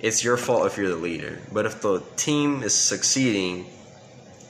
it's 0.00 0.24
your 0.24 0.36
fault 0.36 0.66
if 0.66 0.76
you're 0.76 0.88
the 0.88 0.96
leader. 0.96 1.38
But 1.52 1.66
if 1.66 1.80
the 1.80 2.00
team 2.16 2.62
is 2.62 2.74
succeeding, 2.74 3.66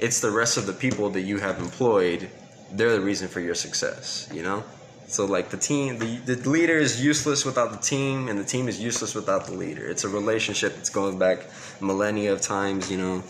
it's 0.00 0.20
the 0.20 0.30
rest 0.30 0.56
of 0.56 0.66
the 0.66 0.72
people 0.72 1.10
that 1.10 1.22
you 1.22 1.38
have 1.38 1.58
employed. 1.58 2.28
They're 2.72 2.92
the 2.92 3.00
reason 3.00 3.28
for 3.28 3.40
your 3.40 3.54
success. 3.54 4.28
You 4.32 4.42
know. 4.42 4.64
So 5.06 5.26
like 5.26 5.50
the 5.50 5.58
team, 5.58 5.98
the, 5.98 6.16
the 6.34 6.48
leader 6.48 6.78
is 6.78 7.04
useless 7.04 7.44
without 7.44 7.70
the 7.70 7.78
team, 7.78 8.28
and 8.28 8.38
the 8.38 8.44
team 8.44 8.66
is 8.66 8.80
useless 8.80 9.14
without 9.14 9.44
the 9.46 9.52
leader. 9.52 9.86
It's 9.86 10.04
a 10.04 10.08
relationship 10.08 10.74
that's 10.74 10.88
going 10.88 11.18
back 11.18 11.46
millennia 11.80 12.32
of 12.32 12.40
times. 12.40 12.90
You 12.90 12.98
know. 12.98 13.24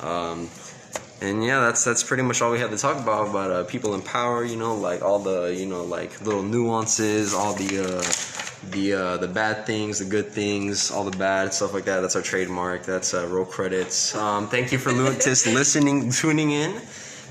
Um, 0.00 0.48
and 1.20 1.44
yeah, 1.44 1.60
that's 1.60 1.84
that's 1.84 2.02
pretty 2.02 2.22
much 2.22 2.40
all 2.42 2.50
we 2.50 2.58
had 2.58 2.70
to 2.70 2.76
talk 2.76 2.96
about 2.96 3.28
about 3.28 3.50
uh, 3.50 3.64
people 3.64 3.94
in 3.94 4.02
power. 4.02 4.44
You 4.44 4.56
know, 4.56 4.74
like 4.74 5.02
all 5.02 5.18
the 5.18 5.54
you 5.54 5.66
know 5.66 5.84
like 5.84 6.20
little 6.20 6.42
nuances, 6.42 7.34
all 7.34 7.54
the 7.54 7.80
uh, 7.80 8.02
the 8.70 8.94
uh, 8.94 9.16
the 9.16 9.28
bad 9.28 9.66
things, 9.66 9.98
the 9.98 10.04
good 10.04 10.28
things, 10.28 10.90
all 10.90 11.04
the 11.04 11.16
bad 11.16 11.52
stuff 11.52 11.74
like 11.74 11.84
that. 11.84 12.00
That's 12.00 12.16
our 12.16 12.22
trademark. 12.22 12.84
That's 12.84 13.14
uh, 13.14 13.26
roll 13.26 13.44
credits. 13.44 14.14
Um, 14.14 14.48
thank 14.48 14.72
you 14.72 14.78
for 14.78 14.90
Lutis 14.90 15.52
listening, 15.52 16.10
tuning 16.10 16.50
in. 16.50 16.80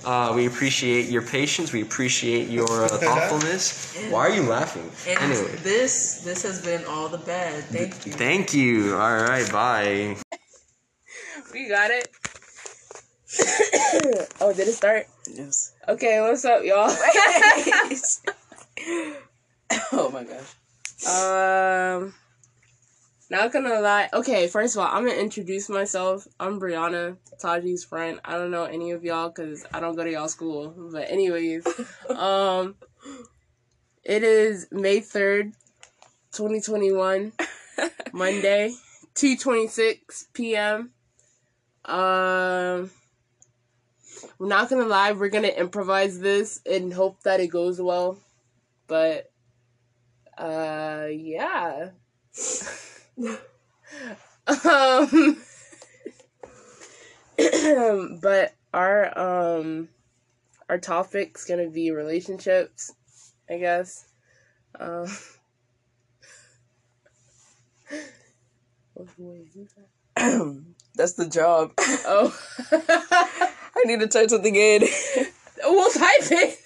Uh, 0.06 0.32
we 0.34 0.45
appreciate 0.45 1.10
your 1.10 1.21
patience. 1.21 1.73
We 1.73 1.82
appreciate 1.82 2.47
your 2.47 2.86
uh, 2.86 2.88
thoughtfulness. 2.97 3.93
Why 4.10 4.28
are 4.28 4.30
you 4.30 4.43
laughing? 4.43 4.89
And 5.08 5.32
Anyway, 5.32 5.56
this 5.63 6.21
this 6.21 6.43
has 6.43 6.63
been 6.63 6.86
all 6.86 7.10
the 7.10 7.17
bad. 7.17 7.63
Thank 7.65 8.06
you. 8.06 8.13
thank 8.13 8.54
you. 8.54 8.95
All 8.95 9.17
right, 9.17 9.50
bye. 9.52 10.17
We 11.54 11.69
got 11.69 11.91
it. 11.91 12.10
oh, 14.39 14.53
did 14.55 14.69
it 14.69 14.73
start? 14.73 15.05
Yes. 15.29 15.73
Okay, 15.87 16.21
what's 16.21 16.45
up, 16.45 16.63
y'all? 16.63 16.89
oh 19.91 20.09
my 20.11 20.23
gosh. 20.23 20.55
um, 21.09 22.13
not 23.29 23.51
gonna 23.51 23.81
lie. 23.81 24.07
Okay, 24.13 24.47
first 24.47 24.75
of 24.75 24.81
all, 24.81 24.87
I'm 24.87 25.05
gonna 25.05 25.19
introduce 25.19 25.67
myself. 25.67 26.25
I'm 26.39 26.57
Brianna, 26.57 27.17
Taji's 27.43 27.83
friend. 27.83 28.21
I 28.23 28.37
don't 28.37 28.51
know 28.51 28.63
any 28.63 28.91
of 28.91 29.03
y'all 29.03 29.27
because 29.27 29.65
I 29.73 29.81
don't 29.81 29.97
go 29.97 30.05
to 30.05 30.11
y'all 30.11 30.29
school. 30.29 30.73
But 30.77 31.11
anyways, 31.11 31.67
um, 32.09 32.75
it 34.05 34.23
is 34.23 34.67
May 34.71 35.01
third, 35.01 35.51
2021, 36.31 37.33
Monday, 38.13 38.73
2:26 39.15 40.27
p.m. 40.33 40.91
Um. 41.83 42.89
I'm 44.39 44.47
not 44.50 44.69
gonna 44.69 44.86
lie, 44.86 45.12
we're 45.13 45.30
gonna 45.30 45.47
improvise 45.47 46.19
this 46.19 46.62
and 46.69 46.93
hope 46.93 47.23
that 47.23 47.39
it 47.39 47.47
goes 47.47 47.82
well. 47.82 48.19
But 48.88 49.32
uh 50.38 51.08
yeah. 51.10 51.89
um 54.48 55.38
but 58.21 58.54
our 58.73 59.17
um 59.17 59.90
our 60.69 60.77
topic's 60.77 61.46
gonna 61.46 61.69
be 61.69 61.90
relationships, 61.92 62.94
I 63.50 63.58
guess. 63.58 64.06
Um 64.79 65.08
That's 70.96 71.13
the 71.13 71.29
job. 71.29 71.73
Oh 71.79 72.35
I 73.78 73.88
need 73.88 74.00
to 74.02 74.08
type 74.08 74.30
something 74.30 74.56
in. 74.56 74.82
we'll 75.63 75.92
type 75.92 76.32
it. 76.32 76.60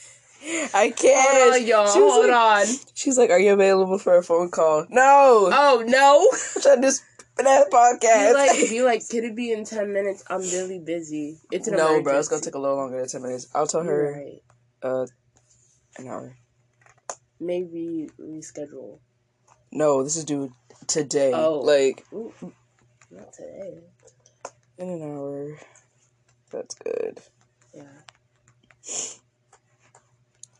I 0.73 0.89
can't. 0.89 1.37
Hold 1.37 1.53
on, 1.53 1.67
y'all. 1.67 1.93
She 1.93 2.01
was 2.01 2.13
Hold 2.13 2.27
like, 2.29 2.67
on. 2.67 2.75
She's 2.95 3.17
like, 3.17 3.29
"Are 3.29 3.39
you 3.39 3.53
available 3.53 3.97
for 3.99 4.17
a 4.17 4.23
phone 4.23 4.49
call?" 4.49 4.87
No. 4.89 5.49
Oh 5.51 5.83
no. 5.85 6.27
I'm 6.55 6.61
trying 6.61 6.81
to 6.81 6.89
do 6.89 7.43
that 7.43 7.69
Be 7.69 7.77
podcast. 7.77 8.33
like, 8.33 8.69
be 8.69 8.81
like, 8.81 9.07
could 9.09 9.23
it 9.23 9.35
be 9.35 9.51
in 9.51 9.65
ten 9.65 9.93
minutes? 9.93 10.23
I'm 10.29 10.41
really 10.41 10.79
busy. 10.79 11.37
It's 11.51 11.67
an 11.67 11.75
no, 11.77 12.01
bro. 12.01 12.17
It's 12.17 12.27
gonna 12.27 12.41
take 12.41 12.55
a 12.55 12.59
little 12.59 12.77
longer 12.77 12.97
than 12.99 13.07
ten 13.07 13.21
minutes. 13.21 13.47
I'll 13.53 13.67
tell 13.67 13.83
her 13.83 14.13
Right. 14.13 14.41
uh 14.81 15.05
an 15.97 16.07
hour. 16.07 16.35
Maybe 17.39 18.09
reschedule. 18.19 18.99
No, 19.71 20.03
this 20.03 20.15
is 20.15 20.25
due 20.25 20.51
today. 20.87 21.31
Oh. 21.33 21.59
Like 21.59 22.03
Ooh, 22.13 22.33
not 23.11 23.31
today. 23.33 23.79
in 24.79 24.89
an 24.89 25.01
hour. 25.03 25.57
That's 26.51 26.75
good. 26.75 27.19
Yeah. 27.73 27.83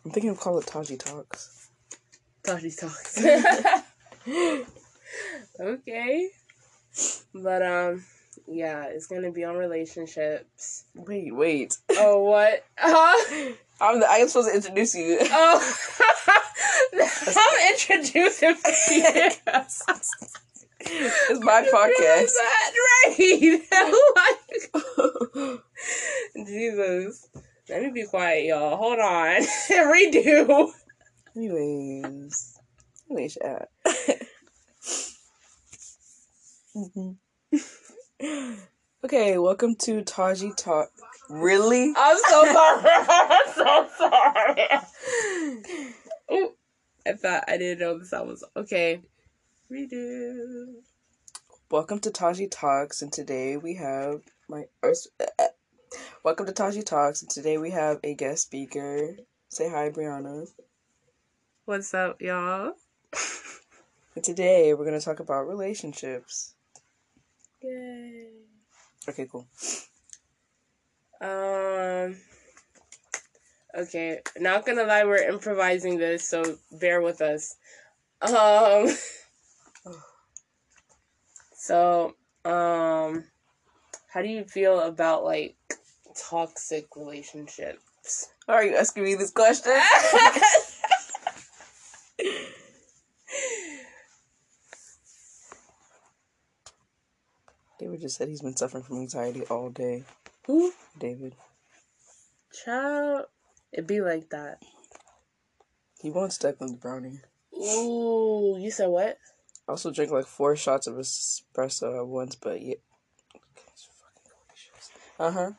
I'm 0.05 0.11
thinking 0.11 0.29
of 0.29 0.39
call 0.39 0.57
it 0.59 0.67
Taji 0.67 0.97
Talks. 0.97 1.69
Taji 2.43 2.71
talks. 2.71 3.23
okay. 5.59 6.29
But 7.33 7.61
um 7.61 8.03
yeah, 8.47 8.85
it's 8.85 9.07
gonna 9.07 9.31
be 9.31 9.43
on 9.43 9.55
relationships. 9.57 10.85
Wait, 10.95 11.35
wait. 11.35 11.77
Oh 11.91 12.23
what? 12.23 12.65
Huh? 12.77 13.53
I'm 13.81 13.99
the, 13.99 14.07
I'm 14.09 14.27
supposed 14.27 14.49
to 14.49 14.55
introduce 14.55 14.95
you. 14.95 15.17
Oh 15.21 15.77
I'm 16.93 17.73
introducing. 17.73 18.55
It's 20.85 21.43
my 21.43 21.63
podcast. 21.73 22.31
Right. 23.07 23.61
Jesus. 26.47 27.27
Let 27.69 27.83
me 27.83 27.91
be 27.91 28.05
quiet, 28.05 28.45
y'all. 28.45 28.77
Hold 28.77 28.99
on. 28.99 29.41
Redo. 29.69 30.71
Anyways, 31.35 32.59
holy 33.07 33.29
shit. 33.29 33.41
Mhm. 36.75 37.17
okay, 39.03 39.37
welcome 39.37 39.75
to 39.75 40.01
Taji 40.03 40.51
Talk. 40.57 40.89
Really? 41.29 41.93
I'm 41.95 42.17
so 42.29 42.45
sorry. 42.45 42.89
I'm 43.09 43.53
so 43.53 43.87
sorry. 43.97 44.67
Ooh, 46.33 46.51
I 47.07 47.13
thought 47.13 47.43
I 47.47 47.57
didn't 47.57 47.79
know 47.79 47.97
the 47.97 48.05
sound 48.05 48.29
was 48.29 48.43
okay. 48.55 49.01
Redo. 49.71 50.65
Welcome 51.69 51.99
to 52.01 52.11
Taji 52.11 52.47
Talks, 52.47 53.01
and 53.01 53.09
today 53.13 53.55
we 53.55 53.75
have 53.75 54.19
my. 54.49 54.65
or 54.83 54.93
uh, 55.21 55.45
Welcome 56.25 56.45
to 56.47 56.51
Taji 56.51 56.81
Talks, 56.81 57.21
and 57.21 57.31
today 57.31 57.57
we 57.57 57.71
have 57.71 58.01
a 58.03 58.13
guest 58.13 58.43
speaker. 58.43 59.15
Say 59.47 59.69
hi, 59.69 59.89
Brianna. 59.89 60.49
What's 61.63 61.93
up, 61.93 62.21
y'all? 62.21 62.73
And 64.13 64.25
today 64.25 64.73
we're 64.73 64.83
gonna 64.83 64.99
talk 64.99 65.21
about 65.21 65.47
relationships. 65.47 66.53
Yay. 67.63 68.27
Okay, 69.07 69.25
cool. 69.31 69.47
Um. 71.21 72.17
Okay, 73.73 74.19
not 74.37 74.65
gonna 74.65 74.83
lie, 74.83 75.05
we're 75.05 75.29
improvising 75.29 75.97
this, 75.97 76.27
so 76.27 76.57
bear 76.73 77.01
with 77.01 77.21
us. 77.21 77.55
Um. 78.21 78.89
So, 81.71 82.15
um, 82.43 83.23
how 84.09 84.21
do 84.21 84.27
you 84.27 84.43
feel 84.43 84.81
about 84.81 85.23
like 85.23 85.55
toxic 86.29 86.97
relationships? 86.97 88.27
Are 88.45 88.61
you 88.61 88.75
asking 88.75 89.05
me 89.05 89.15
this 89.15 89.31
question? 89.31 89.71
David 97.79 98.01
just 98.01 98.17
said 98.17 98.27
he's 98.27 98.41
been 98.41 98.57
suffering 98.57 98.83
from 98.83 98.97
anxiety 98.97 99.43
all 99.45 99.69
day. 99.69 100.03
Who? 100.47 100.73
David. 100.99 101.35
Child, 102.65 103.27
it'd 103.71 103.87
be 103.87 104.01
like 104.01 104.29
that. 104.31 104.61
He 106.01 106.11
on 106.61 106.71
the 106.73 106.77
brownie. 106.81 107.21
Ooh, 107.55 108.57
you 108.59 108.71
said 108.71 108.89
what? 108.89 109.17
I 109.71 109.73
also 109.73 109.89
drank 109.89 110.11
like 110.11 110.25
four 110.25 110.57
shots 110.57 110.85
of 110.85 110.95
espresso 110.95 111.97
at 111.97 112.05
once, 112.05 112.35
but 112.35 112.61
yeah. 112.61 112.75
Uh 115.17 115.31
huh. 115.31 115.51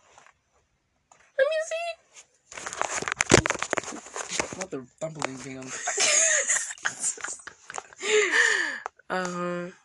Let 1.39 1.47
me 1.49 1.57
see. 1.65 1.95
Not 4.59 4.71
the 4.71 4.87
dumpling 5.01 5.39
being 5.43 5.61
on. 5.61 5.65
Um. 9.09 9.73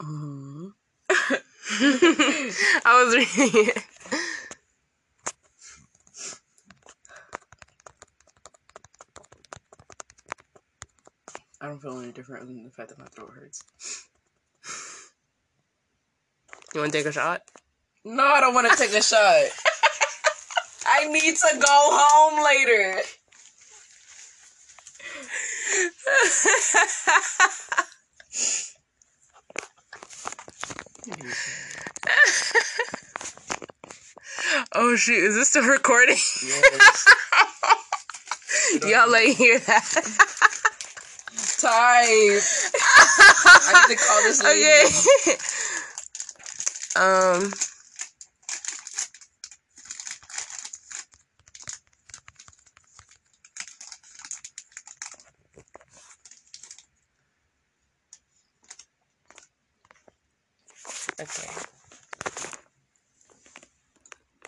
Uh-huh. 0.00 0.70
I 2.84 3.04
was 3.04 3.14
reading 3.16 3.66
it. 3.68 3.87
I 11.78 11.80
don't 11.80 11.92
feel 11.92 12.02
any 12.02 12.12
different 12.12 12.42
other 12.42 12.52
than 12.52 12.64
the 12.64 12.70
fact 12.70 12.88
that 12.88 12.98
my 12.98 13.04
throat 13.06 13.30
hurts. 13.34 13.62
You 16.74 16.80
want 16.80 16.92
to 16.92 16.98
take 16.98 17.06
a 17.06 17.12
shot? 17.12 17.42
No, 18.04 18.22
I 18.22 18.40
don't 18.40 18.52
want 18.52 18.70
to 18.70 18.76
take 18.76 18.92
a 18.92 19.02
shot. 19.02 19.18
I 20.86 21.06
need 21.08 21.34
to 21.34 21.48
go 21.54 21.66
home 21.66 22.44
later. 22.44 23.00
Oh 34.72 34.96
shoot! 34.96 35.24
Is 35.24 35.34
this 35.34 35.48
still 35.48 35.66
recording? 35.66 36.16
Yes. 36.44 37.06
Y'all 38.86 39.14
ain't 39.14 39.36
hear 39.36 39.58
that. 39.58 40.34
Type. 41.58 42.42
I 43.64 43.86
need 43.88 43.96
to 43.96 44.04
call 44.04 44.22
this 44.22 44.42
lady. 44.44 44.64
Okay. 44.94 45.38
um. 46.96 47.52
Okay. 61.20 61.50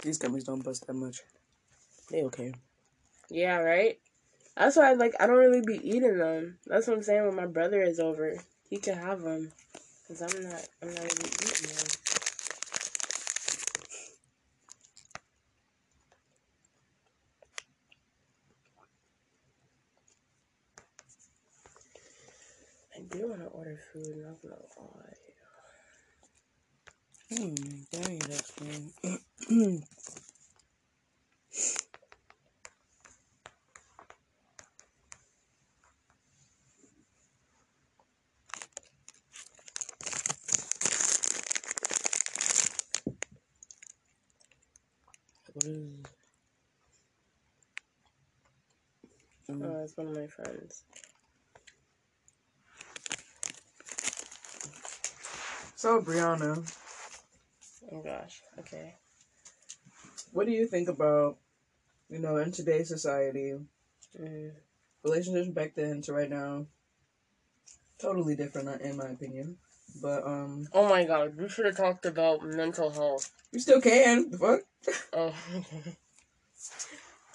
These 0.02 0.20
gummies 0.20 0.44
don't 0.44 0.62
bust 0.64 0.86
that 0.86 0.94
much. 0.94 1.22
They 2.10 2.22
okay. 2.22 2.54
Yeah, 3.28 3.56
right. 3.58 3.98
That's 4.56 4.76
why, 4.76 4.92
like, 4.92 5.14
I 5.18 5.26
don't 5.26 5.36
really 5.38 5.62
be 5.62 5.80
eating 5.82 6.18
them. 6.18 6.58
That's 6.66 6.86
what 6.86 6.96
I'm 6.96 7.02
saying. 7.02 7.26
When 7.26 7.36
my 7.36 7.46
brother 7.46 7.82
is 7.82 7.98
over, 7.98 8.36
he 8.68 8.78
can 8.78 8.96
have 8.98 9.22
them, 9.22 9.52
cause 10.06 10.22
I'm 10.22 10.42
not. 10.42 10.68
I'm 10.82 10.88
not 10.88 11.02
really 11.02 11.30
eating 11.30 11.76
them. 11.76 11.86
I 22.96 23.00
do 23.16 23.28
want 23.28 23.40
to 23.40 23.46
order 23.48 23.78
food, 23.92 24.16
not 24.18 24.42
gonna 24.42 24.56
lie. 24.78 25.14
Hmm, 27.30 27.54
dang, 27.92 28.18
that's 28.18 28.50
good. 29.48 29.82
Oh, 45.66 46.00
it's 49.82 49.96
one 49.96 50.08
of 50.08 50.14
my 50.16 50.26
friends. 50.26 50.84
So, 55.76 56.00
Brianna, 56.00 56.62
Oh 57.92 58.00
gosh. 58.02 58.42
Okay. 58.58 58.94
what 60.32 60.46
do 60.46 60.52
you 60.52 60.66
think 60.66 60.88
about, 60.88 61.38
you 62.08 62.18
know, 62.18 62.36
in 62.38 62.52
today's 62.52 62.88
society, 62.88 63.54
Mm. 64.18 64.52
relationships 65.04 65.48
back 65.54 65.74
then 65.74 66.02
to 66.02 66.12
right 66.12 66.30
now? 66.30 66.66
Totally 67.98 68.34
different, 68.34 68.68
uh, 68.68 68.78
in 68.80 68.96
my 68.96 69.08
opinion. 69.10 69.58
But 70.02 70.24
um, 70.26 70.66
Oh 70.72 70.88
my 70.88 71.04
god, 71.04 71.36
we 71.36 71.48
should 71.48 71.66
have 71.66 71.76
talked 71.76 72.06
about 72.06 72.42
mental 72.42 72.90
health. 72.90 73.30
We 73.52 73.58
still 73.60 73.80
can. 73.80 74.30
The 74.30 74.38
fuck? 74.38 74.60
Oh. 75.12 75.34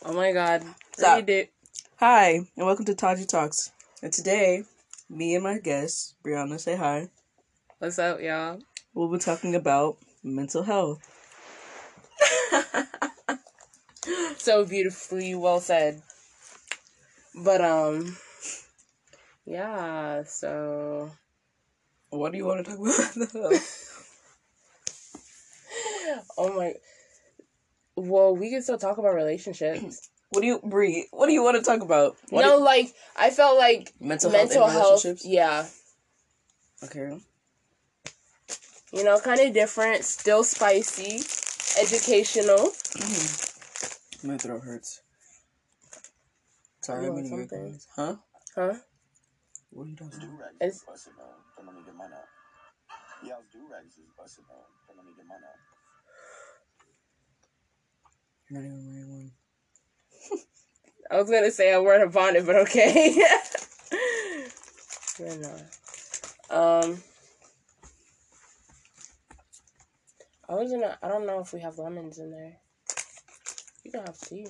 oh 0.05 0.13
my 0.13 0.31
god. 0.31 0.63
It. 0.97 1.51
Hi, 1.97 2.31
and 2.55 2.65
welcome 2.65 2.85
to 2.85 2.95
Taji 2.95 3.25
Talks. 3.25 3.71
And 4.01 4.11
today, 4.11 4.63
me 5.09 5.35
and 5.35 5.43
my 5.43 5.59
guest, 5.59 6.15
Brianna, 6.23 6.59
say 6.59 6.75
hi. 6.75 7.09
What's 7.79 7.99
up, 7.99 8.21
y'all? 8.21 8.59
We'll 8.93 9.11
be 9.11 9.19
talking 9.19 9.55
about 9.55 9.97
mental 10.23 10.63
health. 10.63 10.99
So 14.37 14.63
beautifully 14.63 15.33
well 15.33 15.59
said. 15.59 16.03
But 17.33 17.61
um 17.61 18.15
yeah, 19.43 20.21
so 20.21 21.11
What 22.11 22.31
do 22.31 22.37
you 22.37 22.45
want 22.45 22.63
to 22.63 22.71
talk 22.71 22.79
about? 22.79 22.93
oh 26.37 26.53
my. 26.55 26.75
Well, 27.95 28.35
we 28.35 28.49
can 28.49 28.61
still 28.61 28.77
talk 28.77 28.97
about 28.97 29.15
relationships. 29.15 30.09
What 30.31 30.41
do 30.41 30.47
you, 30.47 30.59
Bree? 30.63 31.07
What 31.11 31.27
do 31.27 31.33
you 31.33 31.43
want 31.43 31.55
to 31.55 31.63
talk 31.63 31.81
about? 31.81 32.17
What 32.29 32.41
no, 32.41 32.57
like 32.57 32.93
I 33.15 33.29
felt 33.29 33.57
like 33.57 33.93
mental 34.01 34.29
health 34.31 34.49
mental 34.49 34.67
health. 34.67 35.05
relationships. 35.05 35.23
Yeah, 35.25 35.65
Okay. 36.83 37.17
you 38.91 39.03
know, 39.03 39.19
kind 39.19 39.39
of 39.39 39.53
different, 39.53 40.03
still 40.03 40.43
spicy, 40.43 41.21
educational. 41.79 42.67
Mm-hmm. 42.97 44.27
My 44.27 44.37
throat 44.37 44.61
hurts. 44.63 45.01
Sorry, 46.81 47.07
I'm 47.07 47.17
eating 47.19 47.31
your 47.31 47.47
something? 47.47 47.79
Huh? 47.95 48.15
Huh? 48.55 48.73
What 49.71 49.83
are 49.85 49.89
you 49.89 49.95
doing? 49.95 50.11
It's 50.59 50.83
Busted 50.83 51.13
down. 51.15 51.27
Don't 51.55 51.67
let 51.67 51.75
me 51.75 51.81
get 51.85 51.95
mine 51.95 52.11
out. 52.11 52.27
Y'all's 53.25 53.45
do 53.53 53.59
rags 53.71 53.93
is 53.95 54.09
busted 54.17 54.43
down. 54.49 54.57
Don't 54.87 54.97
let 54.97 55.05
me 55.05 55.13
get 55.15 55.27
mine 55.27 55.39
out. 55.43 55.74
Not 58.49 58.59
even 58.59 58.85
wearing 58.87 59.09
one. 59.09 59.31
I 61.09 61.17
was 61.17 61.29
gonna 61.29 61.51
say 61.51 61.73
I 61.73 61.77
wear 61.77 62.03
a 62.03 62.09
bonnet, 62.09 62.45
but 62.45 62.55
okay. 62.57 63.15
You're 65.19 65.37
not. 65.37 65.61
Um, 66.49 67.03
I 70.47 70.55
was 70.55 70.71
gonna. 70.71 70.97
I 71.01 71.07
don't 71.07 71.25
know 71.25 71.39
if 71.39 71.53
we 71.53 71.61
have 71.61 71.77
lemons 71.77 72.19
in 72.19 72.31
there. 72.31 72.57
You 73.83 73.91
can 73.91 74.01
have 74.01 74.19
tea. 74.19 74.47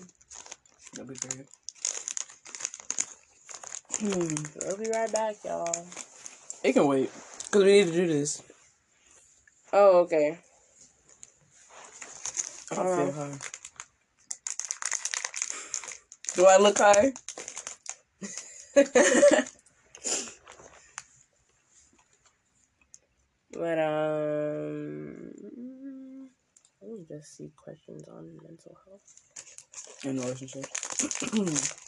That'll 0.94 1.12
be 1.12 1.16
great. 1.16 1.48
Hmm. 4.00 4.36
We'll 4.62 4.78
be 4.78 4.90
right 4.92 5.12
back, 5.12 5.36
y'all. 5.46 5.86
It 6.64 6.74
can 6.74 6.88
wait. 6.88 7.12
Because 7.46 7.64
we 7.64 7.72
need 7.72 7.88
to 7.88 7.94
do 7.94 8.08
this. 8.08 8.42
Oh, 9.72 10.00
okay. 10.00 10.38
I 12.72 12.76
don't 12.76 12.96
feel 12.96 13.12
high. 13.12 13.38
Do 16.36 16.46
I 16.46 16.58
look 16.58 16.78
high? 16.80 17.14
But 23.54 23.80
um, 23.80 25.32
let 26.82 26.92
me 26.92 27.06
just 27.08 27.38
see 27.38 27.52
questions 27.56 28.04
on 28.10 28.38
mental 28.44 28.78
health. 28.86 29.02
and 30.06 30.20
relationships. 30.20 31.74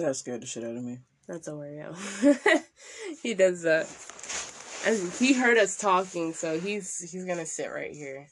That 0.00 0.16
scared 0.16 0.40
the 0.40 0.46
shit 0.46 0.64
out 0.64 0.76
of 0.76 0.82
me. 0.82 0.98
That's 1.28 1.46
a 1.46 1.50
Oreo. 1.50 1.94
he 3.22 3.34
does 3.34 3.62
that. 3.62 3.86
He 5.18 5.34
heard 5.34 5.58
us 5.58 5.76
talking, 5.76 6.32
so 6.32 6.58
he's 6.58 7.10
he's 7.10 7.26
gonna 7.26 7.44
sit 7.44 7.66
right 7.66 7.92
here. 7.92 8.28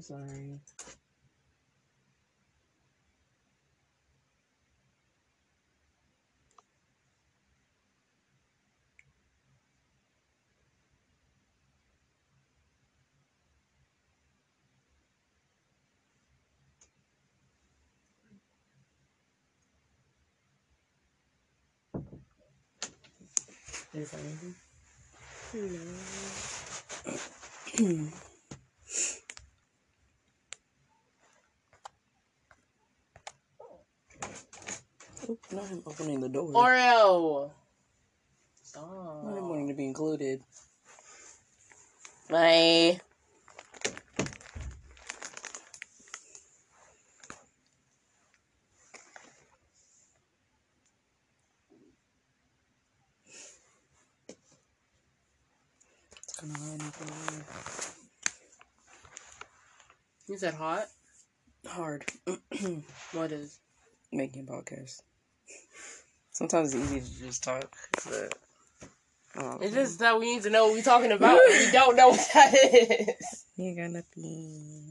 I'm 0.00 0.04
sorry. 0.04 0.60
Is 23.92 24.14
anything? 27.74 28.12
Oop, 35.30 35.46
not 35.52 35.66
him 35.68 35.82
opening 35.86 36.20
the 36.20 36.28
door. 36.28 36.48
Oreo. 36.52 37.50
not 37.50 37.50
him 37.50 37.52
Stop. 38.64 39.24
wanting 39.44 39.68
to 39.68 39.74
be 39.74 39.84
included. 39.84 40.42
Bye. 42.28 43.00
It's 56.24 56.36
kind 56.38 56.52
of 56.54 56.60
hard. 56.60 56.78
not 56.80 56.98
gonna 56.98 57.10
lie. 57.12 57.44
You 60.28 60.38
said 60.38 60.54
hot. 60.54 60.86
Hard 61.66 62.04
What 63.12 63.32
is? 63.32 63.58
making 64.12 64.48
a 64.48 64.50
podcast. 64.50 65.02
Sometimes 66.40 66.72
it's 66.74 66.90
easy 66.90 67.00
to 67.00 67.24
just 67.26 67.44
talk, 67.44 67.70
but 68.06 68.34
oh, 69.36 69.58
It's 69.60 69.74
just 69.74 69.98
that 69.98 70.18
we 70.18 70.34
need 70.36 70.42
to 70.44 70.48
know 70.48 70.68
what 70.68 70.72
we're 70.72 70.82
talking 70.82 71.12
about. 71.12 71.38
we 71.46 71.70
don't 71.70 71.96
know 71.96 72.08
what 72.08 72.30
that 72.32 72.54
is. 73.20 73.44
you're 73.56 73.74
gonna 73.76 74.02
be. 74.16 74.89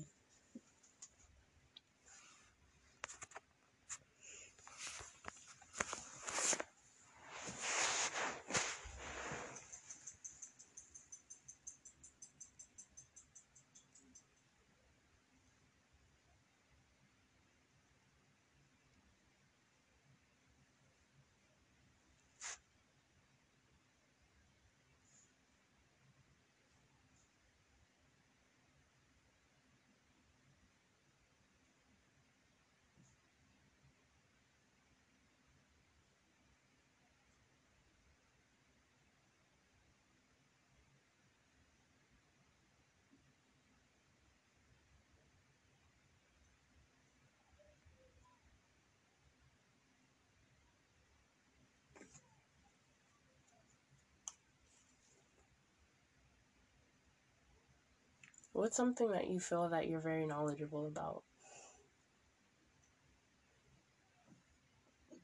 What's 58.59 58.75
something 58.75 59.09
that 59.11 59.29
you 59.29 59.39
feel 59.39 59.69
that 59.69 59.87
you're 59.87 60.01
very 60.01 60.25
knowledgeable 60.25 60.85
about? 60.85 61.23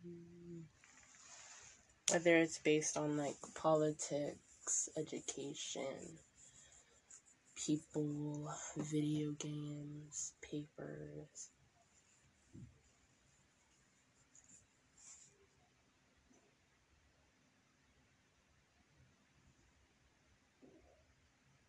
Mm. 0.07 0.61
Whether 2.13 2.37
it's 2.37 2.59
based 2.59 2.95
on 2.95 3.17
like 3.17 3.35
politics, 3.53 4.87
education, 4.95 6.17
people, 7.57 8.49
video 8.77 9.31
games, 9.31 10.31
papers. 10.41 11.49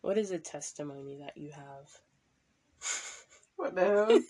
What 0.07 0.17
is 0.17 0.31
a 0.31 0.39
testimony 0.39 1.17
that 1.17 1.35
you 1.35 1.51
have? 1.51 1.89
What 3.57 3.75
the 3.75 3.83
hell? 3.83 4.21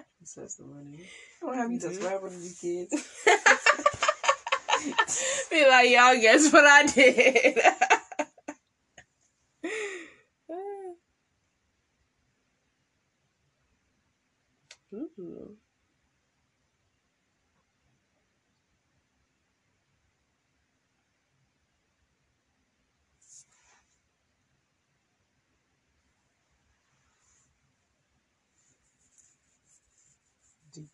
Says 0.24 0.56
the 0.56 0.64
money. 0.64 1.08
Don't 1.40 1.54
have 1.54 1.70
you 1.70 1.78
just 1.78 2.02
rap 2.02 2.24
with 2.24 2.32
these 2.32 2.58
kids. 2.60 2.90
Be 5.50 5.64
like, 5.64 5.90
y'all 5.90 6.20
guess 6.20 6.52
what 6.52 6.66
I 6.66 6.86
did. 6.86 7.56
Ooh. 14.96 15.56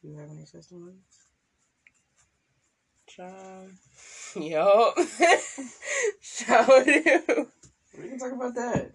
Do 0.06 0.12
you 0.12 0.18
have 0.18 0.30
any 0.30 0.44
testimony? 0.44 0.92
Child. 3.08 3.70
Yup. 4.36 4.96
Show 6.20 6.84
do. 6.84 7.48
We 7.98 8.08
can 8.10 8.18
talk 8.20 8.32
about 8.32 8.54
that. 8.54 8.92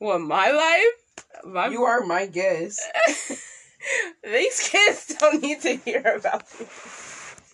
What, 0.00 0.22
my 0.22 0.50
life? 0.50 1.44
My 1.44 1.68
You 1.68 1.84
are 1.84 2.04
my 2.04 2.26
guest. 2.26 2.80
These 4.24 4.68
kids 4.68 5.14
don't 5.20 5.40
need 5.40 5.60
to 5.60 5.76
hear 5.76 6.16
about 6.18 6.42
me. 6.58 6.66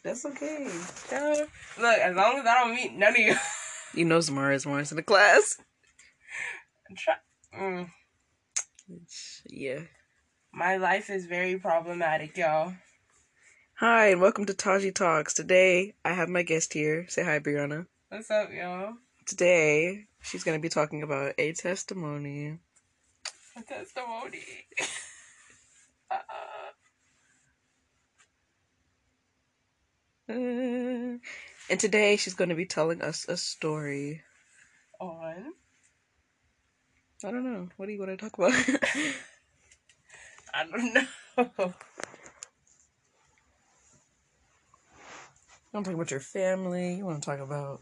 That's 0.03 0.25
okay. 0.25 0.71
Child. 1.11 1.49
Look, 1.79 1.99
as 1.99 2.17
long 2.17 2.39
as 2.39 2.47
I 2.47 2.65
don't 2.65 2.75
meet 2.75 2.95
none 2.95 3.13
of 3.13 3.19
you. 3.19 3.37
You 3.93 4.07
know 4.07 4.23
Samara 4.23 4.55
is 4.55 4.65
Morris 4.65 4.93
in 4.93 4.97
the 4.97 5.03
class. 5.03 5.59
Try- 6.97 7.17
mm. 7.55 7.91
Yeah. 9.47 9.81
My 10.55 10.77
life 10.77 11.09
is 11.09 11.25
very 11.25 11.59
problematic, 11.59 12.37
y'all. 12.37 12.75
Hi, 13.77 14.09
and 14.09 14.21
welcome 14.21 14.45
to 14.45 14.53
Taji 14.53 14.93
Talks. 14.93 15.33
Today, 15.33 15.95
I 16.05 16.13
have 16.13 16.29
my 16.29 16.43
guest 16.43 16.75
here. 16.75 17.07
Say 17.09 17.25
hi, 17.25 17.39
Brianna. 17.39 17.87
What's 18.11 18.31
up, 18.31 18.51
y'all? 18.53 18.93
Today, 19.25 20.05
she's 20.21 20.45
going 20.45 20.59
to 20.59 20.63
be 20.63 20.69
talking 20.69 21.03
about 21.03 21.33
a 21.39 21.55
testimony. 21.55 22.59
A 23.57 23.63
testimony. 23.63 24.45
Uh, 30.29 31.17
and 31.69 31.81
today, 31.81 32.17
she's 32.17 32.35
going 32.35 32.51
to 32.51 32.55
be 32.55 32.67
telling 32.67 33.03
us 33.03 33.27
a 33.29 33.37
story. 33.37 34.21
On. 35.01 35.53
I 37.25 37.31
don't 37.31 37.45
know. 37.45 37.69
What 37.77 37.87
do 37.87 37.93
you 37.93 37.99
want 37.99 38.11
to 38.11 38.17
talk 38.19 38.37
about? 38.39 38.53
I 40.55 40.65
don't 40.67 40.95
know. 41.37 41.75
You 45.73 45.79
want 45.79 45.87
to 45.87 45.91
talk 45.91 45.95
about 45.95 46.11
your 46.11 46.21
family? 46.21 46.95
You 46.95 47.07
want 47.07 47.23
to 47.23 47.27
talk 47.27 47.41
about 47.41 47.81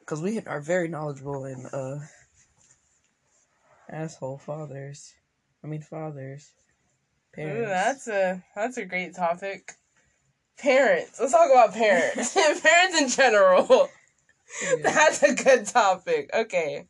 because 0.00 0.20
we 0.20 0.40
are 0.40 0.60
very 0.60 0.88
knowledgeable 0.88 1.46
in 1.46 1.64
uh 1.66 2.00
asshole 3.88 4.38
fathers. 4.38 5.14
I 5.64 5.68
mean 5.68 5.80
fathers, 5.80 6.50
Ooh, 7.38 7.66
that's 7.66 8.08
a 8.08 8.42
that's 8.54 8.76
a 8.76 8.84
great 8.84 9.14
topic. 9.14 9.72
Parents. 10.58 11.18
Let's 11.18 11.32
talk 11.32 11.50
about 11.50 11.74
parents. 11.74 12.34
parents 12.62 13.00
in 13.00 13.08
general. 13.08 13.88
Yeah. 14.62 14.76
That's 14.92 15.22
a 15.22 15.34
good 15.34 15.66
topic. 15.66 16.30
Okay. 16.34 16.86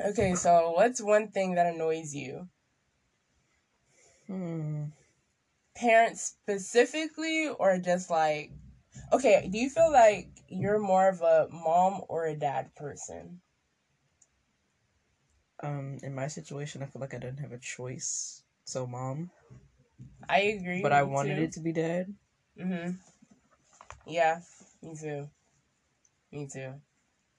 Okay, 0.00 0.34
so 0.34 0.72
what's 0.72 1.00
one 1.00 1.28
thing 1.28 1.54
that 1.54 1.66
annoys 1.66 2.14
you? 2.14 2.48
Hmm. 4.26 4.86
Parents 5.76 6.22
specifically, 6.22 7.48
or 7.48 7.78
just 7.78 8.10
like, 8.10 8.50
okay, 9.12 9.48
do 9.50 9.58
you 9.58 9.70
feel 9.70 9.90
like 9.92 10.28
you're 10.48 10.78
more 10.78 11.08
of 11.08 11.20
a 11.22 11.48
mom 11.50 12.02
or 12.08 12.26
a 12.26 12.36
dad 12.36 12.74
person? 12.74 13.40
Um, 15.62 15.98
in 16.02 16.14
my 16.14 16.26
situation, 16.26 16.82
I 16.82 16.86
feel 16.86 17.00
like 17.00 17.14
I 17.14 17.18
didn't 17.18 17.40
have 17.40 17.52
a 17.52 17.58
choice. 17.58 18.42
So 18.64 18.86
mom, 18.86 19.30
I 20.28 20.40
agree. 20.40 20.82
but 20.82 20.92
I 20.92 21.02
wanted 21.02 21.38
too. 21.38 21.42
it 21.44 21.52
to 21.52 21.60
be 21.60 21.72
dad. 21.72 22.14
Mm-hmm. 22.60 22.90
Yeah, 24.06 24.40
me 24.82 24.94
too. 24.96 25.28
Me 26.32 26.48
too. 26.52 26.74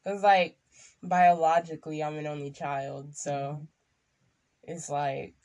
Cause 0.04 0.24
like 0.24 0.58
biologically, 1.04 2.04
I'm 2.04 2.18
an 2.18 2.28
only 2.28 2.52
child, 2.52 3.16
so 3.16 3.32
mm-hmm. 3.32 3.64
it's 4.64 4.90
like 4.90 5.36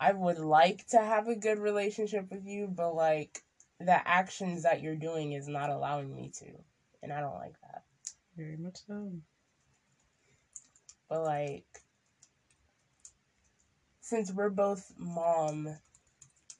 I 0.00 0.12
would 0.12 0.38
like 0.38 0.86
to 0.88 0.98
have 0.98 1.28
a 1.28 1.34
good 1.34 1.58
relationship 1.58 2.30
with 2.30 2.46
you, 2.46 2.68
but 2.68 2.94
like 2.94 3.42
the 3.80 4.08
actions 4.08 4.62
that 4.62 4.80
you're 4.82 4.96
doing 4.96 5.32
is 5.32 5.48
not 5.48 5.70
allowing 5.70 6.14
me 6.14 6.30
to, 6.38 6.46
and 7.02 7.12
I 7.12 7.20
don't 7.20 7.34
like 7.34 7.60
that. 7.62 7.82
Very 8.36 8.56
much 8.56 8.78
so. 8.86 9.12
But 11.08 11.24
like, 11.24 11.64
since 14.00 14.30
we're 14.32 14.50
both 14.50 14.92
mom 14.96 15.76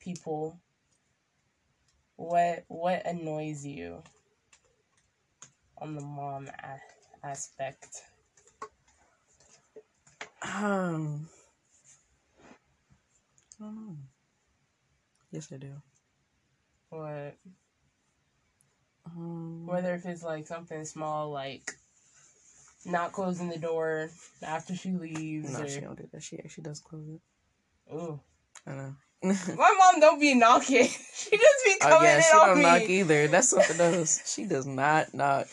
people, 0.01 0.59
what 2.17 2.65
what 2.67 3.07
annoys 3.07 3.65
you 3.65 4.03
on 5.81 5.95
the 5.95 6.01
mom 6.03 6.49
a- 6.49 7.27
aspect? 7.27 8.03
Um, 10.43 11.29
I 13.61 13.65
don't 13.65 13.77
know. 13.77 13.97
Yes, 15.31 15.53
I 15.53 15.57
do. 15.57 15.73
What 16.91 17.37
Um, 19.07 19.67
whether 19.67 19.95
if 19.95 20.07
it's 20.07 20.23
like 20.23 20.47
something 20.47 20.85
small, 20.85 21.31
like 21.31 21.73
not 22.85 23.13
closing 23.13 23.49
the 23.49 23.59
door 23.59 24.11
after 24.43 24.75
she 24.77 24.93
leaves, 24.93 25.53
no, 25.53 25.65
or 25.65 25.69
she 25.69 25.81
don't 25.81 25.97
do 25.99 26.09
that. 26.13 26.23
She 26.23 26.39
actually 26.39 26.65
does 26.65 26.81
close 26.81 27.09
it. 27.09 27.21
Oh. 27.91 28.21
I 28.67 28.75
know. 28.75 28.95
My 29.23 29.35
mom 29.79 30.01
don't 30.01 30.21
be 30.21 30.35
knocking. 30.35 30.85
she 31.15 31.31
just 31.37 31.65
be 31.65 31.75
oh, 31.83 31.89
coming 31.89 31.99
oh 32.01 32.03
yeah, 32.05 32.17
in 32.17 32.23
she 32.23 32.31
on 32.37 32.47
don't 32.49 32.57
me. 32.59 32.63
knock 32.63 32.83
either. 32.83 33.29
That's 33.29 33.49
something 33.49 33.81
else. 33.81 34.33
She 34.35 34.45
does 34.45 34.67
not 34.67 35.13
knock. 35.15 35.49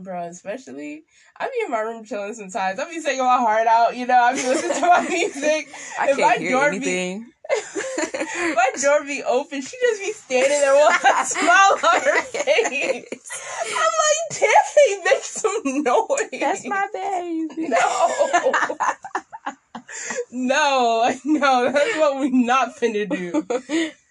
Bro, 0.00 0.22
especially 0.28 1.04
I 1.38 1.48
be 1.48 1.64
in 1.66 1.70
my 1.70 1.80
room 1.80 2.02
chilling 2.04 2.32
sometimes. 2.32 2.78
I 2.78 2.88
be 2.88 2.98
singing 3.00 3.24
my 3.24 3.36
heart 3.38 3.66
out, 3.66 3.94
you 3.94 4.06
know. 4.06 4.14
I 4.18 4.32
be 4.34 4.42
listening 4.42 4.74
to 4.74 4.80
my 4.88 5.00
music. 5.08 5.68
I 6.00 6.10
If 6.10 6.16
can't 6.16 6.20
my 6.20 6.34
hear 6.38 6.50
door 6.52 6.70
be- 6.70 6.76
anything. 6.76 7.26
If 7.50 8.54
my 8.56 8.70
door 8.82 9.04
be 9.04 9.22
open, 9.22 9.60
she 9.60 9.76
just 9.78 10.00
be 10.00 10.12
standing 10.12 10.48
there 10.60 10.74
with 10.74 11.04
a 11.04 11.26
smile 11.26 11.78
on 11.92 12.00
her 12.00 12.22
face. 12.22 13.04
I'm 13.66 13.92
like, 14.00 14.40
dang, 14.40 15.04
make 15.04 15.22
some 15.24 15.82
noise. 15.82 16.40
That's 16.40 16.64
my 16.66 16.88
baby. 16.94 17.68
no. 17.68 18.52
No, 20.30 21.14
no, 21.24 21.72
that's 21.72 21.96
what 21.98 22.20
we 22.20 22.30
not 22.30 22.76
finna 22.76 23.08
do. 23.08 23.90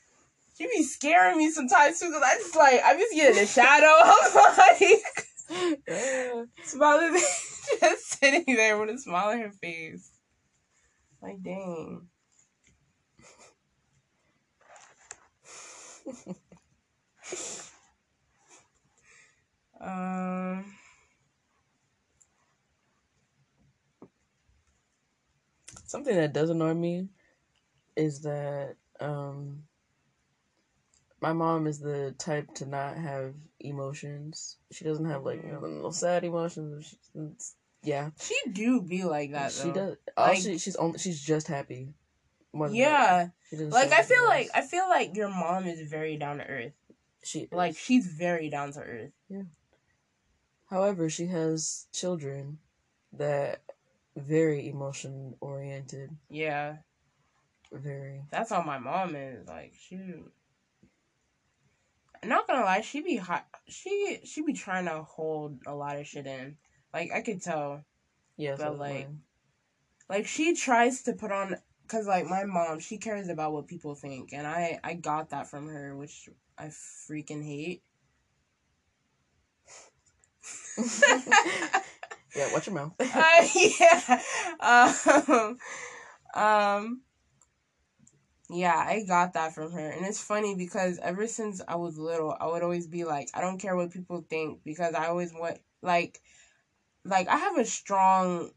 She 0.57 0.67
be 0.67 0.83
scaring 0.83 1.39
me 1.39 1.49
sometimes 1.49 1.99
too, 1.99 2.11
cause 2.11 2.21
I 2.23 2.35
just 2.35 2.55
like 2.55 2.81
I'm 2.85 2.99
just 2.99 3.15
get 3.15 3.31
in 3.31 3.35
the 3.35 3.47
shadow. 3.47 3.87
I'm 5.49 6.37
like 6.37 6.47
smiling, 6.63 7.19
just 7.79 8.19
sitting 8.19 8.55
there 8.55 8.77
with 8.77 8.91
a 8.91 8.97
smile 8.99 9.29
on 9.29 9.39
her 9.39 9.51
face. 9.51 10.11
Like, 11.21 11.41
dang. 11.41 12.07
um, 19.81 20.65
Something 25.91 26.15
that 26.15 26.31
does 26.31 26.49
annoy 26.49 26.73
me 26.73 27.09
is 27.97 28.21
that 28.21 28.77
um 29.01 29.63
my 31.21 31.33
mom 31.33 31.67
is 31.67 31.79
the 31.79 32.15
type 32.17 32.47
to 32.55 32.65
not 32.65 32.95
have 32.95 33.33
emotions. 33.59 34.55
She 34.71 34.85
doesn't 34.85 35.03
have 35.03 35.25
like 35.25 35.43
you 35.43 35.51
know, 35.51 35.59
little 35.59 35.91
sad 35.91 36.23
emotions. 36.23 36.95
She, 37.13 37.19
yeah, 37.83 38.11
she 38.21 38.37
do 38.53 38.81
be 38.81 39.03
like 39.03 39.33
that. 39.33 39.51
she 39.51 39.67
though. 39.67 39.73
does. 39.73 39.97
All 40.15 40.27
Like- 40.27 40.37
she, 40.37 40.57
she's 40.57 40.77
only 40.77 40.97
she's 40.97 41.21
just 41.21 41.49
happy. 41.49 41.93
More 42.53 42.69
than 42.69 42.77
that. 42.77 43.31
Yeah, 43.51 43.67
like 43.67 43.91
I 43.91 44.03
feel 44.03 44.23
like. 44.23 44.47
I 44.53 44.61
feel 44.61 44.87
like 44.87 45.13
your 45.13 45.27
mom 45.27 45.65
is 45.67 45.89
very 45.89 46.15
down 46.15 46.37
to 46.37 46.45
earth. 46.47 46.73
she 47.21 47.49
Like 47.51 47.75
she's 47.75 48.07
very 48.07 48.49
down 48.49 48.71
to 48.73 48.79
earth. 48.79 49.11
Yeah. 49.27 49.43
However, 50.69 51.09
she 51.09 51.25
has 51.27 51.87
children 51.91 52.59
that 53.11 53.61
very 54.15 54.67
emotion 54.67 55.35
oriented. 55.39 56.09
Yeah, 56.29 56.77
Very. 57.71 58.23
that's 58.31 58.49
how 58.49 58.61
my 58.61 58.77
mom 58.77 59.15
is. 59.15 59.47
Like, 59.47 59.73
shoot. 59.79 60.31
not 62.23 62.47
gonna 62.47 62.65
lie, 62.65 62.81
she 62.81 63.01
be 63.01 63.15
hot. 63.15 63.45
She 63.67 64.19
she 64.25 64.41
be 64.41 64.53
trying 64.53 64.85
to 64.85 65.03
hold 65.03 65.59
a 65.65 65.73
lot 65.73 65.97
of 65.97 66.07
shit 66.07 66.27
in. 66.27 66.57
Like 66.93 67.11
I 67.13 67.21
could 67.21 67.41
tell. 67.41 67.83
Yeah. 68.37 68.55
But, 68.57 68.77
like, 68.77 69.07
mine. 69.07 69.21
Like 70.09 70.27
she 70.27 70.55
tries 70.55 71.03
to 71.03 71.13
put 71.13 71.31
on 71.31 71.55
cuz 71.87 72.05
like 72.05 72.25
my 72.25 72.43
mom, 72.43 72.79
she 72.79 72.97
cares 72.97 73.29
about 73.29 73.53
what 73.53 73.67
people 73.67 73.95
think 73.95 74.33
and 74.33 74.45
I 74.45 74.79
I 74.83 74.93
got 74.95 75.29
that 75.29 75.47
from 75.47 75.67
her, 75.67 75.95
which 75.95 76.29
I 76.57 76.67
freaking 76.67 77.43
hate. 77.43 77.81
yeah, 82.35 82.51
watch 82.53 82.67
your 82.67 82.75
mouth. 82.75 82.93
uh, 82.99 83.47
yeah. 83.55 84.21
Um, 85.27 85.57
um 86.33 87.01
yeah, 88.49 88.75
I 88.75 89.03
got 89.07 89.33
that 89.33 89.55
from 89.55 89.71
her. 89.71 89.89
And 89.89 90.05
it's 90.05 90.21
funny 90.21 90.55
because 90.55 90.99
ever 91.01 91.25
since 91.27 91.61
I 91.67 91.75
was 91.75 91.97
little, 91.97 92.35
I 92.39 92.47
would 92.47 92.63
always 92.63 92.85
be 92.85 93.05
like, 93.05 93.29
I 93.33 93.39
don't 93.41 93.59
care 93.59 93.75
what 93.75 93.91
people 93.91 94.25
think 94.29 94.59
because 94.65 94.93
I 94.93 95.07
always 95.07 95.33
want 95.33 95.59
like 95.81 96.21
like 97.05 97.27
I 97.29 97.37
have 97.37 97.57
a 97.57 97.65
strong 97.65 98.51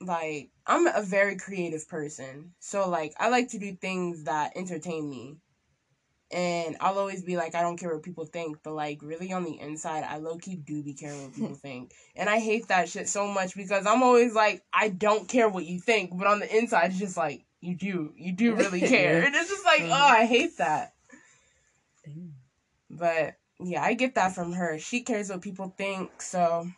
like 0.00 0.50
I'm 0.66 0.86
a 0.86 1.02
very 1.02 1.36
creative 1.36 1.88
person. 1.88 2.52
So 2.60 2.88
like 2.88 3.14
I 3.18 3.28
like 3.30 3.48
to 3.50 3.58
do 3.58 3.74
things 3.74 4.24
that 4.24 4.52
entertain 4.56 5.08
me. 5.08 5.38
And 6.30 6.76
I'll 6.80 6.98
always 6.98 7.22
be 7.22 7.38
like, 7.38 7.54
I 7.54 7.62
don't 7.62 7.78
care 7.78 7.94
what 7.94 8.02
people 8.02 8.26
think, 8.26 8.58
but 8.62 8.74
like 8.74 9.00
really 9.02 9.32
on 9.32 9.44
the 9.44 9.58
inside, 9.58 10.04
I 10.04 10.18
low 10.18 10.36
key 10.36 10.56
do 10.56 10.82
be 10.82 10.92
caring 10.92 11.22
what 11.22 11.34
people 11.34 11.54
think. 11.62 11.92
And 12.14 12.28
I 12.28 12.38
hate 12.38 12.68
that 12.68 12.88
shit 12.88 13.08
so 13.08 13.26
much 13.26 13.56
because 13.56 13.86
I'm 13.86 14.02
always 14.02 14.34
like, 14.34 14.62
I 14.72 14.88
don't 14.88 15.26
care 15.26 15.48
what 15.48 15.64
you 15.64 15.80
think, 15.80 16.16
but 16.16 16.26
on 16.26 16.40
the 16.40 16.56
inside, 16.56 16.90
it's 16.90 16.98
just 16.98 17.16
like, 17.16 17.44
you 17.60 17.74
do. 17.74 18.12
You 18.16 18.32
do 18.32 18.54
really 18.54 18.80
care. 18.80 19.22
And 19.26 19.34
it's 19.34 19.48
just 19.48 19.64
like, 19.64 19.82
oh, 19.82 19.92
I 19.92 20.26
hate 20.26 20.58
that. 20.58 20.92
But 22.90 23.34
yeah, 23.60 23.82
I 23.82 23.94
get 23.94 24.14
that 24.14 24.34
from 24.34 24.52
her. 24.52 24.78
She 24.78 25.02
cares 25.02 25.30
what 25.30 25.40
people 25.40 25.74
think, 25.76 26.22
so 26.22 26.68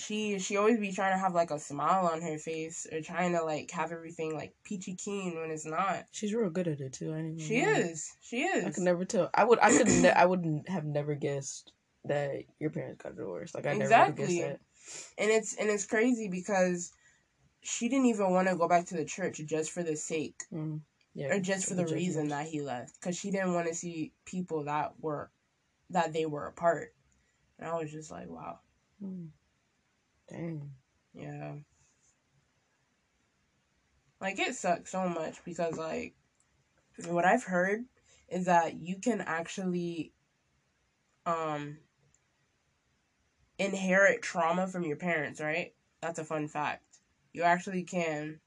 she 0.00 0.38
she 0.38 0.56
always 0.56 0.78
be 0.78 0.92
trying 0.92 1.12
to 1.12 1.18
have 1.18 1.34
like 1.34 1.50
a 1.50 1.58
smile 1.58 2.06
on 2.06 2.22
her 2.22 2.38
face 2.38 2.86
or 2.92 3.00
trying 3.00 3.32
to 3.32 3.42
like 3.42 3.68
have 3.72 3.90
everything 3.90 4.32
like 4.32 4.54
peachy 4.62 4.94
keen 4.94 5.34
when 5.40 5.50
it's 5.50 5.66
not. 5.66 6.04
She's 6.12 6.32
real 6.32 6.50
good 6.50 6.68
at 6.68 6.80
it 6.80 6.92
too. 6.92 7.12
I 7.12 7.16
didn't 7.16 7.40
She 7.40 7.60
know 7.62 7.70
is. 7.72 8.12
She 8.20 8.42
is. 8.42 8.64
I 8.64 8.70
could 8.70 8.84
never 8.84 9.04
tell. 9.04 9.28
I 9.34 9.42
would. 9.44 9.58
I 9.60 9.76
could. 9.76 9.88
Ne- 9.88 10.12
I 10.12 10.24
wouldn't 10.24 10.68
have 10.68 10.84
never 10.84 11.16
guessed 11.16 11.72
that 12.04 12.44
your 12.60 12.70
parents 12.70 13.02
got 13.02 13.16
divorced. 13.16 13.56
Like 13.56 13.66
I 13.66 13.70
never 13.72 13.82
Exactly. 13.82 14.26
guessed 14.38 14.38
that. 14.38 14.60
and 15.18 15.30
it's 15.32 15.54
and 15.56 15.68
it's 15.68 15.84
crazy 15.84 16.28
because 16.28 16.92
she 17.62 17.88
didn't 17.88 18.06
even 18.06 18.30
want 18.30 18.46
to 18.46 18.54
go 18.56 18.68
back 18.68 18.86
to 18.86 18.96
the 18.96 19.04
church 19.04 19.40
just 19.46 19.72
for 19.72 19.82
the 19.82 19.96
sake 19.96 20.44
Mm. 20.52 20.80
Yeah. 21.12 21.34
or 21.34 21.40
just 21.40 21.66
for 21.68 21.74
the 21.74 21.86
reason 21.86 22.28
that 22.28 22.46
he 22.46 22.60
left 22.62 22.94
because 23.00 23.18
she 23.18 23.32
didn't 23.32 23.52
want 23.52 23.66
to 23.66 23.74
see 23.74 24.12
people 24.24 24.64
that 24.66 24.92
were 25.00 25.32
that 25.90 26.12
they 26.12 26.24
were 26.24 26.46
apart 26.46 26.94
and 27.58 27.68
i 27.68 27.74
was 27.74 27.90
just 27.90 28.12
like 28.12 28.28
wow 28.28 28.60
Mm. 29.02 29.28
Dang. 30.28 30.74
yeah 31.14 31.54
like 34.20 34.38
it 34.38 34.54
sucks 34.54 34.90
so 34.90 35.08
much 35.08 35.42
because 35.44 35.76
like 35.76 36.14
what 37.06 37.24
i've 37.24 37.44
heard 37.44 37.80
is 38.28 38.46
that 38.46 38.74
you 38.80 38.98
can 38.98 39.20
actually 39.22 40.12
um 41.26 41.78
inherit 43.58 44.22
trauma 44.22 44.66
from 44.66 44.84
your 44.84 44.96
parents 44.96 45.40
right 45.40 45.72
that's 46.00 46.18
a 46.18 46.24
fun 46.24 46.46
fact 46.46 46.82
you 47.32 47.42
actually 47.42 47.82
can 47.82 48.38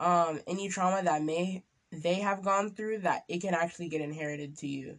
um 0.00 0.40
any 0.46 0.68
trauma 0.68 1.02
that 1.02 1.22
may 1.22 1.62
they 1.92 2.16
have 2.20 2.42
gone 2.42 2.70
through 2.70 2.98
that 2.98 3.22
it 3.28 3.40
can 3.40 3.54
actually 3.54 3.88
get 3.88 4.00
inherited 4.00 4.56
to 4.56 4.66
you 4.68 4.98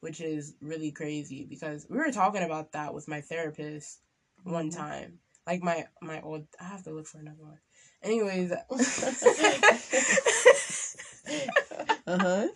which 0.00 0.20
is 0.20 0.54
really 0.60 0.92
crazy 0.92 1.46
because 1.48 1.86
we 1.90 1.98
were 1.98 2.10
talking 2.12 2.42
about 2.42 2.72
that 2.72 2.94
with 2.94 3.08
my 3.08 3.20
therapist 3.20 4.00
one 4.44 4.70
Mhm. 4.70 4.76
time 4.76 5.20
like 5.46 5.62
my 5.62 5.86
my 6.00 6.20
old 6.22 6.46
i 6.60 6.64
have 6.64 6.82
to 6.82 6.90
look 6.90 7.06
for 7.06 7.18
another 7.18 7.42
one 7.42 7.58
anyways 8.02 8.52
Uh 12.06 12.18
huh. 12.18 12.48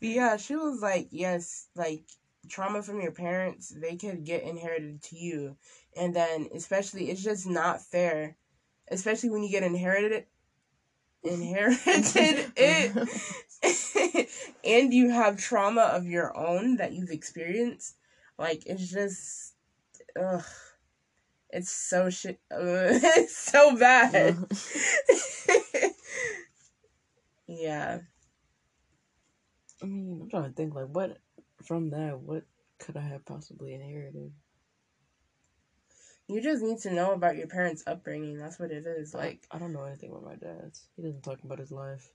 But 0.00 0.08
yeah, 0.08 0.36
she 0.36 0.56
was 0.56 0.82
like, 0.82 1.08
yes, 1.10 1.68
like 1.74 2.04
trauma 2.48 2.82
from 2.82 3.00
your 3.00 3.12
parents, 3.12 3.72
they 3.74 3.96
could 3.96 4.24
get 4.24 4.42
inherited 4.42 5.02
to 5.04 5.16
you. 5.16 5.56
And 5.96 6.14
then 6.14 6.48
especially 6.54 7.10
it's 7.10 7.22
just 7.22 7.46
not 7.46 7.80
fair. 7.80 8.36
Especially 8.90 9.30
when 9.30 9.42
you 9.42 9.50
get 9.50 9.62
inherited 9.62 10.26
inherited 11.22 12.52
it 12.56 13.08
and 14.64 14.92
you 14.92 15.08
have 15.10 15.38
trauma 15.38 15.82
of 15.82 16.06
your 16.06 16.36
own 16.36 16.76
that 16.76 16.92
you've 16.92 17.10
experienced. 17.10 17.96
Like 18.38 18.64
it's 18.66 18.90
just 18.90 19.54
ugh. 20.20 20.44
It's 21.54 21.70
so 21.70 22.10
shit. 22.10 22.40
Uh, 22.50 22.58
it's 22.60 23.38
so 23.38 23.76
bad. 23.76 24.36
yeah. 27.46 28.00
I 29.80 29.86
mean, 29.86 30.18
I'm 30.22 30.28
trying 30.28 30.50
to 30.50 30.52
think 30.52 30.74
like 30.74 30.88
what 30.88 31.18
from 31.62 31.90
that 31.90 32.18
what 32.18 32.42
could 32.80 32.96
I 32.96 33.02
have 33.02 33.24
possibly 33.24 33.72
inherited? 33.72 34.32
You 36.26 36.42
just 36.42 36.62
need 36.62 36.78
to 36.80 36.92
know 36.92 37.12
about 37.12 37.36
your 37.36 37.46
parents' 37.46 37.84
upbringing. 37.86 38.36
That's 38.36 38.58
what 38.58 38.72
it 38.72 38.84
is. 38.84 39.14
Like, 39.14 39.46
I 39.50 39.58
don't 39.58 39.72
know 39.72 39.84
anything 39.84 40.10
about 40.10 40.24
my 40.24 40.34
dad's. 40.34 40.88
He 40.96 41.02
doesn't 41.02 41.22
talk 41.22 41.44
about 41.44 41.60
his 41.60 41.70
life. 41.70 42.10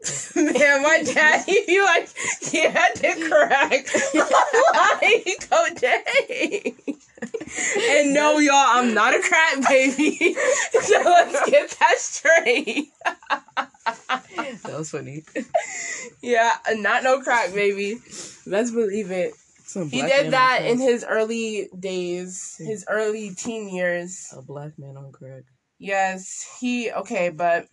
man, 0.36 0.82
my 0.82 1.02
dad, 1.02 1.44
he 1.44 1.80
like, 1.82 2.08
he 2.40 2.62
had 2.62 2.94
to 2.96 3.28
crack. 3.28 3.70
like, 4.14 5.48
oh, 5.50 5.68
dang. 5.76 6.98
And 7.90 8.14
no, 8.14 8.38
y'all, 8.38 8.54
I'm 8.54 8.94
not 8.94 9.14
a 9.14 9.20
crack 9.20 9.68
baby. 9.68 10.34
so 10.80 11.02
let's 11.02 11.50
get 11.50 11.70
that 11.80 11.98
straight. 11.98 12.88
that 14.62 14.78
was 14.78 14.90
funny. 14.90 15.24
Yeah, 16.22 16.52
not 16.74 17.02
no 17.02 17.20
crack 17.20 17.52
baby. 17.52 17.98
Let's 18.46 18.70
believe 18.70 19.10
it. 19.10 19.34
Some 19.64 19.90
He 19.90 20.00
did 20.00 20.32
that 20.32 20.64
in 20.64 20.78
his 20.78 21.04
early 21.04 21.68
days, 21.78 22.56
his 22.58 22.86
early 22.88 23.34
teen 23.34 23.68
years. 23.68 24.32
a 24.36 24.40
black 24.40 24.78
man 24.78 24.96
on 24.96 25.12
crack. 25.12 25.42
Yes, 25.78 26.46
he 26.60 26.90
okay, 26.90 27.28
but 27.28 27.68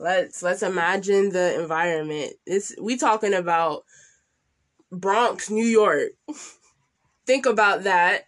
let's 0.00 0.42
let's 0.42 0.62
imagine 0.62 1.30
the 1.30 1.60
environment. 1.60 2.32
This 2.46 2.74
we 2.80 2.96
talking 2.96 3.34
about 3.34 3.84
Bronx, 4.90 5.50
New 5.50 5.64
York. 5.64 6.12
Think 7.26 7.46
about 7.46 7.84
that. 7.84 8.24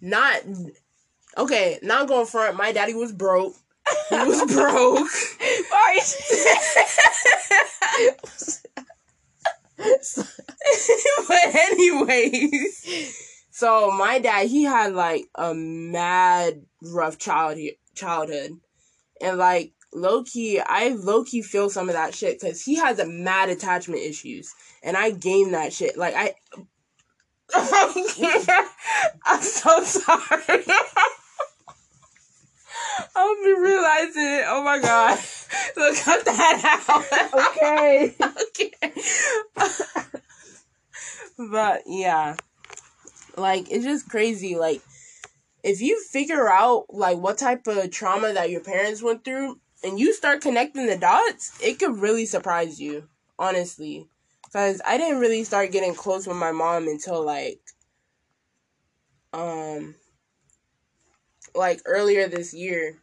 Not 0.00 0.42
okay, 1.36 1.78
not 1.82 2.08
going 2.08 2.26
front. 2.26 2.56
My 2.56 2.72
daddy 2.72 2.94
was 2.94 3.12
broke. 3.12 3.54
He 4.08 4.16
was 4.16 4.52
broke. 4.52 5.08
but 11.28 11.54
anyways, 11.54 13.14
so 13.50 13.90
my 13.92 14.18
dad 14.18 14.48
he 14.48 14.64
had 14.64 14.94
like 14.94 15.26
a 15.34 15.54
mad 15.54 16.62
rough 16.82 17.18
childhood 17.18 17.74
childhood, 17.94 18.58
and 19.20 19.38
like 19.38 19.72
low 19.92 20.22
key, 20.24 20.60
I 20.60 20.90
low 20.90 21.24
key 21.24 21.42
feel 21.42 21.70
some 21.70 21.88
of 21.88 21.94
that 21.94 22.14
shit 22.14 22.40
because 22.40 22.62
he 22.62 22.76
has 22.76 22.98
a 22.98 23.06
mad 23.06 23.48
attachment 23.48 24.02
issues, 24.02 24.54
and 24.82 24.96
I 24.96 25.10
gained 25.10 25.54
that 25.54 25.72
shit. 25.72 25.96
Like 25.96 26.14
I, 26.16 26.34
I'm 29.24 29.42
so 29.42 29.82
sorry. 29.84 30.64
I'll 33.16 33.44
be 33.44 33.54
realizing 33.58 34.22
it. 34.22 34.44
Oh 34.46 34.62
my 34.64 34.78
god. 34.78 35.18
Look, 35.76 35.96
cut 35.96 36.24
that 36.24 36.82
out. 36.88 37.56
Okay. 37.56 38.14
okay. 38.22 38.92
but 41.50 41.82
yeah. 41.86 42.36
Like 43.36 43.70
it's 43.70 43.84
just 43.84 44.08
crazy. 44.08 44.56
Like 44.56 44.82
if 45.62 45.80
you 45.80 46.02
figure 46.10 46.48
out 46.48 46.86
like 46.90 47.18
what 47.18 47.38
type 47.38 47.66
of 47.66 47.90
trauma 47.90 48.32
that 48.32 48.50
your 48.50 48.60
parents 48.60 49.02
went 49.02 49.24
through 49.24 49.58
and 49.82 49.98
you 49.98 50.12
start 50.12 50.40
connecting 50.40 50.86
the 50.86 50.96
dots, 50.96 51.58
it 51.62 51.78
could 51.78 51.98
really 51.98 52.26
surprise 52.26 52.80
you, 52.80 53.08
honestly. 53.38 54.08
Cause 54.52 54.80
I 54.84 54.98
didn't 54.98 55.20
really 55.20 55.44
start 55.44 55.70
getting 55.70 55.94
close 55.94 56.26
with 56.26 56.36
my 56.36 56.50
mom 56.50 56.88
until 56.88 57.24
like 57.24 57.60
um 59.32 59.94
like 61.54 61.80
earlier 61.86 62.26
this 62.28 62.52
year. 62.52 62.96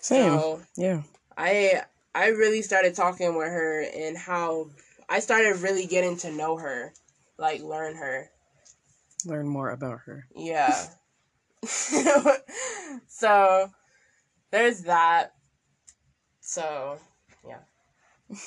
Same. 0.00 0.38
So 0.38 0.62
Yeah. 0.76 1.02
I 1.36 1.82
I 2.14 2.28
really 2.28 2.62
started 2.62 2.94
talking 2.94 3.36
with 3.36 3.48
her 3.48 3.82
and 3.82 4.16
how 4.16 4.70
I 5.08 5.20
started 5.20 5.56
really 5.58 5.86
getting 5.86 6.16
to 6.18 6.32
know 6.32 6.56
her, 6.56 6.94
like 7.36 7.60
learn 7.60 7.96
her. 7.96 8.30
Learn 9.26 9.46
more 9.46 9.70
about 9.70 10.00
her. 10.06 10.26
Yeah. 10.34 10.86
so 13.08 13.70
there's 14.50 14.82
that. 14.82 15.32
So 16.54 16.98
yeah. 17.48 17.58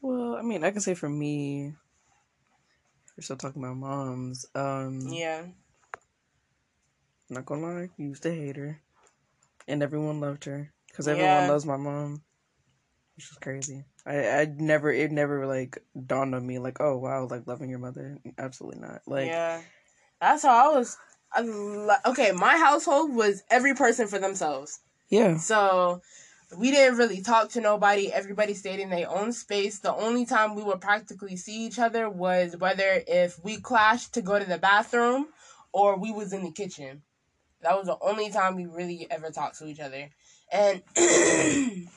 Well, 0.00 0.34
I 0.36 0.40
mean, 0.40 0.64
I 0.64 0.70
can 0.70 0.80
say 0.80 0.94
for 0.94 1.10
me, 1.10 1.74
we're 3.14 3.22
still 3.22 3.36
talking 3.36 3.62
about 3.62 3.76
moms. 3.76 4.46
Um, 4.54 4.98
Yeah. 5.12 5.44
not 7.28 7.44
gonna 7.44 7.60
lie, 7.60 7.88
used 7.98 8.22
to 8.22 8.34
hate 8.34 8.56
her, 8.56 8.80
and 9.68 9.82
everyone 9.82 10.20
loved 10.20 10.46
her 10.46 10.72
because 10.88 11.06
Yeah. 11.06 11.12
everyone 11.12 11.48
loves 11.48 11.66
my 11.66 11.76
mom, 11.76 12.22
which 13.14 13.30
is 13.30 13.36
crazy. 13.36 13.84
I 14.06 14.40
I 14.40 14.44
never 14.46 14.90
it 14.90 15.12
never 15.12 15.46
like 15.46 15.84
dawned 16.06 16.34
on 16.34 16.46
me 16.46 16.58
like 16.58 16.80
oh 16.80 16.96
wow 16.96 17.26
like 17.30 17.46
loving 17.46 17.68
your 17.68 17.78
mother 17.78 18.16
absolutely 18.38 18.80
not 18.80 19.02
like 19.06 19.26
yeah. 19.26 19.60
That's 20.20 20.42
how 20.44 20.70
I 20.72 20.76
was. 20.78 20.96
I, 21.32 21.96
okay, 22.06 22.32
my 22.32 22.56
household 22.56 23.14
was 23.14 23.42
every 23.50 23.74
person 23.74 24.06
for 24.08 24.18
themselves. 24.18 24.80
yeah 25.10 25.36
So 25.38 26.00
we 26.56 26.70
didn't 26.70 26.98
really 26.98 27.22
talk 27.22 27.50
to 27.50 27.60
nobody. 27.60 28.12
Everybody 28.12 28.54
stayed 28.54 28.80
in 28.80 28.90
their 28.90 29.08
own 29.08 29.32
space. 29.32 29.78
The 29.78 29.94
only 29.94 30.26
time 30.26 30.54
we 30.54 30.62
would 30.62 30.80
practically 30.80 31.36
see 31.36 31.64
each 31.66 31.78
other 31.78 32.08
was 32.08 32.56
whether 32.56 33.02
if 33.06 33.42
we 33.44 33.60
clashed 33.60 34.14
to 34.14 34.22
go 34.22 34.38
to 34.38 34.44
the 34.44 34.58
bathroom 34.58 35.28
or 35.72 35.96
we 35.96 36.12
was 36.12 36.32
in 36.32 36.42
the 36.42 36.50
kitchen. 36.50 37.02
That 37.62 37.76
was 37.76 37.86
the 37.86 37.98
only 38.00 38.30
time 38.30 38.56
we 38.56 38.66
really 38.66 39.06
ever 39.10 39.30
talked 39.30 39.58
to 39.58 39.66
each 39.66 39.80
other. 39.80 40.08
And 40.50 40.82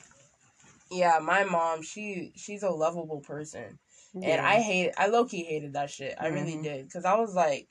yeah, 0.90 1.18
my 1.20 1.44
mom, 1.44 1.82
she 1.82 2.32
she's 2.36 2.62
a 2.62 2.70
lovable 2.70 3.20
person. 3.20 3.78
And 4.22 4.40
I 4.40 4.60
hate 4.60 4.92
I 4.96 5.08
low 5.08 5.24
key 5.24 5.42
hated 5.42 5.72
that 5.72 5.90
shit. 5.90 6.14
I 6.20 6.28
really 6.28 6.56
Mhm. 6.56 6.62
did. 6.62 6.92
Cause 6.92 7.04
I 7.04 7.16
was 7.16 7.34
like 7.34 7.68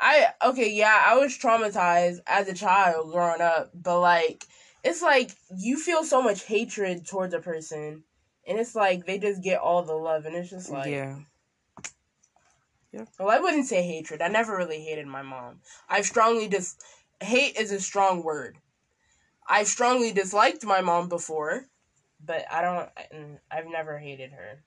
I 0.00 0.26
okay, 0.44 0.70
yeah, 0.70 1.04
I 1.06 1.16
was 1.18 1.38
traumatized 1.38 2.18
as 2.26 2.48
a 2.48 2.54
child 2.54 3.12
growing 3.12 3.40
up, 3.40 3.70
but 3.74 4.00
like 4.00 4.44
it's 4.84 5.02
like 5.02 5.32
you 5.56 5.78
feel 5.78 6.04
so 6.04 6.22
much 6.22 6.44
hatred 6.44 7.06
towards 7.06 7.34
a 7.34 7.40
person 7.40 8.04
and 8.46 8.58
it's 8.58 8.74
like 8.74 9.06
they 9.06 9.18
just 9.18 9.42
get 9.42 9.60
all 9.60 9.82
the 9.82 9.94
love 9.94 10.26
and 10.26 10.36
it's 10.36 10.50
just 10.50 10.70
like 10.70 10.86
yeah 10.86 11.16
well 13.18 13.30
I 13.30 13.40
wouldn't 13.40 13.66
say 13.66 13.82
hatred. 13.82 14.22
I 14.22 14.28
never 14.28 14.56
really 14.56 14.80
hated 14.80 15.06
my 15.06 15.22
mom. 15.22 15.60
I've 15.88 16.04
strongly 16.04 16.48
dis 16.48 16.76
hate 17.20 17.56
is 17.56 17.72
a 17.72 17.80
strong 17.80 18.22
word. 18.22 18.58
I've 19.48 19.66
strongly 19.66 20.12
disliked 20.12 20.64
my 20.64 20.80
mom 20.80 21.08
before, 21.08 21.66
but 22.24 22.44
I 22.50 22.62
don't 22.62 22.88
mm, 23.12 23.38
I've 23.50 23.66
never 23.66 23.98
hated 23.98 24.32
her. 24.32 24.62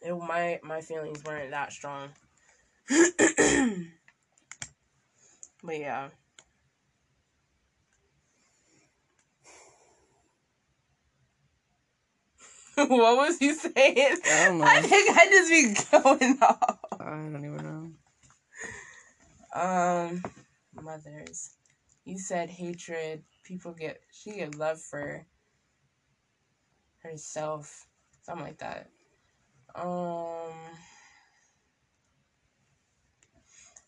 It, 0.00 0.16
my 0.16 0.60
my 0.62 0.80
feelings 0.80 1.22
weren't 1.24 1.50
that 1.50 1.72
strong. 1.72 2.10
but 2.88 3.86
yeah. 5.78 6.08
what 12.86 13.16
was 13.16 13.40
you 13.40 13.54
saying? 13.54 13.74
I 13.76 14.44
don't 14.46 14.58
know 14.58 14.64
I 14.66 14.80
think 14.82 15.16
I 15.16 15.26
just 15.26 15.50
be 15.50 15.98
going 15.98 16.38
off. 16.42 16.78
I 17.00 17.04
don't 17.04 17.44
even 17.44 17.92
know 19.52 19.60
Um, 19.60 20.22
mothers. 20.80 21.50
You 22.04 22.18
said 22.18 22.50
hatred. 22.50 23.24
People 23.42 23.72
get 23.72 24.00
she 24.12 24.32
get 24.36 24.54
love 24.54 24.80
for 24.80 25.26
herself, 27.02 27.86
something 28.22 28.44
like 28.46 28.58
that. 28.58 28.90
Um, 29.74 30.52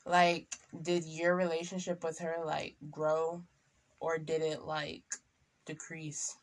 like, 0.05 0.47
did 0.83 1.05
your 1.05 1.37
relationship 1.37 2.03
with 2.03 2.19
her 2.19 2.39
like 2.45 2.75
grow, 2.91 3.45
or 4.01 4.19
did 4.19 4.43
it 4.43 4.63
like 4.63 5.05
decrease? 5.65 6.35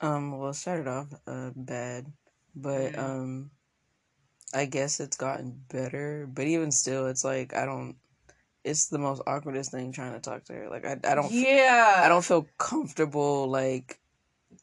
Um 0.00 0.38
well 0.38 0.50
it 0.50 0.54
started 0.54 0.86
off 0.88 1.08
uh 1.26 1.50
bad 1.56 2.06
but 2.54 2.92
Mhm. 2.94 2.98
um 2.98 3.50
I 4.54 4.64
guess 4.64 5.00
it's 5.00 5.16
gotten 5.16 5.62
better 5.70 6.26
but 6.32 6.46
even 6.46 6.70
still 6.72 7.06
it's 7.06 7.24
like 7.24 7.54
I 7.54 7.66
don't 7.66 7.96
it's 8.64 8.88
the 8.88 8.98
most 8.98 9.22
awkwardest 9.26 9.70
thing 9.70 9.92
trying 9.92 10.14
to 10.14 10.20
talk 10.20 10.44
to 10.44 10.52
her 10.54 10.68
like 10.68 10.84
I 10.84 10.98
I 11.04 11.14
don't 11.14 11.32
Yeah, 11.32 12.02
I 12.04 12.08
don't 12.08 12.24
feel 12.24 12.46
comfortable 12.58 13.48
like 13.48 13.98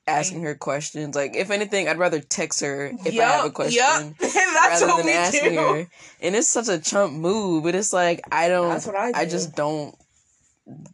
asking 0.07 0.41
her 0.43 0.55
questions. 0.55 1.15
Like 1.15 1.35
if 1.35 1.51
anything, 1.51 1.87
I'd 1.87 1.97
rather 1.97 2.19
text 2.19 2.61
her 2.61 2.87
if 3.05 3.19
I 3.19 3.23
have 3.23 3.45
a 3.45 3.51
question. 3.51 4.15
That's 4.19 4.81
rather 4.81 4.87
what 4.87 4.97
than 4.97 5.09
asking 5.09 5.53
do. 5.53 5.59
her. 5.59 5.87
And 6.21 6.35
it's 6.35 6.47
such 6.47 6.67
a 6.67 6.79
chump 6.79 7.13
move, 7.13 7.63
but 7.63 7.75
it's 7.75 7.93
like 7.93 8.21
I 8.31 8.47
don't. 8.47 8.69
That's 8.69 8.87
what 8.87 8.95
I 8.95 9.11
do. 9.11 9.19
I 9.19 9.25
just 9.25 9.55
don't. 9.55 9.95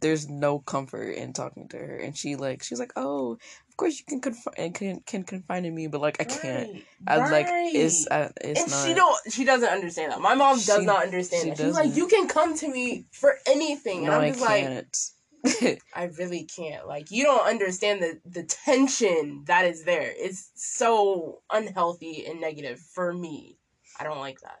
There's 0.00 0.28
no 0.28 0.58
comfort 0.58 1.12
in 1.12 1.32
talking 1.32 1.68
to 1.68 1.78
her, 1.78 1.96
and 1.96 2.16
she 2.16 2.36
like 2.36 2.62
she's 2.62 2.78
like, 2.78 2.92
oh, 2.96 3.38
of 3.72 3.76
course 3.78 3.98
you 3.98 4.04
can 4.06 4.20
confine 4.20 4.54
eh, 4.58 4.68
can 4.70 5.00
can 5.00 5.24
confine 5.24 5.64
in 5.64 5.74
me, 5.74 5.86
but 5.86 6.00
like 6.00 6.20
I 6.20 6.24
can't. 6.24 6.70
Right, 6.72 6.84
I 7.06 7.30
like 7.30 7.46
it's 7.50 8.06
right. 8.10 8.28
I, 8.28 8.30
it's 8.48 8.60
and 8.60 8.70
not. 8.70 8.86
she 8.86 8.94
don't 8.94 9.32
she 9.32 9.44
doesn't 9.44 9.68
understand 9.68 10.12
that. 10.12 10.20
My 10.20 10.34
mom 10.34 10.56
does 10.56 10.80
She- 10.80 10.84
not 10.86 11.02
understand 11.04 11.42
she 11.42 11.48
that. 11.50 11.58
She's 11.58 11.74
like, 11.74 11.96
you 11.96 12.06
can 12.06 12.28
come 12.28 12.54
to 12.58 12.68
me 12.68 13.06
for 13.12 13.36
anything. 13.46 14.04
no, 14.04 14.12
and 14.12 14.14
I'm 14.14 14.20
I 14.20 14.28
just 14.30 14.40
like 14.42 14.62
can't. 14.64 15.78
I 15.94 16.04
really 16.18 16.44
can't. 16.44 16.86
Like 16.86 17.10
you 17.10 17.24
don't 17.24 17.46
understand 17.48 18.02
the 18.02 18.20
the 18.26 18.42
tension 18.44 19.44
that 19.46 19.64
is 19.64 19.84
there. 19.84 20.12
It's 20.14 20.50
so 20.54 21.40
unhealthy 21.50 22.26
and 22.26 22.40
negative 22.40 22.78
for 22.78 23.12
me. 23.12 23.58
I 23.98 24.04
don't 24.04 24.18
like 24.20 24.40
that. 24.40 24.60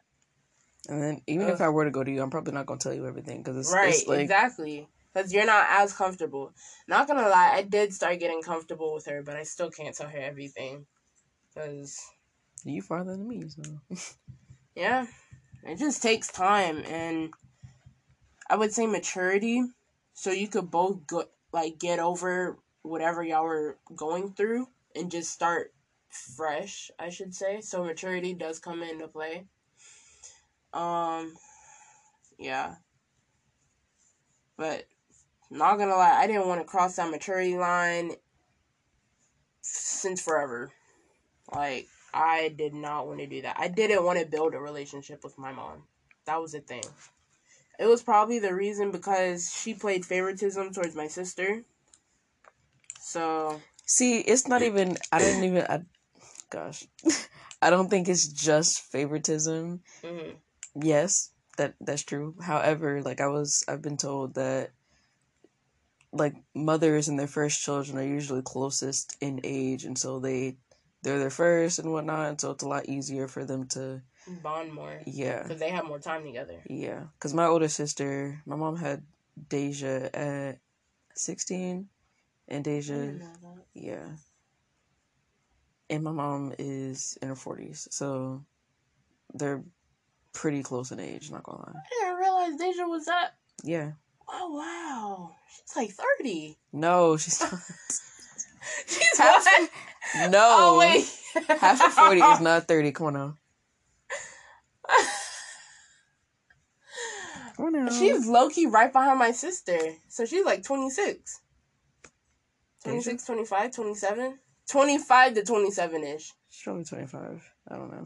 and 0.88 1.02
then 1.02 1.20
even 1.26 1.48
if 1.48 1.60
I 1.60 1.68
were 1.68 1.84
to 1.84 1.90
go 1.90 2.02
to 2.02 2.10
you, 2.10 2.22
I'm 2.22 2.30
probably 2.30 2.54
not 2.54 2.66
gonna 2.66 2.80
tell 2.80 2.94
you 2.94 3.06
everything 3.06 3.42
because 3.42 3.56
it's, 3.58 3.72
right, 3.72 3.90
it's 3.94 4.08
like 4.08 4.20
exactly. 4.20 4.88
Because 5.12 5.32
you're 5.32 5.46
not 5.46 5.66
as 5.68 5.92
comfortable. 5.92 6.52
Not 6.88 7.06
gonna 7.06 7.28
lie, 7.28 7.52
I 7.54 7.62
did 7.62 7.92
start 7.92 8.20
getting 8.20 8.42
comfortable 8.42 8.94
with 8.94 9.06
her, 9.06 9.22
but 9.22 9.36
I 9.36 9.42
still 9.42 9.70
can't 9.70 9.94
tell 9.94 10.08
her 10.08 10.18
everything. 10.18 10.86
Because 11.54 11.98
you 12.64 12.82
farther 12.82 13.12
than 13.12 13.28
me, 13.28 13.44
so 13.48 13.62
Yeah, 14.74 15.06
it 15.64 15.78
just 15.78 16.02
takes 16.02 16.28
time, 16.28 16.82
and 16.86 17.32
I 18.48 18.56
would 18.56 18.72
say 18.72 18.86
maturity, 18.86 19.62
so 20.14 20.30
you 20.30 20.48
could 20.48 20.70
both 20.70 21.06
go 21.06 21.24
like 21.52 21.78
get 21.78 21.98
over 21.98 22.58
whatever 22.82 23.22
y'all 23.22 23.44
were 23.44 23.78
going 23.94 24.32
through 24.32 24.68
and 24.96 25.10
just 25.10 25.30
start 25.30 25.72
fresh. 26.36 26.90
I 26.98 27.10
should 27.10 27.34
say 27.34 27.60
so. 27.60 27.84
Maturity 27.84 28.34
does 28.34 28.58
come 28.58 28.82
into 28.82 29.08
play. 29.08 29.44
Um, 30.72 31.34
yeah, 32.38 32.76
but 34.56 34.86
not 35.52 35.78
gonna 35.78 35.94
lie, 35.96 36.18
I 36.20 36.26
didn't 36.26 36.48
want 36.48 36.60
to 36.60 36.66
cross 36.66 36.96
that 36.96 37.10
maturity 37.10 37.56
line 37.56 38.12
since 39.60 40.20
forever. 40.20 40.70
Like 41.54 41.88
I 42.14 42.48
did 42.56 42.74
not 42.74 43.06
want 43.06 43.20
to 43.20 43.26
do 43.26 43.42
that. 43.42 43.56
I 43.58 43.68
didn't 43.68 44.04
want 44.04 44.18
to 44.18 44.26
build 44.26 44.54
a 44.54 44.58
relationship 44.58 45.24
with 45.24 45.38
my 45.38 45.52
mom. 45.52 45.84
That 46.26 46.40
was 46.40 46.52
the 46.52 46.60
thing. 46.60 46.84
It 47.78 47.86
was 47.86 48.02
probably 48.02 48.38
the 48.38 48.54
reason 48.54 48.90
because 48.90 49.52
she 49.52 49.74
played 49.74 50.04
favoritism 50.04 50.72
towards 50.72 50.94
my 50.94 51.08
sister. 51.08 51.64
So, 53.00 53.60
See, 53.86 54.20
it's 54.20 54.46
not 54.46 54.62
even. 54.62 54.96
I 55.10 55.18
didn't 55.18 55.44
even. 55.44 55.62
I, 55.68 55.80
gosh, 56.50 56.84
I 57.62 57.70
don't 57.70 57.88
think 57.88 58.08
it's 58.08 58.28
just 58.28 58.80
favoritism. 58.92 59.82
mhm. 60.02 60.34
Yes, 60.80 61.30
that 61.56 61.74
that's 61.80 62.02
true. 62.04 62.36
However, 62.40 63.02
like 63.02 63.20
I 63.20 63.26
was, 63.26 63.64
I've 63.68 63.82
been 63.82 63.96
told 63.96 64.34
that 64.34 64.70
like 66.12 66.34
mothers 66.54 67.08
and 67.08 67.18
their 67.18 67.26
first 67.26 67.62
children 67.62 67.98
are 67.98 68.02
usually 68.06 68.42
closest 68.42 69.16
in 69.20 69.40
age, 69.44 69.84
and 69.84 69.96
so 69.98 70.18
they 70.20 70.56
they're 71.02 71.18
their 71.18 71.30
first 71.30 71.78
and 71.78 71.92
whatnot. 71.92 72.28
And 72.28 72.40
so 72.40 72.50
it's 72.52 72.62
a 72.62 72.68
lot 72.68 72.88
easier 72.88 73.28
for 73.28 73.44
them 73.44 73.66
to 73.68 74.02
bond 74.42 74.72
more 74.72 75.00
yeah 75.06 75.42
because 75.42 75.58
they 75.58 75.70
have 75.70 75.84
more 75.84 75.98
time 75.98 76.24
together. 76.24 76.62
yeah. 76.68 77.04
Because 77.14 77.34
my 77.34 77.46
older 77.46 77.68
sister, 77.68 78.40
my 78.46 78.56
mom 78.56 78.76
had 78.76 79.02
Deja 79.48 80.08
at 80.14 80.58
sixteen, 81.14 81.88
and 82.48 82.62
Deja 82.64 83.12
Yeah. 83.74 84.06
And 85.90 86.04
my 86.04 86.12
mom 86.12 86.54
is 86.58 87.18
in 87.20 87.28
her 87.28 87.34
40s, 87.34 87.92
so 87.92 88.42
they're 89.34 89.62
pretty 90.32 90.62
close 90.62 90.90
in 90.90 90.98
age, 91.00 91.30
not 91.30 91.42
gonna 91.42 91.58
lie. 91.58 91.72
I 91.74 92.04
didn't 92.06 92.18
realize 92.18 92.56
Deja 92.56 92.86
was 92.86 93.04
that. 93.06 93.34
Yeah. 93.62 93.92
Oh 94.28 94.50
wow, 94.54 95.34
she's 95.48 95.76
like 95.76 95.90
thirty. 95.90 96.58
No, 96.72 97.16
she's 97.16 97.40
not. 97.40 97.52
She's 98.86 99.18
Half- 99.18 99.44
what? 99.44 99.70
No. 100.30 100.38
Oh 100.58 100.78
wait. 100.78 101.04
Half 101.60 101.84
of 101.84 101.92
40 101.92 102.20
is 102.20 102.40
not 102.40 102.68
30. 102.68 102.92
Come 102.92 103.06
on 103.08 103.12
now. 103.14 103.36
Come 107.56 107.66
on 107.66 107.84
now. 107.86 107.90
She's 107.90 108.26
low 108.26 108.48
key 108.48 108.66
right 108.66 108.92
behind 108.92 109.18
my 109.18 109.32
sister. 109.32 109.78
So 110.08 110.24
she's 110.24 110.44
like 110.44 110.62
26. 110.62 111.40
26, 112.84 113.24
25, 113.24 113.72
27. 113.72 114.38
25 114.68 115.34
to 115.34 115.44
27 115.44 116.04
ish. 116.04 116.32
She's 116.48 116.62
probably 116.62 116.84
25. 116.84 117.52
I 117.68 117.76
don't 117.76 117.90
know. 117.90 118.02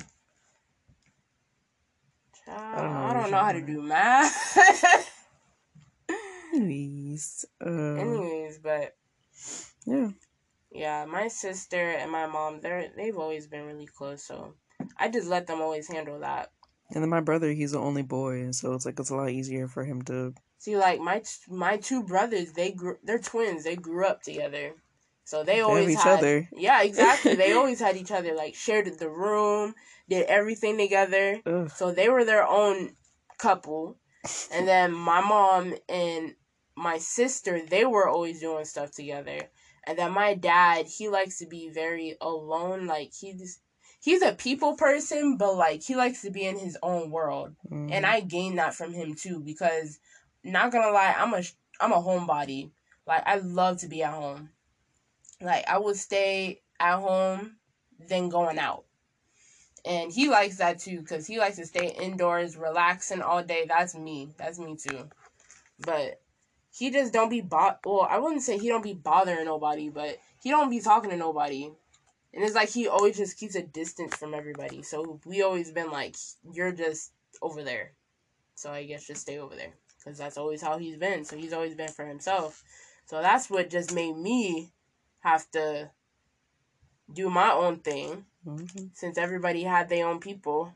I 2.49 2.81
don't 2.81 2.93
know, 2.95 3.01
I 3.01 3.12
don't 3.14 3.31
know 3.31 3.39
how 3.39 3.53
to 3.53 3.61
do 3.61 3.83
math. 3.83 5.11
Anyways. 6.55 7.44
Uh, 7.64 7.94
Anyways, 7.94 8.59
but 8.59 8.97
yeah. 9.84 10.11
Yeah, 10.70 11.05
my 11.07 11.28
sister 11.28 11.92
and 11.92 12.11
my 12.11 12.26
mom, 12.26 12.61
they're 12.61 12.90
they've 12.97 13.16
always 13.16 13.47
been 13.47 13.64
really 13.66 13.86
close, 13.86 14.22
so 14.22 14.55
I 14.99 15.09
just 15.09 15.28
let 15.28 15.47
them 15.47 15.61
always 15.61 15.88
handle 15.88 16.20
that. 16.20 16.51
And 16.90 17.03
then 17.03 17.11
my 17.11 17.20
brother, 17.20 17.51
he's 17.53 17.72
the 17.72 17.78
only 17.78 18.03
boy, 18.03 18.51
so 18.53 18.74
it's 18.74 18.84
like 18.86 18.99
it's 19.01 19.11
a 19.11 19.16
lot 19.16 19.30
easier 19.30 19.68
for 19.68 19.84
him 19.84 20.03
to. 20.03 20.34
See, 20.59 20.76
like 20.76 21.01
my 21.01 21.22
my 21.49 21.76
two 21.76 22.03
brothers, 22.03 22.53
they 22.53 22.72
grew, 22.72 22.99
they're 23.03 23.18
twins. 23.18 23.64
They 23.64 23.76
grew 23.76 24.07
up 24.07 24.22
together, 24.22 24.72
so 25.24 25.42
they 25.44 25.57
They 25.57 25.61
always 25.61 25.90
each 25.90 26.03
had, 26.03 26.18
other. 26.18 26.49
Yeah, 26.53 26.82
exactly. 26.82 27.34
they 27.36 27.53
always 27.59 27.80
had 27.80 27.97
each 27.97 28.11
other. 28.11 28.34
Like 28.34 28.55
shared 28.55 28.86
the 28.99 29.09
room, 29.09 29.74
did 30.09 30.26
everything 30.26 30.76
together. 30.78 31.40
Ugh. 31.47 31.70
So 31.74 31.92
they 31.92 32.09
were 32.09 32.24
their 32.24 32.47
own 32.47 32.97
couple. 33.38 33.97
And 34.53 34.66
then 34.66 34.93
my 34.93 35.20
mom 35.20 35.74
and 35.89 36.35
my 36.77 36.99
sister, 36.99 37.61
they 37.61 37.85
were 37.85 38.09
always 38.09 38.41
doing 38.41 38.64
stuff 38.64 38.93
together. 38.93 39.41
And 39.87 39.99
then 39.99 40.12
my 40.12 40.35
dad, 40.35 40.87
he 40.87 41.09
likes 41.09 41.39
to 41.39 41.47
be 41.47 41.68
very 41.68 42.16
alone. 42.20 42.87
Like 42.87 43.12
he's 43.12 43.61
he's 44.01 44.22
a 44.22 44.33
people 44.33 44.77
person, 44.77 45.37
but 45.37 45.57
like 45.57 45.83
he 45.83 45.97
likes 45.97 46.22
to 46.22 46.31
be 46.31 46.45
in 46.45 46.59
his 46.59 46.77
own 46.83 47.11
world. 47.11 47.55
Mm. 47.70 47.91
And 47.93 48.07
I 48.07 48.20
gained 48.20 48.59
that 48.59 48.74
from 48.74 48.93
him 48.93 49.14
too 49.14 49.41
because 49.41 49.99
not 50.45 50.72
gonna 50.72 50.91
lie, 50.91 51.14
I'm 51.16 51.35
a 51.35 51.43
I'm 51.81 51.93
a 51.93 51.97
homebody. 51.97 52.70
Like 53.07 53.22
I 53.27 53.37
love 53.37 53.79
to 53.79 53.89
be 53.89 54.03
at 54.03 54.12
home. 54.12 54.51
Like 55.41 55.68
I 55.68 55.79
would 55.79 55.97
stay 55.97 56.62
at 56.81 56.99
home 56.99 57.57
than 58.09 58.29
going 58.29 58.59
out. 58.59 58.85
And 59.87 60.12
he 60.12 60.28
likes 60.28 60.57
that 60.57 60.80
too 60.80 61.01
because 61.01 61.28
he 61.28 61.39
likes 61.39 61.57
to 61.57 61.66
stay 61.66 61.95
indoors, 62.03 62.57
relaxing 62.57 63.22
all 63.22 63.43
day. 63.43 63.66
That's 63.68 63.95
me. 63.95 64.34
That's 64.37 64.59
me 64.59 64.76
too. 64.76 65.09
But 65.78 66.20
he 66.76 66.91
just 66.91 67.12
don't 67.12 67.28
be 67.28 67.41
bo- 67.41 67.76
well, 67.84 68.09
I 68.11 68.18
wouldn't 68.18 68.43
say 68.43 68.59
he 68.59 68.68
don't 68.68 68.82
be 68.82 68.95
bothering 68.95 69.45
nobody, 69.45 69.89
but 69.89 70.18
he 70.43 70.51
don't 70.51 70.70
be 70.70 70.80
talking 70.80 71.11
to 71.11 71.16
nobody. 71.16 71.70
And 72.34 72.45
it's 72.45 72.55
like 72.55 72.68
he 72.70 72.89
always 72.89 73.16
just 73.16 73.39
keeps 73.39 73.55
a 73.55 73.62
distance 73.62 74.16
from 74.16 74.34
everybody. 74.34 74.82
So 74.82 75.20
we 75.24 75.43
always 75.43 75.70
been 75.70 75.91
like, 75.91 76.16
you're 76.53 76.72
just 76.72 77.12
over 77.41 77.62
there. 77.62 77.93
So 78.57 78.72
I 78.72 78.84
guess 78.84 79.07
just 79.07 79.22
stay 79.22 79.39
over 79.39 79.55
there 79.55 79.72
because 79.99 80.18
that's 80.18 80.37
always 80.37 80.61
how 80.61 80.78
he's 80.78 80.97
been. 80.97 81.24
So 81.24 81.37
he's 81.37 81.53
always 81.53 81.76
been 81.76 81.89
for 81.89 82.05
himself. 82.05 82.64
So 83.07 83.22
that's 83.22 83.49
what 83.49 83.70
just 83.70 83.95
made 83.95 84.16
me 84.16 84.72
have 85.20 85.49
to 85.53 85.91
do 87.12 87.30
my 87.30 87.53
own 87.53 87.76
thing 87.76 88.24
Mhm. 88.47 88.90
since 88.94 89.18
everybody 89.18 89.64
had 89.64 89.88
their 89.88 90.07
own 90.07 90.20
people. 90.20 90.72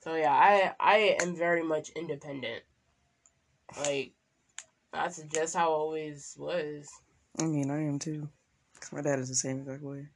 So 0.00 0.14
yeah, 0.16 0.32
I 0.32 0.74
I 0.80 1.16
am 1.22 1.36
very 1.36 1.62
much 1.62 1.90
independent. 1.90 2.64
Like 3.78 4.12
that's 4.92 5.22
just 5.22 5.54
how 5.54 5.70
I 5.70 5.74
always 5.74 6.34
was. 6.38 6.88
I 7.38 7.44
mean, 7.44 7.70
I 7.70 7.82
am 7.82 7.98
too. 7.98 8.28
'Cause 8.80 8.92
my 8.92 9.00
dad 9.02 9.18
is 9.18 9.28
the 9.28 9.34
same 9.34 9.60
exact 9.60 9.82
way. 9.82 10.08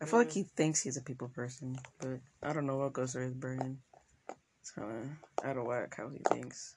I 0.00 0.04
feel 0.04 0.18
like 0.18 0.32
he 0.32 0.42
thinks 0.44 0.82
he's 0.82 0.96
a 0.98 1.02
people 1.02 1.28
person, 1.28 1.78
but 1.98 2.20
I 2.42 2.52
don't 2.52 2.66
know 2.66 2.76
what 2.76 2.92
goes 2.92 3.12
through 3.12 3.24
his 3.24 3.34
brain. 3.34 3.82
It's 4.60 4.70
kind 4.72 4.90
of 4.90 5.44
out 5.46 5.56
of 5.56 5.64
whack 5.64 5.94
how 5.96 6.08
he 6.10 6.18
thinks. 6.18 6.76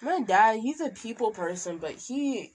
My 0.00 0.20
dad, 0.20 0.60
he's 0.60 0.80
a 0.80 0.90
people 0.90 1.32
person, 1.32 1.78
but 1.78 1.92
he 1.92 2.54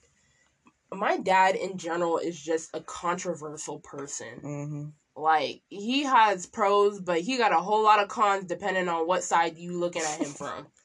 my 0.92 1.16
dad 1.16 1.56
in 1.56 1.78
general 1.78 2.18
is 2.18 2.40
just 2.40 2.70
a 2.74 2.80
controversial 2.80 3.80
person. 3.80 4.40
Mm-hmm. 4.42 4.84
Like 5.16 5.62
he 5.68 6.02
has 6.04 6.46
pros, 6.46 7.00
but 7.00 7.20
he 7.20 7.38
got 7.38 7.52
a 7.52 7.60
whole 7.60 7.82
lot 7.82 8.02
of 8.02 8.08
cons 8.08 8.44
depending 8.44 8.88
on 8.88 9.06
what 9.06 9.22
side 9.22 9.56
you 9.56 9.78
looking 9.78 10.02
at 10.02 10.20
him 10.20 10.32
from. 10.32 10.66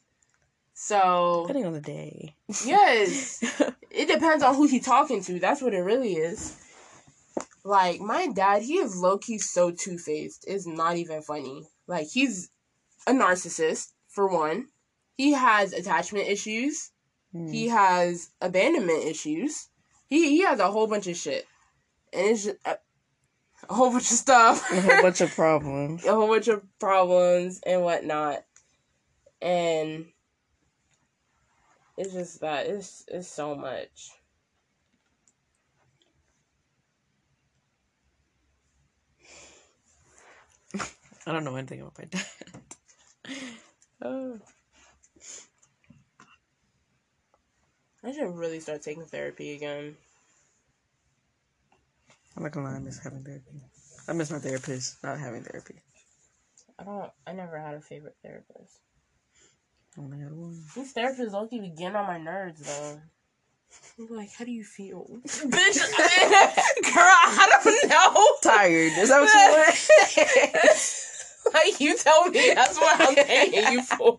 So 0.82 1.44
Depending 1.46 1.66
on 1.66 1.74
the 1.74 1.82
day. 1.82 2.36
yes, 2.66 3.44
it 3.92 4.08
depends 4.08 4.42
on 4.42 4.56
who 4.56 4.66
he 4.66 4.80
talking 4.80 5.22
to. 5.24 5.38
That's 5.38 5.62
what 5.62 5.74
it 5.74 5.82
really 5.82 6.14
is. 6.14 6.56
Like 7.66 8.00
my 8.00 8.28
dad, 8.28 8.62
he 8.62 8.76
is 8.76 8.96
low 8.96 9.18
key 9.18 9.40
so 9.40 9.72
two 9.72 9.98
faced. 9.98 10.46
It's 10.48 10.66
not 10.66 10.96
even 10.96 11.22
funny. 11.22 11.68
Like 11.86 12.08
he's 12.08 12.50
a 13.06 13.12
narcissist 13.12 13.90
for 14.08 14.30
one. 14.30 14.68
He 15.18 15.34
has 15.34 15.74
attachment 15.74 16.30
issues. 16.30 16.92
Mm. 17.36 17.52
He 17.52 17.68
has 17.68 18.30
abandonment 18.40 19.04
issues. 19.04 19.68
He 20.10 20.30
he 20.38 20.42
has 20.42 20.60
a 20.60 20.72
whole 20.72 20.88
bunch 20.88 21.06
of 21.08 21.16
shit, 21.16 21.46
and 22.12 22.28
it's 22.28 22.46
just 22.46 22.58
a, 22.66 22.72
uh, 22.72 22.76
a 23.70 23.74
whole 23.74 23.92
bunch 23.92 24.10
of 24.10 24.18
stuff. 24.18 24.72
a 24.72 24.82
whole 24.82 25.02
bunch 25.04 25.22
of 25.22 25.30
problems. 25.36 26.04
a 26.04 26.14
whole 26.14 26.28
bunch 26.28 26.48
of 26.48 26.64
problems 26.80 27.62
and 27.66 27.84
whatnot, 27.84 28.44
and 29.40 30.08
it's 31.96 32.14
just 32.14 32.42
that 32.42 32.66
it's 32.66 33.06
it's 33.08 33.28
so 33.28 33.56
much. 33.56 34.10
I 41.28 41.32
don't 41.32 41.44
know 41.44 41.56
anything 41.56 41.82
about 41.82 42.00
my 42.00 42.06
dad. 42.06 42.26
oh. 44.02 44.40
I 48.04 48.12
should 48.14 48.36
really 48.36 48.60
start 48.60 48.82
taking 48.82 49.06
therapy 49.06 49.56
again. 49.56 49.96
I'm 52.38 52.44
not 52.44 52.52
gonna 52.52 52.70
lie, 52.70 52.76
I 52.76 52.80
miss 52.80 53.00
having 53.00 53.24
therapy. 53.24 53.62
I 54.08 54.14
miss 54.14 54.32
my 54.32 54.40
therapist 54.40 55.04
not 55.04 55.20
having 55.20 55.44
therapy. 55.44 55.76
I 56.80 56.84
don't. 56.84 57.12
I 57.28 57.34
never 57.34 57.60
had 57.60 57.76
a 57.76 57.82
favorite 57.82 58.16
therapist. 58.24 58.80
I 59.98 60.02
only 60.02 60.20
had 60.20 60.32
one. 60.32 60.64
These 60.76 60.94
therapists 60.94 61.50
key 61.50 61.60
be 61.60 61.70
getting 61.70 61.96
on 61.96 62.08
my 62.08 62.18
nerves 62.18 62.62
though. 62.62 63.02
I'm 64.00 64.16
like, 64.16 64.34
how 64.34 64.46
do 64.46 64.52
you 64.52 64.64
feel, 64.64 65.06
bitch? 65.26 65.50
girl, 65.50 67.04
I 67.06 67.60
don't 67.64 67.90
know. 67.90 68.26
Tired. 68.42 68.94
Is 68.98 69.10
that 69.10 69.20
what 69.20 69.34
you 69.34 69.40
want? 70.24 71.54
like 71.54 71.80
you 71.80 71.98
tell 71.98 72.30
me 72.30 72.54
that's 72.56 72.78
what 72.78 73.02
I'm 73.02 73.16
paying 73.16 73.74
you 73.74 73.84
for. 73.84 74.18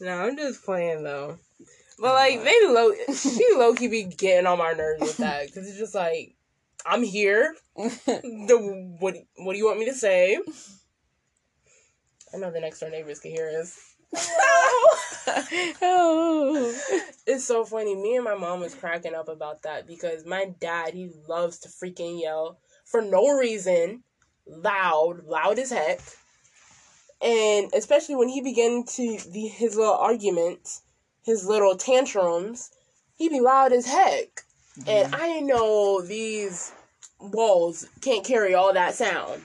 No, 0.00 0.12
I'm 0.12 0.36
just 0.36 0.64
playing 0.64 1.02
though. 1.04 1.38
But 1.98 2.14
like 2.14 2.42
they 2.42 2.66
low, 2.66 2.92
she 3.14 3.46
low 3.56 3.74
key 3.74 3.88
be 3.88 4.04
getting 4.04 4.46
on 4.46 4.58
my 4.58 4.72
nerves 4.72 5.00
with 5.00 5.16
that 5.18 5.46
because 5.46 5.68
it's 5.68 5.78
just 5.78 5.94
like 5.94 6.34
I'm 6.86 7.02
here. 7.02 7.54
The 7.76 8.96
what? 8.98 9.16
What 9.36 9.52
do 9.52 9.58
you 9.58 9.66
want 9.66 9.78
me 9.78 9.86
to 9.86 9.94
say? 9.94 10.38
I 12.32 12.36
know 12.36 12.50
the 12.50 12.60
next 12.60 12.80
door 12.80 12.90
neighbors 12.90 13.20
can 13.20 13.30
hear 13.30 13.52
us. 13.60 13.78
oh. 15.82 16.74
It's 17.26 17.44
so 17.44 17.64
funny. 17.64 17.94
Me 17.94 18.16
and 18.16 18.24
my 18.24 18.34
mom 18.34 18.60
was 18.60 18.74
cracking 18.74 19.14
up 19.14 19.28
about 19.28 19.62
that 19.62 19.86
because 19.86 20.26
my 20.26 20.52
dad 20.60 20.94
he 20.94 21.10
loves 21.28 21.58
to 21.60 21.68
freaking 21.68 22.20
yell 22.20 22.58
for 22.84 23.02
no 23.02 23.30
reason, 23.30 24.02
loud, 24.46 25.24
loud 25.24 25.58
as 25.58 25.70
heck, 25.70 26.00
and 27.22 27.70
especially 27.74 28.16
when 28.16 28.28
he 28.28 28.40
began 28.40 28.84
to 28.84 29.18
the 29.30 29.48
his 29.48 29.76
little 29.76 29.94
arguments, 29.94 30.82
his 31.22 31.46
little 31.46 31.76
tantrums, 31.76 32.70
he'd 33.16 33.30
be 33.30 33.40
loud 33.40 33.72
as 33.72 33.86
heck, 33.86 34.42
and 34.86 35.12
mm-hmm. 35.12 35.14
I 35.14 35.40
know 35.40 36.00
these 36.00 36.72
walls 37.20 37.86
can't 38.00 38.24
carry 38.24 38.54
all 38.54 38.72
that 38.72 38.94
sound. 38.94 39.42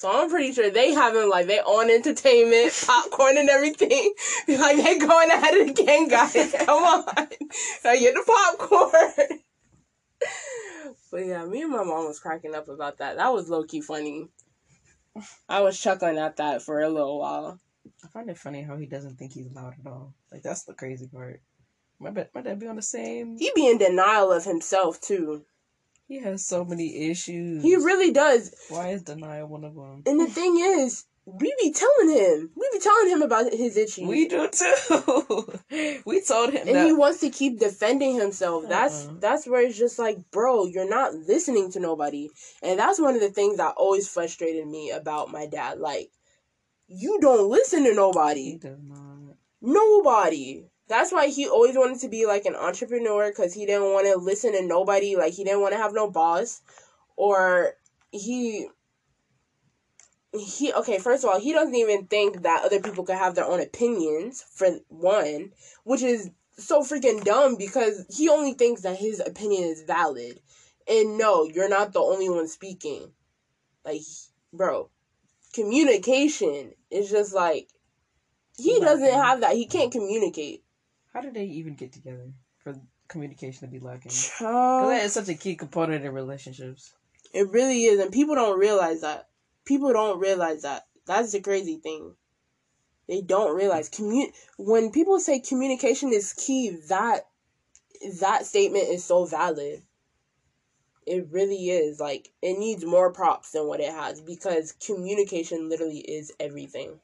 So 0.00 0.10
I'm 0.10 0.30
pretty 0.30 0.52
sure 0.52 0.70
they 0.70 0.94
having 0.94 1.28
like 1.28 1.46
they 1.46 1.60
on 1.60 1.90
entertainment, 1.90 2.72
popcorn 2.86 3.36
and 3.36 3.50
everything. 3.50 4.14
Be 4.46 4.56
like 4.58 4.78
they 4.78 4.98
going 4.98 5.30
at 5.30 5.52
it 5.52 5.68
again, 5.68 6.08
guys. 6.08 6.54
Come 6.64 6.82
on, 6.82 7.04
I 7.84 7.98
get 7.98 8.14
the 8.14 8.24
popcorn. 8.56 9.40
but 11.10 11.26
yeah, 11.26 11.44
me 11.44 11.60
and 11.60 11.70
my 11.70 11.84
mom 11.84 12.06
was 12.06 12.18
cracking 12.18 12.54
up 12.54 12.68
about 12.68 12.96
that. 12.96 13.16
That 13.16 13.30
was 13.32 13.50
low 13.50 13.64
key 13.64 13.82
funny. 13.82 14.28
I 15.48 15.60
was 15.60 15.80
chuckling 15.80 16.18
at 16.18 16.36
that 16.36 16.62
for 16.62 16.80
a 16.80 16.88
little 16.88 17.18
while. 17.18 17.58
I 18.04 18.08
find 18.08 18.30
it 18.30 18.38
funny 18.38 18.62
how 18.62 18.76
he 18.76 18.86
doesn't 18.86 19.16
think 19.16 19.32
he's 19.32 19.52
loud 19.52 19.74
at 19.78 19.90
all. 19.90 20.14
Like 20.32 20.42
that's 20.42 20.64
the 20.64 20.74
crazy 20.74 21.06
part. 21.06 21.40
My 21.98 22.10
dad, 22.10 22.30
my 22.34 22.40
dad 22.40 22.58
be 22.58 22.66
on 22.66 22.76
the 22.76 22.82
same. 22.82 23.36
He 23.38 23.50
be 23.54 23.68
in 23.68 23.78
denial 23.78 24.32
of 24.32 24.44
himself 24.44 25.00
too. 25.00 25.44
He 26.08 26.18
has 26.20 26.44
so 26.44 26.64
many 26.64 27.10
issues. 27.10 27.62
He 27.62 27.76
really 27.76 28.12
does. 28.12 28.54
Why 28.68 28.88
is 28.88 29.02
denial 29.02 29.48
one 29.48 29.64
of 29.64 29.74
them? 29.74 30.02
And 30.06 30.18
the 30.18 30.26
thing 30.26 30.58
is, 30.58 31.04
we 31.26 31.54
be 31.62 31.72
telling 31.72 32.16
him. 32.16 32.50
We 32.56 32.68
be 32.72 32.78
telling 32.80 33.08
him 33.08 33.22
about 33.22 33.52
his 33.52 33.76
issues. 33.76 34.08
We 34.08 34.26
do 34.26 34.48
too. 34.48 36.00
we 36.06 36.22
told 36.22 36.52
him 36.52 36.66
and 36.66 36.76
that. 36.76 36.86
he 36.86 36.92
wants 36.92 37.20
to 37.20 37.30
keep 37.30 37.58
defending 37.58 38.18
himself. 38.18 38.68
That's 38.68 39.06
Uh-uh. 39.06 39.14
that's 39.20 39.46
where 39.46 39.62
it's 39.62 39.78
just 39.78 39.98
like, 39.98 40.18
bro, 40.30 40.66
you're 40.66 40.88
not 40.88 41.14
listening 41.14 41.70
to 41.72 41.80
nobody. 41.80 42.30
And 42.62 42.78
that's 42.78 43.00
one 43.00 43.14
of 43.14 43.20
the 43.20 43.30
things 43.30 43.58
that 43.58 43.74
always 43.76 44.08
frustrated 44.08 44.66
me 44.66 44.90
about 44.90 45.30
my 45.30 45.46
dad. 45.46 45.78
Like, 45.78 46.10
you 46.88 47.18
don't 47.20 47.48
listen 47.48 47.84
to 47.84 47.90
he 47.90 47.96
nobody. 47.96 48.58
does 48.58 48.78
not. 48.82 49.36
Nobody. 49.60 50.64
That's 50.88 51.12
why 51.12 51.28
he 51.28 51.46
always 51.48 51.76
wanted 51.76 52.00
to 52.00 52.08
be 52.08 52.26
like 52.26 52.46
an 52.46 52.56
entrepreneur 52.56 53.30
because 53.30 53.54
he 53.54 53.66
didn't 53.66 53.92
want 53.92 54.06
to 54.06 54.16
listen 54.18 54.52
to 54.52 54.66
nobody. 54.66 55.14
Like 55.16 55.34
he 55.34 55.44
didn't 55.44 55.60
want 55.60 55.72
to 55.72 55.78
have 55.78 55.92
no 55.94 56.10
boss, 56.10 56.62
or 57.16 57.74
he 58.10 58.68
he 60.32 60.72
okay 60.72 60.98
first 60.98 61.24
of 61.24 61.30
all 61.30 61.40
he 61.40 61.52
doesn't 61.52 61.74
even 61.74 62.06
think 62.06 62.42
that 62.42 62.62
other 62.64 62.80
people 62.80 63.04
could 63.04 63.16
have 63.16 63.34
their 63.34 63.46
own 63.46 63.60
opinions 63.60 64.44
for 64.54 64.68
one 64.88 65.50
which 65.84 66.02
is 66.02 66.30
so 66.56 66.82
freaking 66.82 67.24
dumb 67.24 67.56
because 67.56 68.06
he 68.10 68.28
only 68.28 68.52
thinks 68.52 68.82
that 68.82 68.96
his 68.96 69.20
opinion 69.20 69.64
is 69.64 69.82
valid 69.82 70.38
and 70.88 71.18
no 71.18 71.44
you're 71.44 71.68
not 71.68 71.92
the 71.92 72.00
only 72.00 72.28
one 72.28 72.46
speaking 72.46 73.10
like 73.84 74.02
bro 74.52 74.88
communication 75.52 76.72
is 76.90 77.10
just 77.10 77.34
like 77.34 77.68
he 78.56 78.78
doesn't 78.78 79.12
have 79.14 79.40
that 79.40 79.56
he 79.56 79.66
can't 79.66 79.90
communicate 79.90 80.62
How 81.12 81.20
did 81.20 81.34
they 81.34 81.44
even 81.44 81.74
get 81.74 81.92
together 81.92 82.30
for 82.62 82.74
communication 83.08 83.66
to 83.66 83.72
be 83.72 83.80
lacking? 83.80 84.12
That 84.40 85.02
is 85.04 85.12
such 85.12 85.28
a 85.28 85.34
key 85.34 85.56
component 85.56 86.04
in 86.04 86.12
relationships. 86.12 86.92
It 87.34 87.50
really 87.50 87.84
is, 87.84 88.00
and 88.00 88.12
people 88.12 88.34
don't 88.36 88.58
realize 88.58 89.02
that. 89.02 89.29
People 89.64 89.92
don't 89.92 90.20
realize 90.20 90.62
that. 90.62 90.86
That's 91.06 91.32
the 91.32 91.40
crazy 91.40 91.76
thing. 91.76 92.14
They 93.08 93.20
don't 93.20 93.56
realize 93.56 93.88
commun. 93.88 94.30
When 94.56 94.92
people 94.92 95.18
say 95.18 95.40
communication 95.40 96.12
is 96.12 96.32
key, 96.32 96.70
that 96.88 97.26
that 98.20 98.46
statement 98.46 98.88
is 98.88 99.04
so 99.04 99.24
valid. 99.24 99.82
It 101.06 101.28
really 101.30 101.70
is. 101.70 101.98
Like 101.98 102.30
it 102.40 102.58
needs 102.58 102.84
more 102.84 103.12
props 103.12 103.50
than 103.50 103.66
what 103.66 103.80
it 103.80 103.90
has 103.92 104.20
because 104.20 104.72
communication 104.72 105.68
literally 105.68 105.98
is 105.98 106.32
everything. 106.38 107.00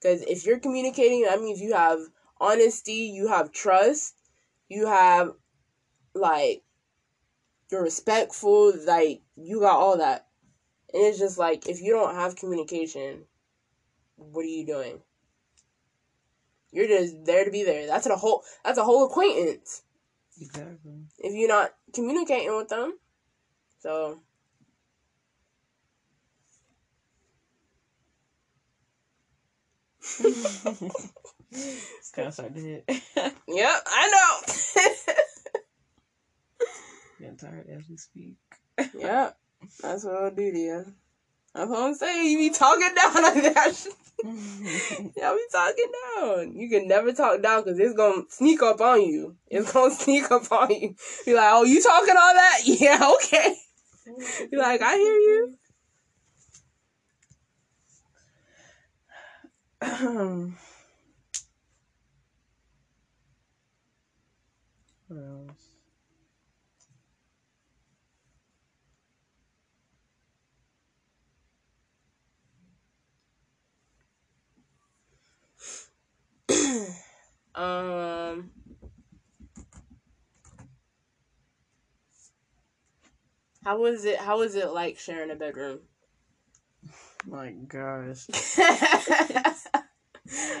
Because 0.00 0.22
if 0.22 0.46
you're 0.46 0.60
communicating, 0.60 1.22
that 1.22 1.40
means 1.40 1.60
you 1.60 1.74
have 1.74 1.98
honesty, 2.40 3.10
you 3.12 3.26
have 3.26 3.50
trust, 3.50 4.14
you 4.68 4.86
have 4.86 5.32
like 6.14 6.62
you're 7.70 7.82
respectful, 7.82 8.72
like 8.86 9.22
you 9.36 9.60
got 9.60 9.76
all 9.76 9.98
that. 9.98 10.27
And 10.92 11.02
it's 11.02 11.18
just 11.18 11.38
like 11.38 11.68
if 11.68 11.80
you 11.82 11.92
don't 11.92 12.14
have 12.14 12.36
communication, 12.36 13.24
what 14.16 14.42
are 14.44 14.48
you 14.48 14.66
doing? 14.66 15.00
You're 16.70 16.86
just 16.86 17.24
there 17.24 17.44
to 17.44 17.50
be 17.50 17.64
there. 17.64 17.86
That's 17.86 18.06
a 18.06 18.16
whole 18.16 18.42
that's 18.64 18.78
a 18.78 18.84
whole 18.84 19.06
acquaintance 19.06 19.82
Exactly. 20.40 20.92
if 21.18 21.34
you're 21.34 21.48
not 21.48 21.70
communicating 21.94 22.56
with 22.56 22.68
them. 22.68 22.98
So 23.80 24.20
It's 31.50 32.10
kind 32.12 32.28
of 32.28 32.34
starting 32.34 32.54
to 32.54 32.60
hit. 32.60 32.84
Yep, 33.48 33.82
I 33.86 34.10
know. 34.10 34.82
Getting 37.18 37.36
tired 37.36 37.66
as 37.70 37.88
we 37.88 37.96
speak. 37.96 38.36
yep. 38.98 39.36
That's 39.82 40.04
what 40.04 40.14
I'll 40.16 40.30
do 40.30 40.52
to 40.52 40.58
you. 40.58 40.84
That's 41.54 41.70
what 41.70 41.82
I'm 41.82 41.94
saying. 41.94 42.30
You 42.30 42.38
be 42.38 42.50
talking 42.50 42.94
down 42.94 43.14
like 43.14 43.54
that. 43.54 43.86
Y'all 44.24 45.36
be 45.36 45.46
talking 45.52 45.92
down. 46.16 46.54
You 46.56 46.68
can 46.68 46.88
never 46.88 47.12
talk 47.12 47.42
down 47.42 47.62
because 47.64 47.78
it's 47.78 47.94
gonna 47.94 48.22
sneak 48.28 48.62
up 48.62 48.80
on 48.80 49.02
you. 49.02 49.36
It's 49.48 49.72
gonna 49.72 49.94
sneak 49.94 50.30
up 50.30 50.50
on 50.52 50.70
you. 50.70 50.94
Be 51.24 51.34
like, 51.34 51.50
oh, 51.52 51.64
you 51.64 51.82
talking 51.82 52.16
all 52.16 52.34
that? 52.34 52.60
Yeah, 52.66 53.10
okay. 53.16 53.56
Be 54.50 54.56
like, 54.56 54.80
I 54.82 54.96
hear 54.96 55.14
you. 55.14 55.54
what 65.08 65.18
else? 65.18 65.67
Um. 77.54 78.50
How 83.64 83.78
was 83.78 84.04
it? 84.04 84.18
How 84.18 84.38
was 84.38 84.54
it 84.54 84.70
like 84.70 84.98
sharing 84.98 85.30
a 85.30 85.34
bedroom? 85.34 85.80
My 87.26 87.50
gosh. 87.50 88.26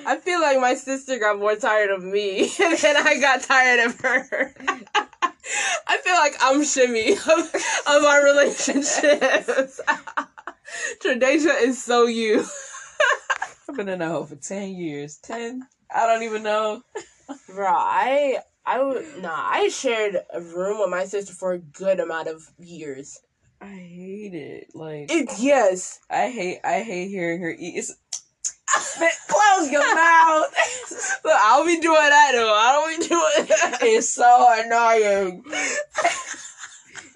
I 0.06 0.16
feel 0.16 0.40
like 0.40 0.60
my 0.60 0.74
sister 0.74 1.18
got 1.18 1.38
more 1.38 1.56
tired 1.56 1.90
of 1.90 2.02
me 2.02 2.48
than 2.58 2.96
I 2.96 3.18
got 3.20 3.42
tired 3.42 3.86
of 3.86 4.00
her. 4.00 4.54
I 5.86 5.98
feel 5.98 6.14
like 6.14 6.34
I'm 6.40 6.64
shimmy 6.64 7.12
of, 7.12 7.54
of 7.86 8.04
our 8.04 8.24
relationships. 8.24 9.80
Tradacia 11.02 11.62
is 11.62 11.82
so 11.82 12.06
you. 12.06 12.44
I've 13.68 13.76
been 13.76 13.88
in 13.88 14.02
a 14.02 14.08
hole 14.08 14.24
for 14.24 14.36
10 14.36 14.74
years. 14.74 15.18
10? 15.18 15.66
I 15.94 16.06
don't 16.06 16.22
even 16.22 16.42
know. 16.42 16.82
Bro, 17.48 17.68
I 17.68 18.38
I 18.64 18.82
would 18.82 19.22
nah, 19.22 19.34
I 19.34 19.68
shared 19.68 20.16
a 20.32 20.40
room 20.40 20.80
with 20.80 20.90
my 20.90 21.04
sister 21.04 21.32
for 21.32 21.52
a 21.52 21.58
good 21.58 22.00
amount 22.00 22.28
of 22.28 22.50
years. 22.58 23.20
I 23.60 23.66
hate 23.66 24.34
it. 24.34 24.68
Like, 24.74 25.10
It 25.10 25.28
yes. 25.38 26.00
I 26.10 26.30
hate 26.30 26.60
I 26.64 26.80
hate 26.80 27.08
hearing 27.08 27.40
her 27.40 27.50
eat. 27.50 27.76
It's, 27.76 27.96
close 29.28 29.70
your 29.70 29.94
mouth. 29.94 30.54
Look, 31.24 31.34
I'll 31.42 31.64
be 31.64 31.80
doing 31.80 31.96
that 31.96 32.32
though. 32.34 32.54
I 32.54 32.72
don't 32.72 33.00
be 33.00 33.08
doing 33.08 33.48
that. 33.48 33.78
It's 33.82 34.10
so 34.10 34.46
annoying. 34.50 35.44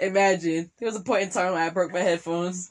Imagine 0.00 0.70
there 0.78 0.86
was 0.86 0.96
a 0.96 1.00
point 1.00 1.22
in 1.24 1.30
time 1.30 1.52
when 1.52 1.62
I 1.62 1.70
broke 1.70 1.92
my 1.92 2.00
headphones. 2.00 2.70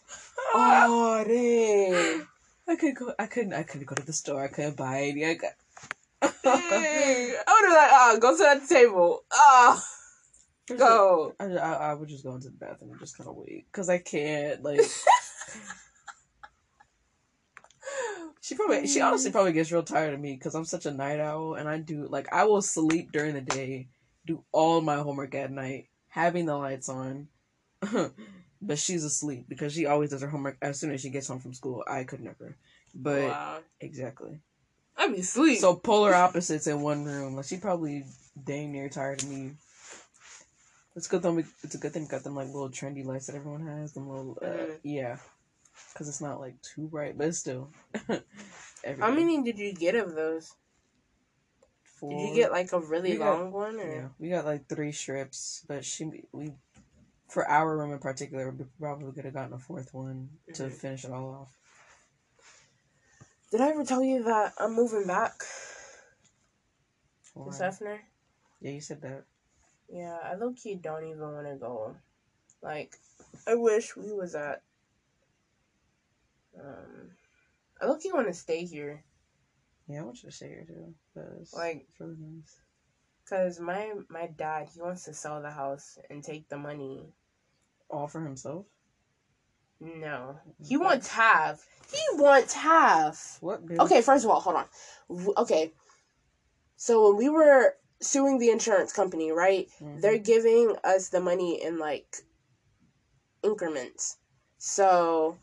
Oh 0.54 1.24
dang. 1.26 2.28
I 2.68 2.76
could 2.76 2.96
go. 2.96 3.14
I 3.18 3.26
couldn't. 3.26 3.54
I 3.54 3.64
couldn't 3.64 3.88
go 3.88 3.96
to 3.96 4.06
the 4.06 4.14
store. 4.14 4.44
I 4.44 4.48
couldn't 4.48 4.78
buy 4.78 5.04
any. 5.04 5.26
I 5.26 5.36
got. 5.36 5.52
I 6.46 7.36
would 7.48 7.68
be 7.68 7.74
like, 7.74 7.92
ah, 7.92 8.18
go 8.20 8.38
to 8.38 8.44
that 8.44 8.68
table. 8.68 9.24
Ah, 9.34 9.84
go. 10.78 11.34
I, 11.40 11.46
I, 11.46 11.74
I 11.74 11.94
would 11.94 12.10
just 12.10 12.24
go 12.24 12.36
into 12.36 12.50
the 12.50 12.58
bathroom 12.58 12.92
and 12.92 13.00
just 13.00 13.18
kind 13.18 13.30
of 13.30 13.36
wait 13.36 13.66
because 13.72 13.90
I 13.90 13.98
can't. 13.98 14.62
Like, 14.62 14.82
she 18.42 18.56
probably. 18.56 18.88
She 18.88 19.02
honestly 19.02 19.32
probably 19.32 19.54
gets 19.54 19.72
real 19.72 19.84
tired 19.84 20.14
of 20.14 20.20
me 20.20 20.34
because 20.34 20.54
I'm 20.54 20.66
such 20.66 20.86
a 20.86 20.92
night 20.92 21.20
owl 21.20 21.56
and 21.56 21.68
I 21.68 21.80
do 21.80 22.08
like 22.08 22.32
I 22.32 22.44
will 22.44 22.62
sleep 22.62 23.12
during 23.12 23.34
the 23.34 23.42
day, 23.42 23.88
do 24.28 24.44
all 24.52 24.82
my 24.82 24.98
homework 24.98 25.34
at 25.34 25.52
night, 25.52 25.88
having 26.08 26.46
the 26.46 26.56
lights 26.56 26.90
on. 26.90 27.30
but 28.62 28.78
she's 28.78 29.04
asleep 29.04 29.46
because 29.50 29.74
she 29.74 29.88
always 29.88 30.12
does 30.12 30.22
her 30.22 30.30
homework 30.30 30.58
as 30.62 30.80
soon 30.80 30.92
as 30.92 31.02
she 31.02 31.10
gets 31.10 31.28
home 31.28 31.40
from 31.40 31.56
school. 31.56 31.84
I 31.88 32.04
could 32.04 32.22
never. 32.22 32.56
But 32.94 33.24
wow. 33.24 33.60
exactly. 33.80 34.40
I'd 35.02 35.14
be 35.14 35.22
asleep. 35.22 35.60
So 35.60 35.76
polar 35.76 36.14
opposites 36.14 36.68
in 36.68 36.82
one 36.82 37.04
room. 37.06 37.36
Like 37.36 37.46
she 37.46 37.58
probably 37.58 38.06
dang 38.44 38.72
near 38.72 38.88
tired 38.90 39.24
of 39.24 39.30
me. 39.30 39.52
It's 40.96 41.08
good 41.08 41.22
though. 41.22 41.34
we- 41.34 41.46
It's 41.64 41.76
a 41.76 41.78
good 41.78 41.92
thing 41.94 42.04
we 42.04 42.08
got 42.10 42.24
them 42.24 42.36
like 42.36 42.48
little 42.48 42.70
trendy 42.70 43.04
lights 43.06 43.28
that 43.28 43.36
everyone 43.36 43.66
has. 43.66 43.94
Them 43.94 44.10
little 44.10 44.38
uh, 44.42 44.46
Mhm. 44.46 44.80
yeah, 44.84 45.18
because 45.94 46.08
it's 46.08 46.22
not 46.22 46.40
like 46.40 46.62
too 46.62 46.88
bright, 46.88 47.18
but 47.18 47.34
still. 47.36 47.70
How 48.08 49.12
many 49.12 49.42
did 49.42 49.58
you 49.58 49.74
get 49.74 49.96
of 49.96 50.14
those? 50.16 50.54
Four. 51.84 52.12
Did 52.12 52.30
you 52.30 52.36
get 52.36 52.52
like 52.52 52.72
a 52.74 52.80
really 52.80 53.14
We 53.14 53.18
got- 53.18 53.40
long 53.40 53.52
one 53.52 53.80
or? 53.80 53.88
Yeah, 53.96 54.08
we 54.20 54.30
got 54.30 54.46
like 54.46 54.68
three 54.68 54.92
strips, 54.92 55.64
but 55.68 55.86
she 55.86 56.26
we 56.32 56.52
for 57.30 57.48
our 57.48 57.78
room 57.78 57.94
in 57.94 58.00
particular, 58.00 58.52
we 58.52 58.66
probably 58.78 59.12
could 59.14 59.24
have 59.26 59.34
gotten 59.34 59.54
a 59.54 59.58
fourth 59.60 59.94
one 59.94 60.30
to 60.54 60.64
Mhm. 60.64 60.72
finish 60.74 61.06
it 61.06 61.12
all 61.12 61.30
off. 61.30 61.58
Did 63.52 63.62
I 63.62 63.70
ever 63.70 63.84
tell 63.84 64.02
you 64.04 64.24
that 64.24 64.54
I'm 64.58 64.74
moving 64.76 65.06
back 65.06 65.44
Or- 67.36 67.46
to 67.46 67.52
Seffner? 67.52 68.00
yeah, 68.62 68.72
you 68.72 68.82
said 68.82 69.02
that. 69.02 69.26
Yeah, 69.90 70.18
I 70.24 70.36
low 70.36 70.54
key 70.54 70.76
don't 70.76 71.04
even 71.06 71.20
want 71.20 71.48
to 71.48 71.56
go. 71.56 71.98
Like, 72.62 72.96
I 73.46 73.56
wish 73.56 73.96
we 73.98 74.14
was 74.14 74.36
at. 74.36 74.64
Um, 76.58 77.12
I 77.82 77.86
low 77.88 77.98
key 77.98 78.12
want 78.14 78.28
to 78.28 78.34
stay 78.34 78.66
here 78.66 79.04
Yeah, 79.88 80.02
I 80.02 80.04
want 80.04 80.22
you 80.24 80.30
to 80.30 80.36
stay 80.36 80.48
here 80.50 80.66
too. 80.66 80.94
'cause 81.14 81.54
Like- 81.54 81.88
really 82.00 82.16
nice. 82.18 82.60
because 83.24 83.60
my 83.60 83.94
my 84.10 84.28
dad 84.28 84.70
he 84.70 84.82
wants 84.82 85.04
to 85.06 85.14
sell 85.14 85.42
the 85.42 85.52
house 85.52 85.98
and 86.10 86.24
take 86.24 86.48
the 86.50 86.58
money. 86.58 87.14
All 87.90 88.08
for 88.08 88.22
himself. 88.24 88.66
No, 89.82 90.38
he 90.64 90.78
wants 90.78 91.08
half. 91.08 91.66
He 91.92 92.00
wants 92.22 92.54
half. 92.54 93.38
What? 93.42 93.66
Dude? 93.66 93.80
Okay, 93.80 94.02
first 94.02 94.24
of 94.24 94.30
all, 94.32 94.40
hold 94.40 94.56
on. 94.58 94.66
Okay, 95.38 95.74
so 96.78 97.10
when 97.10 97.18
we 97.18 97.30
were 97.30 97.76
suing 98.00 98.38
the 98.40 98.50
insurance 98.50 98.94
company, 98.94 99.32
right? 99.32 99.68
Mhm. 99.82 100.02
they're 100.02 100.18
giving 100.18 100.76
us 100.84 101.10
the 101.10 101.20
money 101.20 101.62
in 101.62 101.78
like 101.80 102.18
increments. 103.44 104.18
So, 104.58 105.38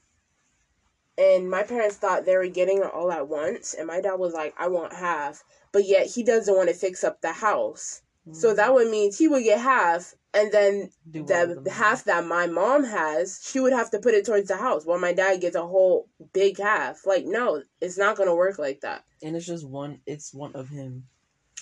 and 1.17 1.51
my 1.51 1.65
parents 1.65 1.97
thought 1.97 2.25
they 2.25 2.37
were 2.37 2.47
getting 2.47 2.79
it 2.79 2.85
all 2.93 3.11
at 3.11 3.29
once, 3.29 3.75
and 3.75 3.87
my 3.89 4.01
dad 4.01 4.15
was 4.15 4.33
like, 4.35 4.55
I 4.57 4.69
want 4.69 4.93
half. 4.93 5.43
But 5.73 5.85
yet 5.85 6.07
he 6.07 6.23
doesn't 6.23 6.55
want 6.57 6.69
to 6.69 6.75
fix 6.75 7.03
up 7.05 7.21
the 7.21 7.33
house. 7.33 8.03
So 8.33 8.53
that 8.55 8.75
would 8.75 8.91
mean 8.91 9.11
he 9.13 9.27
would 9.27 9.43
get 9.43 9.59
half, 9.61 10.15
and 10.39 10.53
then 10.53 10.91
Do 11.11 11.25
the 11.25 11.71
half 11.71 12.05
that 12.05 12.25
my 12.25 12.47
mom 12.47 12.85
has, 12.85 13.41
she 13.43 13.61
would 13.61 13.73
have 13.73 13.91
to 13.91 13.99
put 13.99 14.15
it 14.15 14.25
towards 14.25 14.49
the 14.49 14.57
house, 14.57 14.85
while 14.87 14.99
my 14.99 15.13
dad 15.13 15.41
gets 15.41 15.57
a 15.57 15.67
whole 15.67 16.09
big 16.33 16.59
half. 16.59 17.07
Like, 17.07 17.25
no, 17.27 17.63
it's 17.81 17.99
not 17.99 18.17
gonna 18.17 18.35
work 18.35 18.59
like 18.59 18.81
that. 18.83 19.05
and 19.23 19.37
it's 19.37 19.47
just 19.47 19.67
one. 19.67 20.01
It's 20.07 20.33
one 20.33 20.55
of 20.55 20.69
him. 20.69 21.05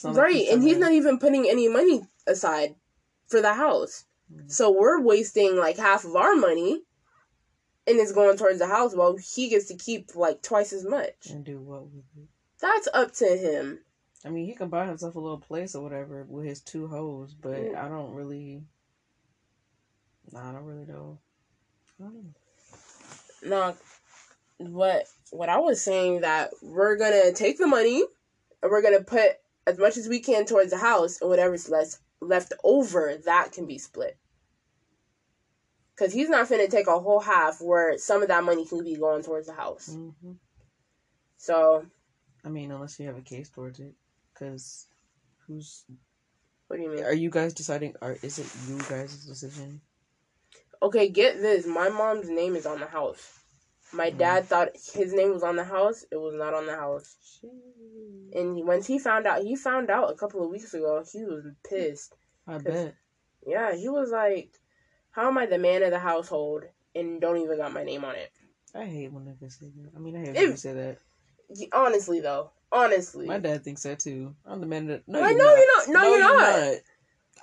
Not 0.05 0.15
like 0.15 0.23
Right, 0.24 0.47
and 0.51 0.62
he's 0.62 0.77
not 0.78 0.93
even 0.93 1.19
putting 1.19 1.48
any 1.48 1.69
money 1.69 2.03
aside 2.27 2.74
for 3.28 3.40
the 3.40 3.55
house. 3.55 4.05
Mm. 4.32 4.51
So 4.51 4.70
we're 4.70 5.01
wasting 5.01 5.57
like 5.57 5.78
half 5.78 6.05
of 6.05 6.15
our 6.16 6.35
money 6.35 6.82
and 7.86 7.98
it's 7.98 8.12
going 8.12 8.36
towards 8.36 8.59
the 8.59 8.66
house 8.66 8.94
while 8.94 9.16
he 9.16 9.48
gets 9.48 9.66
to 9.66 9.77
keep 9.77 10.15
like 10.15 10.43
twice 10.43 10.73
as 10.73 10.85
much. 10.85 11.31
and 11.31 11.44
do 11.44 11.61
what 11.61 11.85
with 11.85 12.05
it. 12.16 12.28
That's 12.61 12.89
up 12.93 13.12
to 13.15 13.27
him. 13.27 13.81
I 14.27 14.28
mean, 14.28 14.47
he 14.47 14.55
can 14.55 14.69
buy 14.69 14.86
himself 14.86 15.15
a 15.15 15.20
little 15.20 15.39
place 15.39 15.77
or 15.77 15.82
whatever 15.85 16.27
with 16.28 16.44
his 16.44 16.61
two 16.61 16.89
hoes, 16.89 17.32
but. 17.32 17.77
I 17.77 17.89
don't 17.89 18.12
really. 18.12 18.65
Nah, 20.32 20.51
I 20.51 20.53
don't 20.53 20.65
really 20.65 20.85
know. 20.85 21.20
I 22.01 22.05
don't 22.05 22.15
know. 22.15 22.35
No, 23.44 23.77
what 24.59 25.05
what 25.31 25.48
I 25.48 25.59
was 25.59 25.81
saying 25.81 26.23
that 26.23 26.51
we're 26.61 26.97
gonna 26.97 27.32
take 27.32 27.59
the 27.59 27.66
money 27.69 28.03
and 28.62 28.73
we're 28.73 28.82
gonna 28.82 29.05
put 29.05 29.32
as 29.66 29.78
much 29.78 29.97
as 29.97 30.09
we 30.09 30.19
can 30.19 30.47
towards 30.47 30.70
the 30.70 30.78
house 30.78 31.20
and 31.20 31.31
whatever's 31.31 31.69
left 31.69 31.98
left 32.20 32.53
over 32.65 33.16
that 33.27 33.53
can 33.53 33.66
be 33.66 33.78
split. 33.78 34.16
Cause 35.97 36.12
he's 36.12 36.28
not 36.28 36.48
finna 36.48 36.69
take 36.69 36.89
a 36.89 36.98
whole 36.98 37.20
half 37.20 37.61
where 37.61 37.97
some 37.98 38.23
of 38.23 38.28
that 38.28 38.44
money 38.44 38.66
can 38.66 38.82
be 38.82 38.97
going 38.97 39.23
towards 39.23 39.47
the 39.47 39.55
house. 39.55 39.94
hmm 39.94 40.32
So 41.36 41.86
I 42.44 42.48
mean, 42.48 42.73
unless 42.73 42.98
you 42.98 43.07
have 43.07 43.16
a 43.16 43.23
case 43.23 43.51
towards 43.51 43.78
it, 43.78 43.94
because 44.39 44.89
who's 45.47 45.85
what 46.69 46.77
do 46.77 46.83
you 46.83 46.91
mean? 46.91 47.05
are 47.05 47.15
you 47.15 47.31
guys 47.31 47.55
deciding? 47.55 47.95
Or 48.03 48.17
is 48.23 48.39
it 48.39 48.47
you 48.69 48.79
guys' 48.89 49.25
decision? 49.25 49.81
Okay, 50.83 51.09
get 51.09 51.41
this. 51.41 51.67
My 51.67 51.89
mom's 51.89 52.29
name 52.29 52.55
is 52.57 52.67
on 52.67 52.81
the 52.81 52.87
house. 52.87 53.41
My 53.93 54.11
Mm. 54.11 54.19
dad 54.19 54.45
thought 54.45 54.77
his 54.95 55.13
name 55.13 55.33
was 55.33 55.43
on 55.43 55.57
the 55.57 55.65
house. 55.65 56.05
It 56.11 56.17
was 56.17 56.35
not 56.35 56.55
on 56.55 56.67
the 56.67 56.77
house. 56.77 57.41
And 57.43 58.57
he, 58.57 58.63
once 58.63 58.87
he 58.87 58.99
found 58.99 59.27
out, 59.27 59.43
he 59.43 59.57
found 59.57 59.91
out 59.91 60.11
a 60.11 60.17
couple 60.17 60.43
of 60.45 60.51
weeks 60.51 60.75
ago. 60.75 61.03
He 61.11 61.25
was 61.25 61.45
pissed. 61.69 62.15
I 62.47 62.59
bet. 62.59 62.95
Yeah, 63.47 63.75
he 63.75 63.89
was 63.89 64.11
like, 64.11 64.51
"How 65.13 65.29
am 65.29 65.39
I 65.39 65.47
the 65.47 65.59
man 65.59 65.83
of 65.85 65.91
the 65.91 65.99
household 66.01 66.65
and 66.95 67.21
don't 67.21 67.39
even 67.39 67.57
got 67.57 67.73
my 67.73 67.85
name 67.85 68.05
on 68.05 68.17
it?" 68.17 68.31
I 68.75 68.85
hate 68.85 69.13
when 69.13 69.25
niggas 69.25 69.53
say 69.59 69.67
that. 69.77 69.93
I 69.95 69.99
mean, 69.99 70.17
I 70.17 70.21
hate 70.21 70.35
when 70.37 70.51
they 70.51 70.57
say 70.57 70.73
that. 70.75 70.99
Honestly, 71.73 72.20
though, 72.20 72.51
honestly, 72.73 73.27
My 73.27 73.39
dad 73.39 73.62
thinks 73.64 73.82
that 73.85 73.98
too. 74.01 74.35
I'm 74.47 74.60
the 74.60 74.66
man 74.66 74.86
that. 74.86 75.02
No, 75.06 75.20
Like, 75.20 75.31
you're 75.36 75.39
no, 75.39 75.44
not. 75.44 75.56
you're 75.59 75.77
not. 75.77 75.89
No, 76.02 76.10
you're 76.10 76.20
not. 76.20 76.81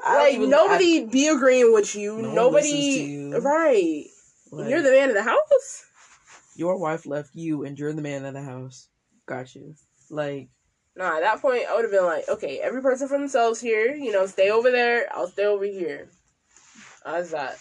I 0.06 0.14
don't 0.14 0.18
like 0.20 0.34
even- 0.34 0.50
nobody 0.50 1.06
be 1.06 1.28
agreeing 1.28 1.74
with 1.74 1.96
you. 1.96 2.22
No 2.22 2.34
nobody, 2.34 2.70
you. 2.70 3.38
right? 3.40 4.06
Like, 4.52 4.70
you're 4.70 4.82
the 4.82 4.92
man 4.92 5.10
of 5.10 5.16
the 5.16 5.24
house. 5.24 5.86
Your 6.56 6.78
wife 6.78 7.06
left 7.06 7.32
you, 7.36 7.64
and 7.64 7.80
you're 7.80 7.94
the 7.94 8.02
man 8.02 8.26
of 8.26 8.34
the 8.34 8.42
house. 8.42 8.88
Got 9.26 9.56
you. 9.56 9.76
Like, 10.10 10.50
Nah, 10.96 11.18
at 11.18 11.22
that 11.22 11.42
point, 11.42 11.64
I 11.68 11.74
would 11.76 11.86
have 11.86 11.92
been 11.92 12.06
like, 12.06 12.30
okay, 12.30 12.60
every 12.60 12.82
person 12.82 13.08
for 13.08 13.18
themselves 13.18 13.60
here. 13.60 13.96
You 13.96 14.12
know, 14.12 14.28
stay 14.28 14.52
over 14.52 14.70
there. 14.70 15.08
I'll 15.12 15.28
stay 15.28 15.46
over 15.46 15.66
here. 15.66 16.10
How's 17.04 17.32
that? 17.32 17.58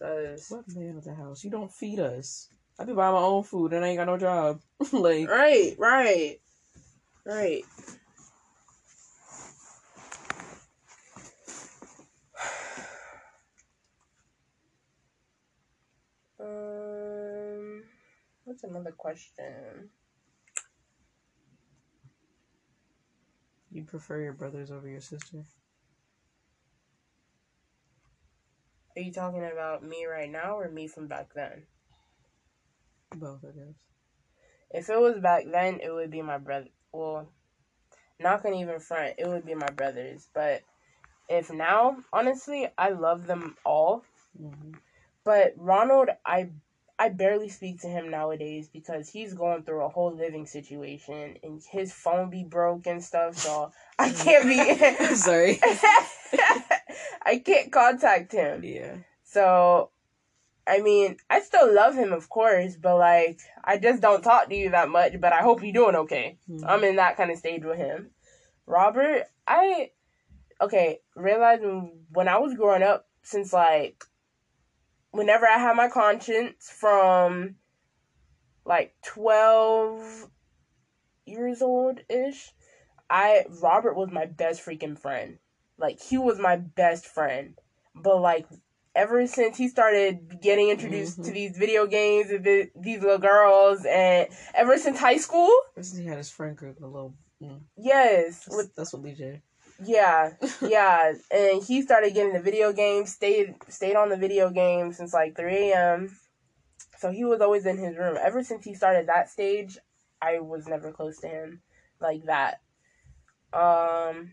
Cause 0.00 0.46
what 0.48 0.64
man 0.74 0.96
of 0.96 1.04
the 1.04 1.14
house? 1.14 1.44
You 1.44 1.50
don't 1.50 1.70
feed 1.72 1.98
us. 1.98 2.48
I 2.78 2.84
be 2.84 2.92
buying 2.92 3.14
my 3.14 3.20
own 3.20 3.42
food, 3.42 3.72
and 3.72 3.84
I 3.84 3.88
ain't 3.88 3.98
got 3.98 4.06
no 4.06 4.16
job. 4.16 4.60
like, 4.92 5.28
right, 5.28 5.74
right, 5.78 6.40
right. 7.24 7.64
Um, 16.40 17.82
what's 18.44 18.62
another 18.62 18.92
question? 18.92 19.90
you 23.70 23.84
prefer 23.84 24.20
your 24.20 24.32
brothers 24.32 24.70
over 24.70 24.88
your 24.88 25.00
sister? 25.00 25.44
Are 28.96 29.00
you 29.00 29.12
talking 29.12 29.44
about 29.44 29.84
me 29.84 30.06
right 30.06 30.30
now 30.30 30.58
or 30.58 30.68
me 30.70 30.88
from 30.88 31.06
back 31.06 31.34
then? 31.34 31.62
Both, 33.14 33.44
I 33.44 33.48
guess. 33.52 33.74
If 34.70 34.90
it 34.90 35.00
was 35.00 35.18
back 35.18 35.44
then, 35.50 35.80
it 35.80 35.90
would 35.90 36.10
be 36.10 36.22
my 36.22 36.38
brother. 36.38 36.68
Well, 36.92 37.28
not 38.20 38.42
gonna 38.42 38.56
even 38.60 38.80
front. 38.80 39.14
It 39.18 39.26
would 39.28 39.46
be 39.46 39.54
my 39.54 39.70
brothers. 39.70 40.28
But 40.34 40.62
if 41.28 41.50
now, 41.52 41.98
honestly, 42.12 42.68
I 42.76 42.90
love 42.90 43.26
them 43.26 43.56
all. 43.64 44.04
hmm 44.36 44.72
But 45.24 45.54
Ronald, 45.56 46.10
I 46.24 46.50
I 46.98 47.10
barely 47.10 47.48
speak 47.48 47.80
to 47.82 47.88
him 47.88 48.10
nowadays 48.10 48.68
because 48.68 49.08
he's 49.08 49.34
going 49.34 49.62
through 49.62 49.84
a 49.84 49.88
whole 49.88 50.12
living 50.14 50.46
situation 50.46 51.36
and 51.44 51.62
his 51.70 51.92
phone 51.92 52.30
be 52.30 52.44
broke 52.44 52.86
and 52.86 53.02
stuff. 53.02 53.36
So 53.36 53.72
I 53.98 54.10
can't 54.10 54.44
be. 54.44 55.14
Sorry. 55.14 55.60
I 57.24 57.38
can't 57.44 57.70
contact 57.72 58.32
him. 58.32 58.64
yeah. 58.64 58.96
So, 59.24 59.90
I 60.68 60.80
mean, 60.80 61.16
I 61.30 61.40
still 61.40 61.72
love 61.74 61.94
him, 61.94 62.12
of 62.12 62.28
course, 62.28 62.76
but 62.76 62.98
like, 62.98 63.40
I 63.64 63.78
just 63.78 64.02
don't 64.02 64.22
talk 64.22 64.48
to 64.48 64.54
you 64.54 64.70
that 64.70 64.88
much. 64.88 65.20
But 65.20 65.32
I 65.32 65.38
hope 65.38 65.62
you're 65.62 65.72
doing 65.72 65.96
okay. 65.96 66.38
Mhm. 66.50 66.64
I'm 66.66 66.84
in 66.84 66.96
that 66.96 67.16
kind 67.16 67.30
of 67.30 67.38
stage 67.38 67.64
with 67.64 67.78
him. 67.78 68.10
Robert, 68.66 69.24
I 69.46 69.90
okay. 70.60 71.00
Realize 71.16 71.60
when, 71.60 72.04
when 72.10 72.28
I 72.28 72.38
was 72.38 72.54
growing 72.54 72.82
up, 72.82 73.08
since 73.22 73.52
like, 73.52 74.04
whenever 75.10 75.46
I 75.46 75.58
had 75.58 75.76
my 75.76 75.88
conscience 75.88 76.70
from 76.70 77.56
like 78.64 78.94
twelve 79.02 80.28
years 81.24 81.62
old 81.62 82.00
ish, 82.08 82.52
I 83.08 83.44
Robert 83.62 83.96
was 83.96 84.10
my 84.10 84.26
best 84.26 84.64
freaking 84.64 84.98
friend. 84.98 85.38
Like 85.78 86.00
he 86.00 86.18
was 86.18 86.38
my 86.38 86.56
best 86.56 87.06
friend. 87.06 87.58
But 87.94 88.20
like 88.20 88.46
ever 89.02 89.26
since 89.26 89.56
he 89.56 89.68
started 89.68 90.40
getting 90.42 90.68
introduced 90.74 91.16
to 91.24 91.30
Mhm. 91.30 91.34
these 91.38 91.54
video 91.64 91.86
games 91.86 92.30
and 92.30 92.44
the, 92.44 92.70
these 92.86 93.00
little 93.00 93.18
girls 93.32 93.84
and 93.86 94.28
ever 94.54 94.76
since 94.78 94.98
high 94.98 95.16
school, 95.26 95.50
This 95.76 95.92
is- 95.92 95.98
he 95.98 96.06
had 96.06 96.18
his 96.18 96.30
friend 96.30 96.56
group, 96.56 96.76
a 96.82 96.86
little. 96.86 97.14
Mm, 97.42 97.60
yes, 97.76 98.44
that's, 98.44 98.56
with 98.56 98.74
that's 98.74 98.92
what 98.92 99.02
DJ. 99.02 99.40
yeah, 99.96 100.34
yeah, 100.76 101.12
and 101.30 101.62
he 101.62 101.82
started 101.82 102.12
getting 102.14 102.32
the 102.32 102.40
video 102.50 102.72
games, 102.72 103.12
stayed 103.14 103.54
stayed 103.68 103.94
on 104.02 104.08
the 104.08 104.16
video 104.26 104.50
game 104.50 104.92
since 104.92 105.12
like 105.14 105.36
3 105.36 105.70
a.m. 105.70 106.18
So 106.98 107.12
he 107.12 107.24
was 107.24 107.40
always 107.40 107.64
in 107.64 107.78
his 107.78 107.96
room. 107.96 108.16
Ever 108.20 108.42
since 108.42 108.64
he 108.64 108.74
started 108.74 109.06
that 109.06 109.30
stage, 109.30 109.78
I 110.20 110.40
was 110.40 110.66
never 110.66 110.90
close 110.90 111.18
to 111.20 111.28
him 111.28 111.62
like 112.00 112.24
that. 112.24 112.58
Um 113.52 114.32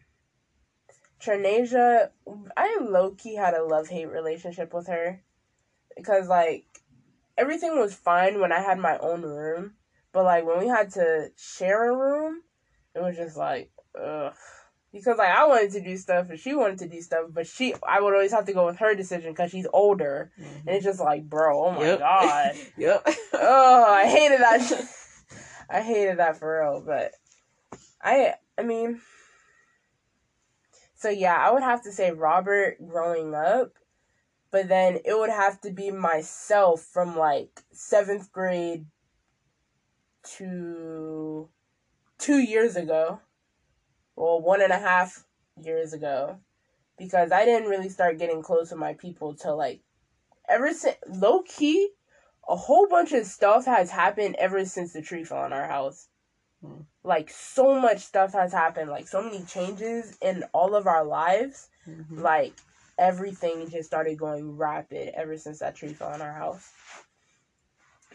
Trinasia, 1.19 2.09
I 2.57 2.77
low 2.81 3.11
key 3.11 3.35
had 3.35 3.53
a 3.53 3.63
love 3.63 3.87
hate 3.87 4.09
relationship 4.09 4.73
with 4.73 4.87
her. 4.87 5.21
Because 5.95 6.27
like 6.27 6.65
everything 7.37 7.79
was 7.79 7.95
fine 7.95 8.39
when 8.39 8.51
I 8.51 8.59
had 8.59 8.77
my 8.77 8.97
own 8.97 9.21
room. 9.21 9.75
But 10.11 10.25
like 10.25 10.45
when 10.45 10.59
we 10.59 10.67
had 10.67 10.91
to 10.91 11.31
share 11.37 11.91
a 11.91 11.97
room, 11.97 12.41
it 12.93 12.99
was 12.99 13.15
just 13.15 13.37
like, 13.37 13.71
ugh 13.99 14.33
because 14.95 15.17
like 15.17 15.29
I 15.29 15.45
wanted 15.45 15.71
to 15.71 15.81
do 15.81 15.97
stuff 15.97 16.29
and 16.29 16.39
she 16.39 16.55
wanted 16.55 16.79
to 16.79 16.87
do 16.87 17.01
stuff, 17.01 17.25
but 17.29 17.45
she 17.45 17.75
I 17.85 17.99
would 17.99 18.13
always 18.13 18.31
have 18.31 18.45
to 18.45 18.53
go 18.53 18.65
with 18.65 18.77
her 18.77 18.95
decision 18.95 19.33
because 19.33 19.51
she's 19.51 19.67
older, 19.73 20.31
and 20.37 20.75
it's 20.75 20.85
just 20.85 21.01
like, 21.01 21.29
bro, 21.29 21.65
oh 21.65 21.71
my 21.71 21.83
Yep. 21.83 21.99
god, 21.99 22.55
Yep. 22.77 23.07
oh 23.33 23.85
I 23.93 24.07
hated 24.07 24.39
that. 24.39 24.87
I 25.69 25.81
hated 25.81 26.19
that 26.19 26.37
for 26.37 26.61
real. 26.61 26.81
But 26.81 27.11
I 28.01 28.35
I 28.57 28.63
mean, 28.63 29.01
so 31.05 31.11
yeah, 31.11 31.35
I 31.35 31.51
would 31.51 31.61
have 31.61 31.83
to 31.83 31.91
say 31.91 32.09
Robert 32.09 32.77
growing 32.87 33.35
up, 33.35 33.73
but 34.49 34.67
then 34.67 34.95
it 35.05 35.15
would 35.15 35.29
have 35.29 35.61
to 35.61 35.71
be 35.71 35.91
myself 35.91 36.81
from 36.81 37.15
like 37.15 37.61
seventh 37.71 38.31
grade 38.31 38.87
to 40.37 41.47
two 42.17 42.39
years 42.39 42.75
ago 42.75 43.19
well, 44.15 44.41
one 44.41 44.63
and 44.63 44.73
a 44.73 44.79
half 44.79 45.27
years 45.61 45.93
ago, 45.93 46.39
because 46.97 47.31
I 47.31 47.45
didn't 47.45 47.69
really 47.69 47.89
start 47.89 48.17
getting 48.17 48.41
close 48.41 48.71
with 48.71 48.79
my 48.79 48.93
people 48.93 49.35
till 49.35 49.57
like 49.57 49.81
ever 50.49 50.73
since 50.73 50.95
low 51.07 51.43
key, 51.43 51.89
a 52.49 52.55
whole 52.55 52.87
bunch 52.87 53.11
of 53.13 53.27
stuff 53.27 53.65
has 53.65 53.91
happened 53.91 54.37
ever 54.39 54.65
since 54.65 54.91
the 54.91 55.03
tree 55.03 55.23
fell 55.23 55.37
on 55.37 55.53
our 55.53 55.67
house. 55.67 56.07
Hmm. 56.65 56.81
Like 57.03 57.29
so 57.29 57.79
much 57.79 57.99
stuff 57.99 58.33
has 58.33 58.51
happened, 58.51 58.89
like 58.89 59.07
so 59.07 59.21
many 59.21 59.43
changes 59.43 60.17
in 60.21 60.43
all 60.53 60.75
of 60.75 60.87
our 60.87 61.03
lives. 61.05 61.69
Mhm. 61.87 62.21
Like 62.21 62.53
everything 62.97 63.69
just 63.69 63.87
started 63.87 64.17
going 64.17 64.57
rapid 64.57 65.13
ever 65.15 65.37
since 65.37 65.59
that 65.59 65.75
tree 65.75 65.93
fell 65.93 66.09
on 66.13 66.21
our 66.21 66.33
house. 66.33 66.71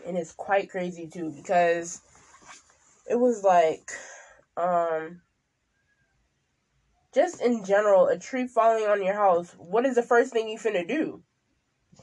And 0.07 0.17
it's 0.17 0.33
quite 0.33 0.71
crazy 0.71 1.07
too 1.07 1.31
because 1.31 2.01
it 3.09 3.17
was 3.17 3.45
like 3.45 3.93
um 4.57 5.23
just 7.13 7.41
in 7.43 7.65
general, 7.65 8.07
a 8.07 8.19
tree 8.19 8.47
falling 8.47 8.87
on 8.87 9.03
your 9.03 9.15
house, 9.15 9.53
what 9.59 9.85
is 9.85 9.97
the 9.97 10.03
first 10.03 10.33
thing 10.33 10.49
you 10.49 10.59
finna 10.59 10.87
do? 10.87 11.23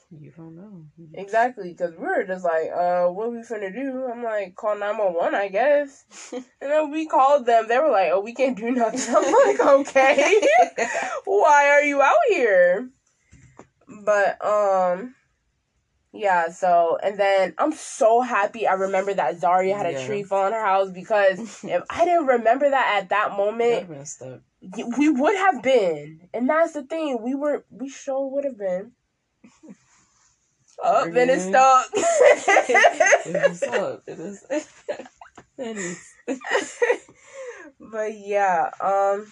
You 0.09 0.31
don't 0.31 0.55
know. 0.55 0.85
Exactly, 1.13 1.73
because 1.73 1.91
we 1.91 2.05
were 2.05 2.23
just 2.23 2.45
like, 2.45 2.69
uh, 2.73 3.07
what 3.07 3.29
we 3.31 3.39
finna 3.39 3.73
do? 3.73 4.07
I'm 4.09 4.23
like, 4.23 4.55
call 4.55 4.77
911, 4.77 5.35
I 5.35 5.49
guess. 5.49 6.05
and 6.33 6.45
then 6.61 6.91
we 6.91 7.07
called 7.07 7.45
them. 7.45 7.67
They 7.67 7.77
were 7.77 7.89
like, 7.91 8.11
oh, 8.13 8.21
we 8.21 8.33
can't 8.33 8.55
do 8.57 8.71
nothing. 8.71 9.01
I'm 9.15 9.33
like, 9.33 9.59
okay. 9.59 10.47
Why 11.25 11.69
are 11.71 11.81
you 11.83 12.01
out 12.01 12.15
here? 12.29 12.89
But, 14.05 14.43
um, 14.45 15.13
yeah, 16.13 16.49
so, 16.51 16.97
and 17.03 17.19
then 17.19 17.53
I'm 17.57 17.73
so 17.73 18.21
happy 18.21 18.65
I 18.65 18.73
remember 18.73 19.13
that 19.13 19.39
Zaria 19.39 19.75
had 19.75 19.87
a 19.87 19.91
Yeah. 19.91 20.05
tree 20.05 20.23
fall 20.23 20.45
on 20.45 20.53
her 20.53 20.65
house 20.65 20.89
because 20.89 21.63
if 21.65 21.83
I 21.89 22.05
didn't 22.05 22.27
remember 22.27 22.69
that 22.69 23.01
at 23.03 23.09
that 23.09 23.31
moment, 23.35 23.89
That 23.89 23.97
messed 23.97 24.21
up. 24.21 24.41
we 24.97 25.09
would 25.09 25.35
have 25.35 25.61
been. 25.61 26.29
And 26.33 26.49
that's 26.49 26.71
the 26.73 26.83
thing. 26.83 27.21
We 27.21 27.35
were, 27.35 27.65
we 27.69 27.89
sure 27.89 28.25
would 28.29 28.45
have 28.45 28.57
been. 28.57 28.93
Up 30.83 31.07
and 31.07 31.17
it's 31.17 31.45
stuck. 31.45 31.87
It 31.95 33.51
is 33.51 33.63
up. 33.63 34.03
It 34.07 34.19
is. 34.19 34.45
it 35.57 35.77
is. 35.77 36.13
but 37.79 38.17
yeah, 38.17 38.69
um, 38.79 39.31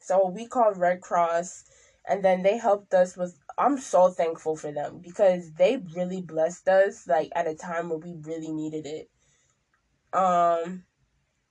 so 0.00 0.28
we 0.28 0.46
called 0.46 0.78
Red 0.78 1.00
Cross, 1.00 1.64
and 2.08 2.24
then 2.24 2.42
they 2.42 2.58
helped 2.58 2.92
us 2.94 3.16
with. 3.16 3.38
I'm 3.58 3.78
so 3.78 4.10
thankful 4.10 4.56
for 4.56 4.72
them 4.72 5.00
because 5.02 5.52
they 5.52 5.78
really 5.94 6.20
blessed 6.20 6.68
us 6.68 7.06
like 7.06 7.30
at 7.34 7.46
a 7.46 7.54
time 7.54 7.88
where 7.88 7.98
we 7.98 8.14
really 8.22 8.52
needed 8.52 8.86
it. 8.86 9.10
Um, 10.12 10.84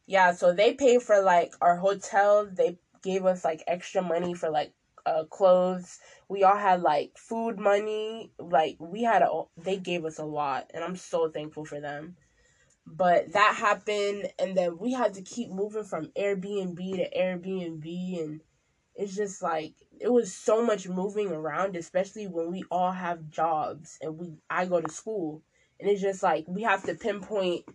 yeah, 0.06 0.34
so 0.34 0.53
they 0.53 0.73
paid 0.73 1.02
for 1.02 1.22
like 1.22 1.53
our 1.61 1.77
hotel. 1.77 2.47
They 2.52 2.77
gave 3.03 3.26
us 3.26 3.43
like 3.45 3.64
extra 3.68 4.02
money 4.02 4.34
for 4.34 4.49
like 4.49 4.73
uh 5.06 5.26
clothes. 5.26 5.99
We 6.30 6.44
all 6.44 6.57
had 6.57 6.82
like 6.82 7.18
food 7.18 7.60
money. 7.60 8.32
Like 8.40 8.77
we 8.80 9.03
had 9.03 9.22
a. 9.22 9.44
They 9.57 9.77
gave 9.77 10.06
us 10.06 10.19
a 10.19 10.26
lot, 10.26 10.72
and 10.73 10.84
I'm 10.84 10.95
so 10.95 11.30
thankful 11.30 11.65
for 11.65 11.80
them 11.80 12.15
but 12.86 13.32
that 13.34 13.56
happened 13.57 14.27
and 14.38 14.56
then 14.56 14.77
we 14.77 14.94
had 14.94 15.14
to 15.15 15.22
keep 15.22 15.49
moving 15.49 15.84
from 15.84 16.11
airbnb 16.18 16.77
to 16.77 17.18
airbnb 17.18 18.23
and 18.23 18.41
it's 18.95 19.15
just 19.15 19.41
like 19.41 19.73
it 19.99 20.11
was 20.11 20.34
so 20.34 20.64
much 20.64 20.88
moving 20.88 21.32
around 21.32 21.76
especially 21.76 22.27
when 22.27 22.52
we 22.52 22.64
all 22.69 22.91
have 22.91 23.30
jobs 23.30 23.98
and 24.02 24.18
we 24.18 24.34
i 24.49 24.65
go 24.65 24.80
to 24.80 24.91
school 24.91 25.41
and 25.80 25.90
it's 25.90 26.02
just 26.02 26.22
like 26.22 26.45
we 26.48 26.61
have 26.64 26.84
to 26.84 26.94
pinpoint 26.94 27.65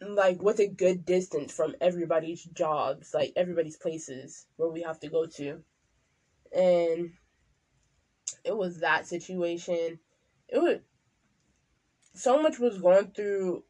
like 0.00 0.42
what's 0.42 0.60
a 0.60 0.66
good 0.66 1.04
distance 1.04 1.52
from 1.52 1.74
everybody's 1.80 2.44
jobs 2.44 3.12
like 3.14 3.32
everybody's 3.36 3.76
places 3.76 4.46
where 4.56 4.70
we 4.70 4.82
have 4.82 4.98
to 4.98 5.08
go 5.08 5.26
to 5.26 5.62
and 6.54 7.12
it 8.44 8.56
was 8.56 8.80
that 8.80 9.06
situation 9.06 9.98
it 10.48 10.58
was 10.58 10.78
so 12.14 12.40
much 12.40 12.58
was 12.58 12.78
going 12.78 13.08
through 13.08 13.64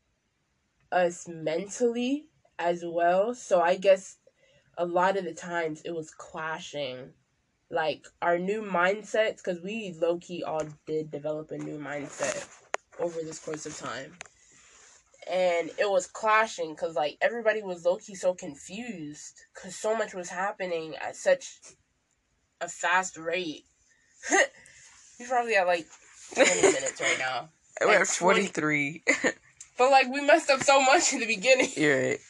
us 0.92 1.26
mentally 1.26 2.26
as 2.58 2.82
well. 2.86 3.34
So 3.34 3.60
I 3.60 3.76
guess 3.76 4.16
a 4.76 4.84
lot 4.84 5.16
of 5.16 5.24
the 5.24 5.34
times 5.34 5.82
it 5.84 5.94
was 5.94 6.10
clashing. 6.10 7.10
Like 7.70 8.06
our 8.22 8.38
new 8.38 8.62
mindsets, 8.62 9.38
because 9.38 9.60
we 9.60 9.96
low 10.00 10.18
key 10.18 10.44
all 10.44 10.66
did 10.86 11.10
develop 11.10 11.50
a 11.50 11.58
new 11.58 11.78
mindset 11.78 12.46
over 13.00 13.20
this 13.22 13.38
course 13.38 13.66
of 13.66 13.76
time. 13.76 14.12
And 15.28 15.70
it 15.78 15.90
was 15.90 16.06
clashing 16.06 16.74
because, 16.74 16.94
like, 16.94 17.16
everybody 17.22 17.62
was 17.62 17.86
low 17.86 17.96
key 17.96 18.14
so 18.14 18.34
confused 18.34 19.40
because 19.54 19.74
so 19.74 19.96
much 19.96 20.12
was 20.12 20.28
happening 20.28 20.94
at 20.96 21.16
such 21.16 21.60
a 22.60 22.68
fast 22.68 23.16
rate. 23.16 23.64
He's 25.18 25.28
probably 25.28 25.56
at 25.56 25.66
like 25.66 25.86
20 26.34 26.50
minutes 26.62 27.00
right 27.00 27.18
now. 27.18 27.48
We're 27.80 27.94
At 27.94 28.02
at 28.02 28.08
43. 28.08 29.02
But, 29.76 29.90
like, 29.90 30.06
we 30.08 30.20
messed 30.20 30.50
up 30.50 30.62
so 30.62 30.80
much 30.82 31.12
in 31.12 31.18
the 31.18 31.26
beginning. 31.26 31.68
You're 31.76 32.00
right. 32.00 32.20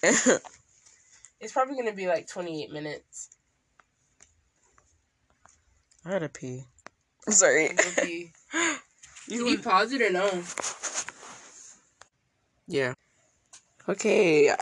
It's 1.40 1.52
probably 1.52 1.76
gonna 1.76 1.92
be 1.92 2.06
like 2.06 2.26
28 2.26 2.72
minutes. 2.72 3.28
I 6.06 6.12
had 6.12 6.20
to 6.20 6.30
pee. 6.30 6.64
Sorry. 7.28 7.66
It'll 7.66 8.06
You 8.06 8.30
Did 9.28 9.50
you 9.50 9.58
pause 9.58 9.92
it 9.92 10.00
or 10.00 10.10
no? 10.10 10.42
Yeah. 12.66 12.94
Okay. 13.86 14.54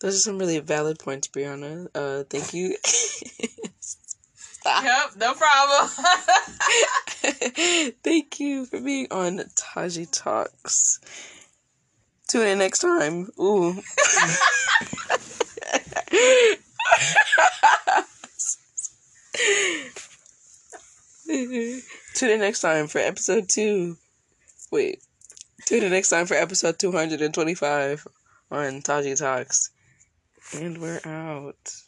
Those 0.00 0.16
are 0.16 0.20
some 0.20 0.38
really 0.38 0.58
valid 0.58 0.98
points, 0.98 1.28
Brianna. 1.28 1.88
Uh, 1.94 2.24
thank 2.24 2.54
you. 2.54 2.76
Yep, 4.66 5.12
no 5.16 5.34
problem. 5.34 5.88
thank 8.02 8.40
you 8.40 8.66
for 8.66 8.80
being 8.80 9.06
on 9.12 9.42
Taji 9.54 10.06
Talks. 10.06 10.98
Tune 12.28 12.48
in 12.48 12.58
next 12.58 12.80
time. 12.80 13.28
Ooh. 13.38 13.74
Tune 21.26 22.30
in 22.30 22.40
next 22.40 22.60
time 22.60 22.88
for 22.88 22.98
episode 22.98 23.48
two. 23.48 23.96
Wait. 24.72 25.00
Tune 25.64 25.84
in 25.84 25.92
next 25.92 26.10
time 26.10 26.26
for 26.26 26.34
episode 26.34 26.78
225 26.80 28.06
on 28.50 28.82
Taji 28.82 29.14
Talks. 29.14 29.70
And 30.52 30.78
we're 30.78 31.00
out. 31.04 31.85